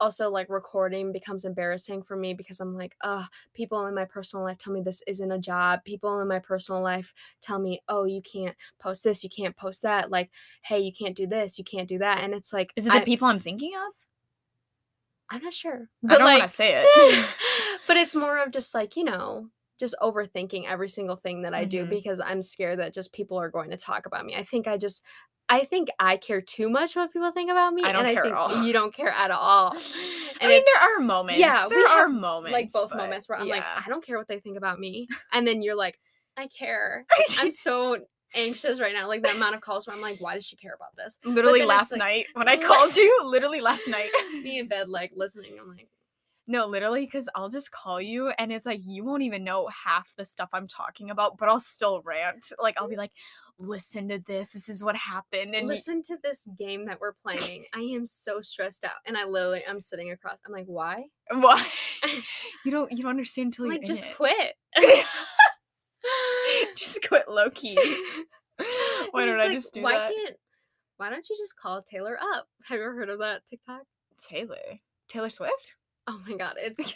also, 0.00 0.30
like, 0.30 0.48
recording 0.48 1.12
becomes 1.12 1.44
embarrassing 1.44 2.02
for 2.02 2.16
me 2.16 2.34
because 2.34 2.60
I'm 2.60 2.76
like, 2.76 2.96
oh, 3.02 3.26
people 3.52 3.86
in 3.86 3.94
my 3.94 4.04
personal 4.04 4.44
life 4.44 4.58
tell 4.58 4.72
me 4.72 4.82
this 4.82 5.02
isn't 5.06 5.30
a 5.32 5.38
job. 5.38 5.80
People 5.84 6.20
in 6.20 6.28
my 6.28 6.38
personal 6.38 6.82
life 6.82 7.12
tell 7.40 7.58
me, 7.58 7.80
oh, 7.88 8.04
you 8.04 8.20
can't 8.22 8.56
post 8.78 9.04
this, 9.04 9.22
you 9.24 9.30
can't 9.30 9.56
post 9.56 9.82
that. 9.82 10.10
Like, 10.10 10.30
hey, 10.62 10.80
you 10.80 10.92
can't 10.92 11.16
do 11.16 11.26
this, 11.26 11.58
you 11.58 11.64
can't 11.64 11.88
do 11.88 11.98
that. 11.98 12.22
And 12.22 12.34
it's 12.34 12.52
like, 12.52 12.72
is 12.76 12.86
it 12.86 12.92
the 12.92 13.00
I, 13.00 13.04
people 13.04 13.28
I'm 13.28 13.40
thinking 13.40 13.72
of? 13.74 13.92
I'm 15.30 15.42
not 15.42 15.54
sure. 15.54 15.88
But 16.02 16.12
I 16.12 16.18
don't 16.18 16.26
like, 16.26 16.38
want 16.40 16.50
to 16.50 16.54
say 16.54 16.84
it. 16.84 17.26
but 17.86 17.96
it's 17.96 18.14
more 18.14 18.38
of 18.38 18.52
just 18.52 18.74
like 18.74 18.96
you 18.96 19.04
know 19.04 19.48
just 19.80 19.96
overthinking 20.00 20.66
every 20.68 20.88
single 20.88 21.16
thing 21.16 21.42
that 21.42 21.52
i 21.52 21.64
do 21.64 21.84
Mhm. 21.84 21.90
because 21.90 22.20
i'm 22.20 22.42
scared 22.42 22.78
that 22.78 22.94
just 22.94 23.12
people 23.12 23.38
are 23.38 23.50
going 23.50 23.70
to 23.70 23.76
talk 23.76 24.06
about 24.06 24.24
me 24.24 24.36
i 24.36 24.44
think 24.44 24.68
i 24.68 24.76
just 24.76 25.02
i 25.48 25.64
think 25.64 25.88
i 25.98 26.16
care 26.16 26.40
too 26.40 26.68
much 26.70 26.96
what 26.96 27.12
people 27.12 27.30
think 27.32 27.50
about 27.50 27.72
me 27.74 27.82
I 27.84 27.92
don't 27.92 28.06
and 28.06 28.14
care 28.14 28.24
i 28.24 28.28
at 28.28 28.32
think 28.48 28.56
all. 28.58 28.64
you 28.64 28.72
don't 28.72 28.94
care 28.94 29.10
at 29.10 29.30
all 29.30 29.72
I 30.40 30.48
mean, 30.48 30.62
there 30.64 30.82
are 30.82 31.00
moments. 31.00 31.40
yeah, 31.40 31.66
there 31.68 31.86
are 31.88 32.08
moments. 32.08 32.52
like 32.52 32.72
both 32.72 32.90
but 32.90 32.98
moments 32.98 33.28
where 33.28 33.38
i'm 33.38 33.48
like 33.48 33.62
i 33.64 33.84
don't 33.88 34.04
care 34.04 34.18
what 34.18 34.28
they 34.28 34.40
think 34.40 34.56
about 34.56 34.78
me 34.80 35.06
and 35.32 35.46
then 35.46 35.62
you're 35.62 35.76
like 35.76 35.98
i 36.36 36.46
care 36.48 37.06
i'm 37.38 37.50
so 37.50 37.98
anxious 38.34 38.80
right 38.80 38.92
now 38.92 39.06
like 39.06 39.22
the 39.22 39.30
amount 39.30 39.54
of 39.54 39.60
calls 39.60 39.86
where 39.86 39.94
i'm 39.94 40.02
like 40.02 40.20
why 40.20 40.34
does 40.34 40.44
she 40.44 40.56
care 40.56 40.74
about 40.74 40.94
this 40.96 41.18
literally 41.24 41.64
last 41.64 41.92
like- 41.92 41.98
night 42.00 42.26
when 42.34 42.48
I 42.48 42.56
called 42.68 42.96
you, 42.96 43.22
literally 43.26 43.60
last 43.60 43.86
night. 43.86 44.10
me 44.42 44.58
in 44.58 44.66
bed 44.66 44.88
like 44.88 45.12
listening 45.14 45.52
i'm 45.60 45.68
like 45.68 45.88
No, 46.46 46.66
literally, 46.66 47.06
because 47.06 47.26
I'll 47.34 47.48
just 47.48 47.70
call 47.70 48.02
you 48.02 48.28
and 48.38 48.52
it's 48.52 48.66
like 48.66 48.80
you 48.84 49.02
won't 49.02 49.22
even 49.22 49.44
know 49.44 49.68
half 49.68 50.12
the 50.18 50.26
stuff 50.26 50.50
I'm 50.52 50.68
talking 50.68 51.08
about, 51.10 51.38
but 51.38 51.48
I'll 51.48 51.58
still 51.60 52.02
rant. 52.04 52.52
Like 52.60 52.74
I'll 52.78 52.88
be 52.88 52.96
like, 52.96 53.12
listen 53.58 54.08
to 54.08 54.18
this. 54.18 54.50
This 54.50 54.68
is 54.68 54.82
what 54.82 54.96
happened. 54.96 55.54
And 55.54 55.68
listen 55.68 56.02
to 56.02 56.18
this 56.22 56.46
game 56.58 56.86
that 56.86 57.00
we're 57.00 57.14
playing. 57.22 57.64
I 57.74 57.80
am 57.80 58.06
so 58.06 58.40
stressed 58.40 58.84
out. 58.84 58.92
And 59.06 59.16
I 59.16 59.24
literally 59.24 59.62
I'm 59.68 59.80
sitting 59.80 60.10
across. 60.10 60.38
I'm 60.46 60.52
like, 60.52 60.66
why? 60.66 61.04
why? 61.30 61.66
you 62.64 62.70
don't 62.70 62.90
you 62.92 63.02
don't 63.02 63.10
understand 63.10 63.46
until 63.48 63.66
I'm 63.66 63.72
you're 63.72 63.80
like, 63.80 63.86
just 63.86 64.06
it. 64.06 64.16
quit. 64.16 64.54
just 66.76 67.06
quit 67.08 67.28
low 67.28 67.50
key. 67.50 67.76
Why 69.10 69.26
don't 69.26 69.40
it's 69.40 69.50
I 69.50 69.52
just 69.52 69.74
do 69.74 69.82
why 69.82 69.94
that? 69.94 70.12
can't 70.12 70.36
why 70.96 71.10
don't 71.10 71.28
you 71.28 71.36
just 71.36 71.56
call 71.56 71.82
Taylor 71.82 72.16
up? 72.34 72.46
Have 72.66 72.78
you 72.78 72.84
ever 72.84 72.94
heard 72.94 73.08
of 73.08 73.18
that 73.18 73.44
TikTok? 73.46 73.82
Taylor. 74.18 74.56
Taylor 75.08 75.30
Swift? 75.30 75.74
Oh 76.06 76.20
my 76.28 76.36
god, 76.36 76.54
it's 76.58 76.94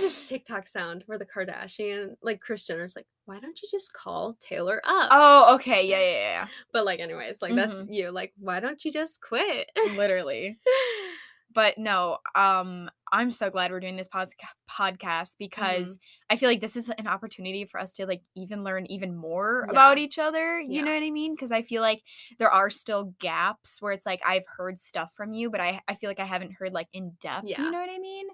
this 0.00 0.24
TikTok 0.28 0.66
sound 0.66 1.04
where 1.06 1.18
the 1.18 1.26
Kardashian, 1.26 2.14
like 2.22 2.40
Kris 2.40 2.66
Jenner's 2.66 2.96
like, 2.96 3.06
why 3.26 3.38
don't 3.40 3.60
you 3.62 3.68
just 3.70 3.92
call 3.92 4.36
Taylor 4.40 4.80
up? 4.84 5.08
Oh, 5.10 5.54
okay. 5.56 5.86
Yeah, 5.88 6.00
yeah, 6.00 6.18
yeah. 6.42 6.46
But 6.72 6.84
like 6.84 7.00
anyways, 7.00 7.40
like 7.42 7.54
that's 7.54 7.82
Mm-hmm. 7.82 7.92
you. 7.92 8.10
Like, 8.10 8.32
why 8.38 8.60
don't 8.60 8.84
you 8.84 8.92
just 8.92 9.20
quit? 9.20 9.68
Literally. 9.96 10.58
But 11.54 11.78
no, 11.78 12.18
um, 12.34 12.90
I'm 13.10 13.30
so 13.30 13.48
glad 13.48 13.70
we're 13.70 13.80
doing 13.80 13.96
this 13.96 14.08
pos- 14.08 14.34
podcast 14.70 15.36
because 15.38 15.96
Mm-hmm. 15.96 16.04
I 16.34 16.36
feel 16.36 16.50
like 16.50 16.60
this 16.60 16.76
is 16.76 16.90
an 16.90 17.06
opportunity 17.08 17.64
for 17.64 17.80
us 17.80 17.94
to 17.94 18.04
like 18.06 18.20
even 18.36 18.64
learn 18.64 18.84
even 18.92 19.16
more 19.16 19.64
Yeah. 19.66 19.72
about 19.72 19.96
each 19.96 20.18
other. 20.18 20.60
You 20.60 20.80
Yeah. 20.80 20.82
know 20.82 20.92
what 20.92 21.02
I 21.02 21.10
mean? 21.10 21.34
Because 21.34 21.50
I 21.50 21.62
feel 21.62 21.80
like 21.80 22.02
there 22.38 22.50
are 22.50 22.68
still 22.68 23.14
gaps 23.18 23.80
where 23.80 23.92
it's 23.92 24.04
like 24.04 24.20
I've 24.26 24.44
heard 24.58 24.78
stuff 24.78 25.10
from 25.16 25.32
you, 25.32 25.48
but 25.48 25.62
I 25.62 25.80
I 25.88 25.94
feel 25.94 26.10
like 26.10 26.20
I 26.20 26.26
haven't 26.26 26.52
heard 26.52 26.74
like 26.74 26.88
in 26.92 27.12
depth. 27.18 27.46
Yeah. 27.48 27.62
You 27.62 27.70
know 27.70 27.80
what 27.80 27.88
I 27.90 27.98
mean? 27.98 28.26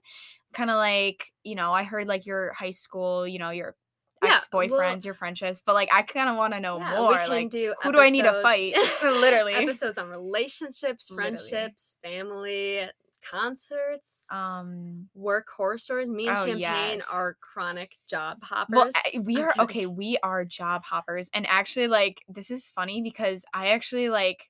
Kind 0.55 0.71
of 0.71 0.77
like 0.77 1.33
you 1.43 1.55
know 1.55 1.73
I 1.73 1.85
heard 1.85 2.07
like 2.07 2.27
your 2.27 2.53
high 2.53 2.71
school, 2.71 3.27
you 3.27 3.39
know 3.39 3.51
your 3.51 3.77
Yeah, 4.23 4.35
ex 4.35 4.49
boyfriends, 4.53 4.71
well- 4.71 4.99
your 5.05 5.15
friendships, 5.15 5.63
but 5.65 5.75
like 5.75 5.93
I 5.93 6.03
kind 6.03 6.29
of 6.31 6.37
want 6.37 6.55
to 6.55 6.61
know 6.61 6.79
Yeah, 6.79 6.97
more. 6.97 7.27
Like 7.29 7.51
do 7.51 7.75
who 7.83 7.93
do 7.93 8.01
I 8.01 8.11
need 8.11 8.23
to 8.23 8.41
fight? 8.43 8.75
Literally. 9.03 9.55
episodes 9.55 9.99
on 9.99 10.09
relationships, 10.09 11.11
Literally. 11.11 11.37
friendships, 11.37 11.97
family, 12.03 12.89
concerts, 13.31 14.27
um. 14.31 15.09
work 15.15 15.47
horror 15.57 15.79
stories. 15.79 16.11
Me 16.11 16.29
and 16.29 16.37
oh, 16.37 16.45
Champagne 16.45 16.61
yes. 16.61 17.09
are 17.13 17.37
chronic 17.41 17.97
job 18.09 18.39
hoppers. 18.43 18.93
Well, 19.15 19.23
we 19.23 19.39
are 19.43 19.55
okay. 19.61 19.87
We 19.87 20.19
are 20.23 20.45
job 20.45 20.85
hoppers, 20.85 21.31
and 21.33 21.47
actually, 21.49 21.89
like, 21.89 22.23
this 22.29 22.51
is 22.51 22.71
funny 22.71 23.03
because 23.03 23.45
I 23.53 23.69
actually 23.69 24.09
like 24.11 24.45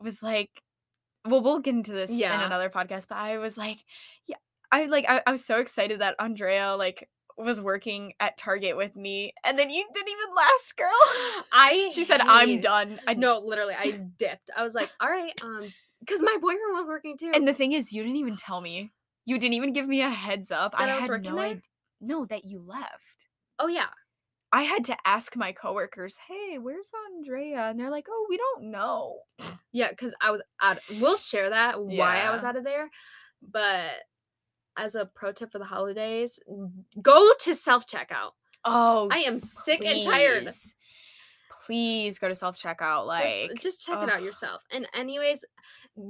was 0.00 0.22
like, 0.22 0.62
well, 1.26 1.42
we'll 1.42 1.58
get 1.60 1.74
into 1.74 1.92
this 1.92 2.10
in 2.10 2.22
another 2.22 2.70
podcast. 2.70 3.08
But 3.08 3.18
I 3.18 3.38
was 3.38 3.58
like, 3.58 3.78
yeah, 4.26 4.36
I 4.70 4.86
like, 4.86 5.06
I, 5.08 5.22
I 5.26 5.32
was 5.32 5.44
so 5.44 5.58
excited 5.58 6.00
that 6.00 6.14
Andrea 6.18 6.74
like 6.76 7.08
was 7.36 7.60
working 7.60 8.12
at 8.20 8.36
Target 8.36 8.76
with 8.76 8.96
me, 8.96 9.32
and 9.44 9.58
then 9.58 9.70
you 9.70 9.84
didn't 9.94 10.08
even 10.08 10.34
last, 10.36 10.76
girl. 10.76 10.88
I 11.52 11.90
she 11.94 12.04
said, 12.04 12.20
"I'm 12.22 12.60
done." 12.60 13.00
I 13.06 13.14
No, 13.14 13.38
literally, 13.38 13.74
I 13.74 13.92
dipped. 14.18 14.50
I 14.56 14.64
was 14.64 14.74
like, 14.74 14.90
all 15.00 15.08
right, 15.08 15.32
um, 15.42 15.72
because 16.00 16.20
my 16.20 16.36
boyfriend 16.40 16.74
was 16.74 16.86
working 16.86 17.16
too. 17.16 17.30
And 17.34 17.46
the 17.46 17.54
thing 17.54 17.72
is, 17.72 17.92
you 17.92 18.02
didn't 18.02 18.16
even 18.18 18.36
tell 18.36 18.60
me. 18.60 18.92
You 19.24 19.38
didn't 19.38 19.54
even 19.54 19.72
give 19.72 19.86
me 19.86 20.02
a 20.02 20.10
heads 20.10 20.50
up. 20.50 20.74
I 20.76 20.84
I 20.90 20.94
was 20.94 21.02
had 21.02 21.10
working 21.10 21.30
no 21.30 21.36
there? 21.36 21.44
idea. 21.46 21.62
No, 22.00 22.26
that 22.26 22.44
you 22.44 22.60
left. 22.66 23.26
oh 23.58 23.68
yeah, 23.68 23.88
I 24.52 24.62
had 24.62 24.84
to 24.86 24.96
ask 25.04 25.36
my 25.36 25.52
coworkers, 25.52 26.16
"Hey, 26.28 26.58
where's 26.58 26.90
Andrea?" 27.14 27.68
And 27.68 27.78
they're 27.78 27.90
like, 27.90 28.06
"Oh, 28.10 28.26
we 28.28 28.36
don't 28.36 28.70
know." 28.70 29.20
yeah, 29.72 29.90
because 29.90 30.14
I 30.20 30.30
was 30.30 30.42
out. 30.60 30.78
We'll 31.00 31.16
share 31.16 31.50
that 31.50 31.80
why 31.80 32.18
I 32.20 32.30
was 32.32 32.42
out 32.44 32.56
of 32.56 32.64
there, 32.64 32.90
but 33.42 33.90
as 34.78 34.94
a 34.94 35.04
pro 35.06 35.32
tip 35.32 35.52
for 35.52 35.58
the 35.58 35.64
holidays, 35.64 36.40
go 37.02 37.32
to 37.40 37.54
self 37.54 37.86
checkout. 37.86 38.32
Oh, 38.64 39.08
I 39.10 39.18
am 39.18 39.38
sick 39.38 39.84
and 39.84 40.02
tired. 40.02 40.44
please. 40.44 40.76
Please 41.66 42.18
go 42.18 42.28
to 42.28 42.34
self 42.34 42.58
checkout. 42.58 43.06
Like, 43.06 43.50
just, 43.50 43.62
just 43.62 43.86
check 43.86 44.02
it 44.02 44.10
out 44.10 44.22
yourself. 44.22 44.62
And 44.72 44.86
anyways, 44.94 45.44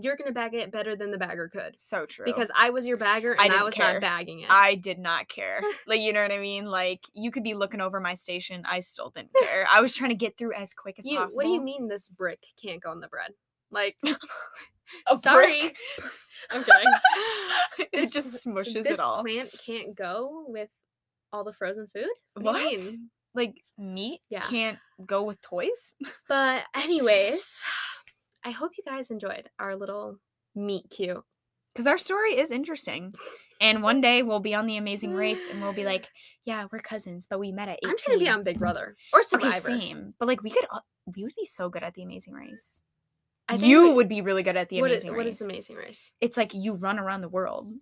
you're 0.01 0.17
gonna 0.17 0.33
bag 0.33 0.55
it 0.55 0.71
better 0.71 0.95
than 0.95 1.11
the 1.11 1.19
bagger 1.19 1.49
could. 1.49 1.81
so 1.81 2.07
true. 2.07 2.25
Because 2.25 2.51
I 2.57 2.71
was 2.71 2.87
your 2.87 2.97
bagger 2.97 3.33
and 3.33 3.41
I, 3.41 3.49
didn't 3.49 3.65
was 3.65 3.75
care. 3.75 3.95
not 3.95 4.01
bagging 4.01 4.41
it. 4.41 4.47
I 4.51 4.75
did 4.77 4.99
not 4.99 5.29
care. 5.29 5.61
Like, 5.87 6.01
you 6.01 6.13
know 6.13 6.23
what 6.23 6.33
I 6.33 6.39
mean? 6.39 6.67
Like, 6.67 7.07
you 7.15 7.31
could 7.31 7.43
be 7.43 7.55
looking 7.55 7.81
over 7.81 7.99
my 7.99 8.13
station. 8.15 8.63
I 8.67 8.81
still 8.81 9.11
didn't 9.11 9.31
care. 9.41 9.67
I 9.71 9.81
was 9.81 9.95
trying 9.95 10.11
to 10.11 10.17
get 10.17 10.37
through 10.37 10.53
as 10.53 10.75
quick 10.75 10.97
as 10.99 11.07
you, 11.07 11.17
possible. 11.17 11.37
what 11.39 11.45
do 11.45 11.51
you 11.51 11.63
mean 11.63 11.89
this 11.89 12.09
brick 12.09 12.41
can't 12.63 12.83
go 12.83 12.91
on 12.91 13.01
the 13.01 13.09
bread? 13.09 13.31
Like, 13.71 13.97
sorry? 15.21 15.73
I'm 16.51 16.65
kidding. 16.65 16.93
it 17.79 17.89
This 17.93 18.11
just 18.11 18.47
smushes 18.47 18.87
it 18.87 19.01
all. 19.01 19.23
plant 19.23 19.51
can't 19.67 19.95
go 19.95 20.45
with 20.47 20.69
all 21.33 21.45
the 21.45 21.53
frozen 21.53 21.87
food. 21.95 22.09
What? 22.35 22.45
What? 22.55 22.73
mean? 22.73 23.11
Like 23.35 23.55
meat 23.77 24.21
Yeah. 24.31 24.41
can't 24.41 24.79
go 25.05 25.23
with 25.25 25.41
toys? 25.43 25.95
But 26.29 26.63
anyways, 26.75 27.63
I 28.45 28.51
hope 28.51 28.73
you 28.79 28.85
guys 28.87 29.11
enjoyed 29.11 29.51
our 29.59 29.77
little 29.77 30.17
meet 30.55 30.89
cute. 30.91 31.23
Because 31.75 31.87
our 31.87 31.99
story 31.99 32.39
is 32.39 32.51
interesting. 32.51 33.15
And 33.61 33.83
one 33.83 34.01
day 34.01 34.23
we'll 34.23 34.41
be 34.41 34.55
on 34.55 34.67
the 34.67 34.77
amazing 34.79 35.13
race 35.15 35.47
and 35.51 35.61
we'll 35.61 35.73
be 35.75 35.85
like, 35.85 36.09
yeah, 36.47 36.67
we're 36.73 36.79
cousins, 36.81 37.27
but 37.29 37.39
we 37.39 37.53
met 37.53 37.69
at 37.69 37.79
18. 37.85 37.91
I'm 37.91 37.97
trying 37.99 38.19
to 38.19 38.25
be 38.25 38.29
on 38.31 38.43
Big 38.45 38.59
Brother 38.59 38.97
or 39.13 39.23
Survivor. 39.23 39.51
Okay, 39.51 39.59
same. 39.61 40.15
But 40.19 40.29
like 40.29 40.43
we 40.43 40.51
could 40.51 40.67
all- 40.71 40.87
we 41.15 41.23
would 41.25 41.35
be 41.37 41.47
so 41.47 41.69
good 41.69 41.83
at 41.83 41.95
the 41.95 42.03
amazing 42.03 42.33
race. 42.35 42.83
I 43.49 43.55
you 43.55 43.89
we- 43.89 43.95
would 43.95 44.09
be 44.09 44.21
really 44.21 44.43
good 44.43 44.57
at 44.57 44.69
the 44.69 44.81
what 44.81 44.91
is 44.91 45.05
amazing 45.05 45.17
what 45.17 45.27
is 45.27 45.35
race. 45.35 45.41
What 45.41 45.55
is 45.59 45.69
amazing 45.71 45.77
Race? 45.77 46.11
it's 46.21 46.37
like 46.37 46.53
you 46.55 46.75
run 46.75 46.99
around 46.99 47.23
the 47.23 47.29
world 47.29 47.73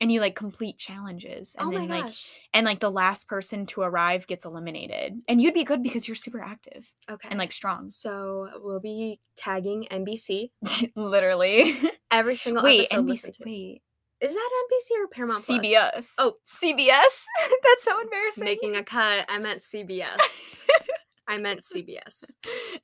and 0.00 0.12
you 0.12 0.20
like 0.20 0.36
complete 0.36 0.78
challenges 0.78 1.56
and 1.58 1.68
oh 1.68 1.70
then 1.72 1.88
my 1.88 1.96
like 1.96 2.04
gosh. 2.06 2.32
and 2.54 2.64
like 2.66 2.78
the 2.80 2.90
last 2.90 3.28
person 3.28 3.66
to 3.66 3.80
arrive 3.82 4.26
gets 4.28 4.44
eliminated 4.44 5.20
and 5.26 5.40
you'd 5.40 5.54
be 5.54 5.64
good 5.64 5.82
because 5.82 6.06
you're 6.06 6.14
super 6.14 6.40
active 6.40 6.86
Okay. 7.10 7.28
and 7.30 7.38
like 7.38 7.50
strong 7.52 7.90
so 7.90 8.48
we'll 8.62 8.78
be 8.80 9.20
tagging 9.36 9.86
NBC 9.90 10.50
literally 10.94 11.76
every 12.10 12.36
single 12.36 12.62
wait. 12.62 12.88
NBC 12.90 13.34
wait 13.44 13.82
Is 14.20 14.34
that 14.34 14.50
NBC 14.70 15.02
or 15.02 15.08
Paramount 15.08 15.44
Plus? 15.44 15.58
CBS 15.58 16.14
Oh. 16.18 16.34
CBS 16.46 17.24
that's 17.64 17.84
so 17.84 18.00
embarrassing 18.00 18.44
Making 18.44 18.76
a 18.76 18.84
cut. 18.84 19.24
I 19.28 19.38
meant 19.38 19.60
CBS. 19.62 20.62
I 21.28 21.38
meant 21.38 21.60
CBS. 21.60 22.24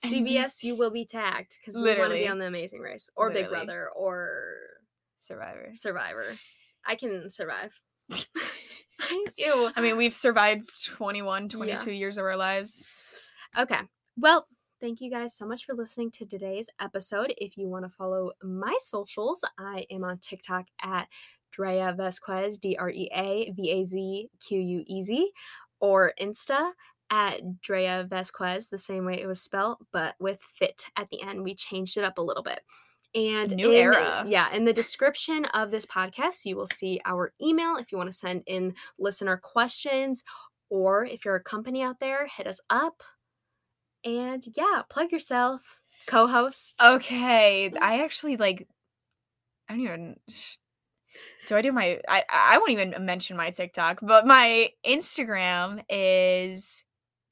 CBS, 0.05 0.63
you 0.63 0.77
will 0.77 0.91
be 0.91 1.07
tagged 1.07 1.57
because 1.61 1.77
we 1.77 1.83
want 1.99 2.13
to 2.13 2.19
be 2.19 2.29
on 2.29 2.39
the 2.39 2.47
Amazing 2.47 2.81
Race 2.81 3.09
or 3.17 3.31
Big 3.31 3.49
Brother 3.49 3.89
or 3.97 4.57
Survivor 5.17 5.73
Survivor. 5.75 6.39
I 6.87 6.97
can 6.97 7.31
survive. 7.31 7.81
Ew. 9.37 9.71
I 9.75 9.81
mean 9.81 9.97
we've 9.97 10.15
survived 10.15 10.71
21 10.87 11.45
Yeah. 11.45 11.49
22 11.49 11.91
years 11.93 12.19
of 12.19 12.25
our 12.25 12.37
lives 12.37 12.85
Okay. 13.57 13.81
Well, 14.17 14.47
thank 14.81 15.01
you 15.01 15.11
guys 15.11 15.37
so 15.37 15.47
much 15.47 15.65
for 15.65 15.75
listening 15.75 16.11
to 16.13 16.27
today's 16.27 16.69
episode. 16.81 17.33
If 17.39 17.57
you 17.57 17.69
want 17.69 17.85
to 17.85 17.89
follow 17.89 18.33
my 18.43 18.77
socials, 18.81 19.45
I 19.59 19.87
am 19.91 20.03
on 20.03 20.19
TikTok 20.19 20.67
at 20.83 21.07
Drea 21.53 21.95
Vazquez, 21.97 22.61
D 22.61 22.77
R 22.77 22.91
E 22.91 23.09
A 23.15 23.53
V 23.53 23.71
A 23.71 23.85
Z 23.85 24.29
Q 24.47 24.59
U 24.59 24.85
E 24.87 25.03
Z, 25.03 25.31
or 25.79 26.13
Insta 26.21 26.73
at 27.11 27.61
Drea 27.61 28.07
Vazquez, 28.11 28.69
the 28.69 28.79
same 28.79 29.05
way 29.05 29.21
it 29.21 29.27
was 29.27 29.43
spelled, 29.43 29.79
but 29.93 30.15
with 30.19 30.41
fit 30.59 30.85
at 30.97 31.09
the 31.11 31.23
end. 31.23 31.43
We 31.43 31.55
changed 31.55 31.97
it 31.97 32.05
up 32.05 32.19
a 32.19 32.23
little 32.23 32.43
bit. 32.43 32.61
And 33.15 33.55
New 33.55 33.71
in- 33.71 33.77
era. 33.77 34.25
Yeah, 34.27 34.53
in 34.53 34.65
the 34.65 34.73
description 34.73 35.45
of 35.47 35.71
this 35.71 35.87
podcast, 35.87 36.45
you 36.45 36.57
will 36.57 36.67
see 36.67 37.01
our 37.05 37.33
email 37.41 37.77
if 37.77 37.93
you 37.93 37.99
want 37.99 38.09
to 38.11 38.17
send 38.17 38.43
in 38.47 38.75
listener 38.99 39.37
questions, 39.37 40.25
or 40.71 41.05
if 41.05 41.25
you're 41.25 41.37
a 41.37 41.43
company 41.43 41.83
out 41.83 42.01
there, 42.01 42.27
hit 42.27 42.47
us 42.47 42.61
up. 42.71 43.03
And 44.05 44.45
yeah, 44.57 44.83
plug 44.91 45.13
yourself, 45.13 45.81
co-host. 46.07 46.75
Okay, 46.83 47.73
I 47.81 48.03
actually 48.03 48.37
like. 48.37 48.67
I 49.69 49.75
don't 49.75 49.83
even. 49.83 50.17
Do 51.47 51.57
I 51.57 51.63
do 51.63 51.73
my? 51.73 52.01
I 52.09 52.25
I 52.31 52.59
won't 52.59 52.73
even 52.73 52.95
mention 53.01 53.37
my 53.37 53.51
TikTok, 53.51 54.01
but 54.03 54.27
my 54.27 54.71
Instagram 54.85 55.85
is 55.89 56.85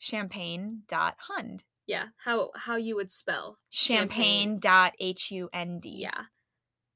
champagne.hund. 0.03 1.65
yeah, 1.87 2.07
how 2.25 2.51
how 2.57 2.77
you 2.77 2.97
would 2.97 3.11
spell 3.11 3.59
Champagne 3.71 4.59
dot 4.59 4.93
H 4.99 5.31
U 5.31 5.49
N 5.53 5.81
D. 5.81 5.97
Yeah. 6.01 6.23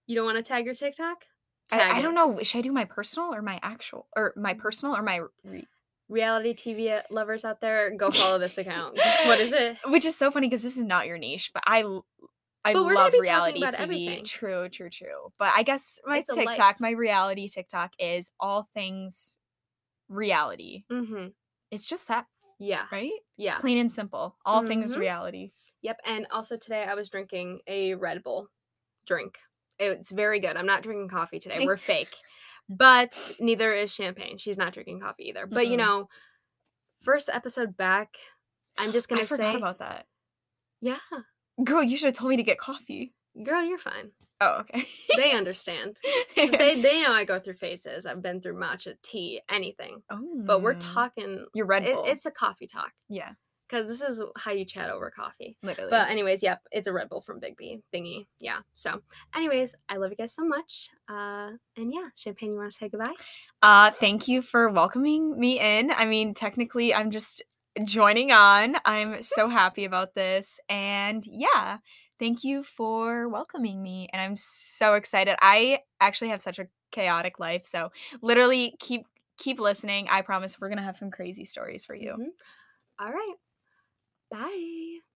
You 0.07 0.15
don't 0.17 0.25
want 0.25 0.37
to 0.37 0.43
tag 0.43 0.65
your 0.65 0.75
TikTok? 0.75 1.19
I, 1.73 1.79
Tag 1.79 1.95
I 1.95 1.99
it. 1.99 2.03
don't 2.03 2.15
know. 2.15 2.39
Should 2.43 2.59
I 2.59 2.63
do 2.63 2.71
my 2.73 2.85
personal 2.85 3.35
or 3.35 3.43
my 3.43 3.59
actual 3.63 4.07
or 4.17 4.33
my 4.37 4.55
personal 4.55 4.95
or 4.97 5.03
my 5.03 5.21
re- 5.45 5.67
Reality 6.09 6.55
TV 6.55 7.03
lovers 7.11 7.45
out 7.45 7.61
there, 7.61 7.91
go 7.97 8.11
follow 8.13 8.39
this 8.39 8.59
account. 8.59 8.97
what 8.97 9.41
is 9.41 9.53
it? 9.53 9.77
which 9.89 10.05
is 10.05 10.15
so 10.17 10.31
funny 10.31 10.47
because 10.47 10.63
this 10.63 10.77
is 10.77 10.85
not 10.85 11.09
your 11.09 11.19
niche, 11.19 11.51
but 11.53 11.65
I 11.67 11.83
But 11.83 12.85
we're 12.85 12.95
love 12.95 13.13
reality 13.21 13.59
about 13.59 13.75
TV. 13.75 13.81
everything. 13.81 14.25
True, 14.25 14.69
true, 14.69 14.89
true. 14.91 15.33
But 15.37 15.51
I 15.57 15.65
guess 15.65 15.99
my 16.07 16.19
It's. 16.19 16.33
TikTok, 16.33 16.81
my 16.81 16.91
reality 16.91 17.49
TikTok 17.49 17.91
is 17.99 18.31
all 18.39 18.69
things 18.73 19.37
reality. 20.09 20.85
Mm-hmm. 20.93 21.29
It's 21.73 21.89
just 21.89 22.07
that, 22.07 22.27
Yeah. 22.59 22.87
right? 22.91 23.11
Yeah. 23.37 23.59
Plain 23.59 23.79
and 23.79 23.93
simple. 23.93 24.37
All 24.45 24.67
things 24.67 24.95
Mhm. 24.95 25.01
reality. 25.01 25.53
Yep. 25.83 26.01
And 26.05 26.27
also 26.31 26.57
today 26.57 26.85
I 26.85 26.95
was 26.95 27.09
drinking 27.09 27.61
a 27.67 27.95
Red 27.95 28.23
Bull 28.23 28.49
drink. 29.07 29.39
It's 29.79 30.11
very 30.11 30.41
good. 30.41 30.57
I'm 30.57 30.67
not 30.67 30.83
drinking 30.83 31.09
coffee 31.09 31.39
today. 31.39 31.65
We're 31.67 31.77
fake. 31.77 32.15
But 32.69 33.17
neither 33.39 33.73
is 33.75 33.93
champagne. 33.95 34.39
She's 34.39 34.57
not 34.59 34.73
drinking 34.73 35.01
coffee 35.01 35.25
either. 35.29 35.47
But 35.47 35.67
you 35.69 35.75
Mm-mm. 35.75 35.79
know, 35.87 36.09
first 37.03 37.29
episode 37.33 37.77
back, 37.77 38.17
I'm 38.79 38.91
just 38.93 39.09
gonna 39.09 39.23
I 39.23 39.25
say 39.25 39.55
about 39.55 39.79
that. 39.79 40.07
Yeah. 40.81 40.99
Girl, 41.63 41.83
you 41.83 41.97
should 41.97 42.07
have 42.07 42.15
told 42.17 42.31
me 42.31 42.37
to 42.37 42.43
get 42.43 42.59
coffee. 42.59 43.15
Girl, 43.45 43.65
you're 43.65 43.79
fine. 43.79 44.11
Oh, 44.41 44.61
okay. 44.61 44.85
They 45.17 45.33
understand. 45.37 45.97
So 46.33 46.47
they 46.47 46.81
they 46.81 47.03
know 47.03 47.13
I 47.13 47.25
go 47.25 47.39
through 47.39 47.55
phases. 47.55 48.07
I've 48.07 48.23
been 48.23 48.41
through 48.41 48.57
matcha, 48.57 48.95
tea, 49.03 49.41
anything. 49.49 50.03
oh, 50.11 50.21
But 50.47 50.63
we're 50.63 50.75
talking 50.75 51.47
Your 51.55 51.67
Red 51.67 51.85
it- 51.85 51.95
Bull. 51.95 52.05
it's 52.07 52.27
a 52.27 52.31
coffee 52.31 52.67
talk. 52.67 52.93
yeah, 53.09 53.31
Because 53.69 53.89
this 53.89 54.03
is 54.03 54.23
how 54.37 54.53
you 54.53 54.65
chat 54.65 54.91
over 54.91 55.11
coffee. 55.11 55.57
literally. 55.63 55.91
But 55.91 56.09
anyways, 56.11 56.43
yep, 56.43 56.61
it's 56.71 56.87
a 56.87 56.93
Red 56.93 57.09
Bull 57.09 57.21
from 57.23 57.41
Big 57.41 57.57
B 57.57 57.81
thingy. 57.95 58.27
Yeah. 58.39 58.59
So, 58.75 59.01
anyways, 59.35 59.75
I 59.89 59.97
love 59.97 60.11
you 60.11 60.17
guys 60.17 60.35
so 60.35 60.45
much. 60.45 60.89
Uh, 61.09 61.53
and 61.77 61.93
yeah, 61.93 62.09
Champagne, 62.15 62.51
you 62.53 62.57
want 62.57 62.71
to 62.73 62.77
say 62.77 62.89
goodbye? 62.89 63.13
Uh, 63.63 63.91
thank 63.91 64.29
you 64.29 64.43
for 64.43 64.69
welcoming 64.69 65.39
me 65.39 65.59
in. 65.61 65.91
I 65.91 66.05
mean, 66.05 66.35
technically, 66.35 66.93
I'm 66.95 67.11
just 67.11 67.43
joining 67.85 68.33
on. 68.33 68.77
I'm 68.85 69.23
so 69.23 69.49
happy 69.49 69.85
about 69.85 70.15
this. 70.15 70.61
And 70.69 71.23
yeah, 71.27 71.79
thank 72.19 72.45
you 72.45 72.63
for 72.63 73.29
welcoming 73.29 73.83
me. 73.83 74.09
And 74.13 74.21
I'm 74.21 74.37
so 74.37 74.95
excited. 74.95 75.37
I 75.43 75.81
actually 76.01 76.29
have 76.29 76.43
such 76.43 76.59
a 76.59 76.69
chaotic 76.93 77.39
life. 77.39 77.63
So 77.67 77.91
literally 78.23 78.75
keep 78.81 79.07
keep 79.39 79.61
listening. 79.61 80.09
I 80.09 80.23
promise 80.23 80.61
we're 80.61 80.69
gonna 80.69 80.83
have 80.83 80.97
some 80.97 81.11
crazy 81.11 81.45
stories 81.45 81.85
for 81.85 81.95
you. 81.95 82.19
Mhm. 82.19 82.31
All 83.01 83.13
right. 83.13 83.37
Bye. 84.31 85.01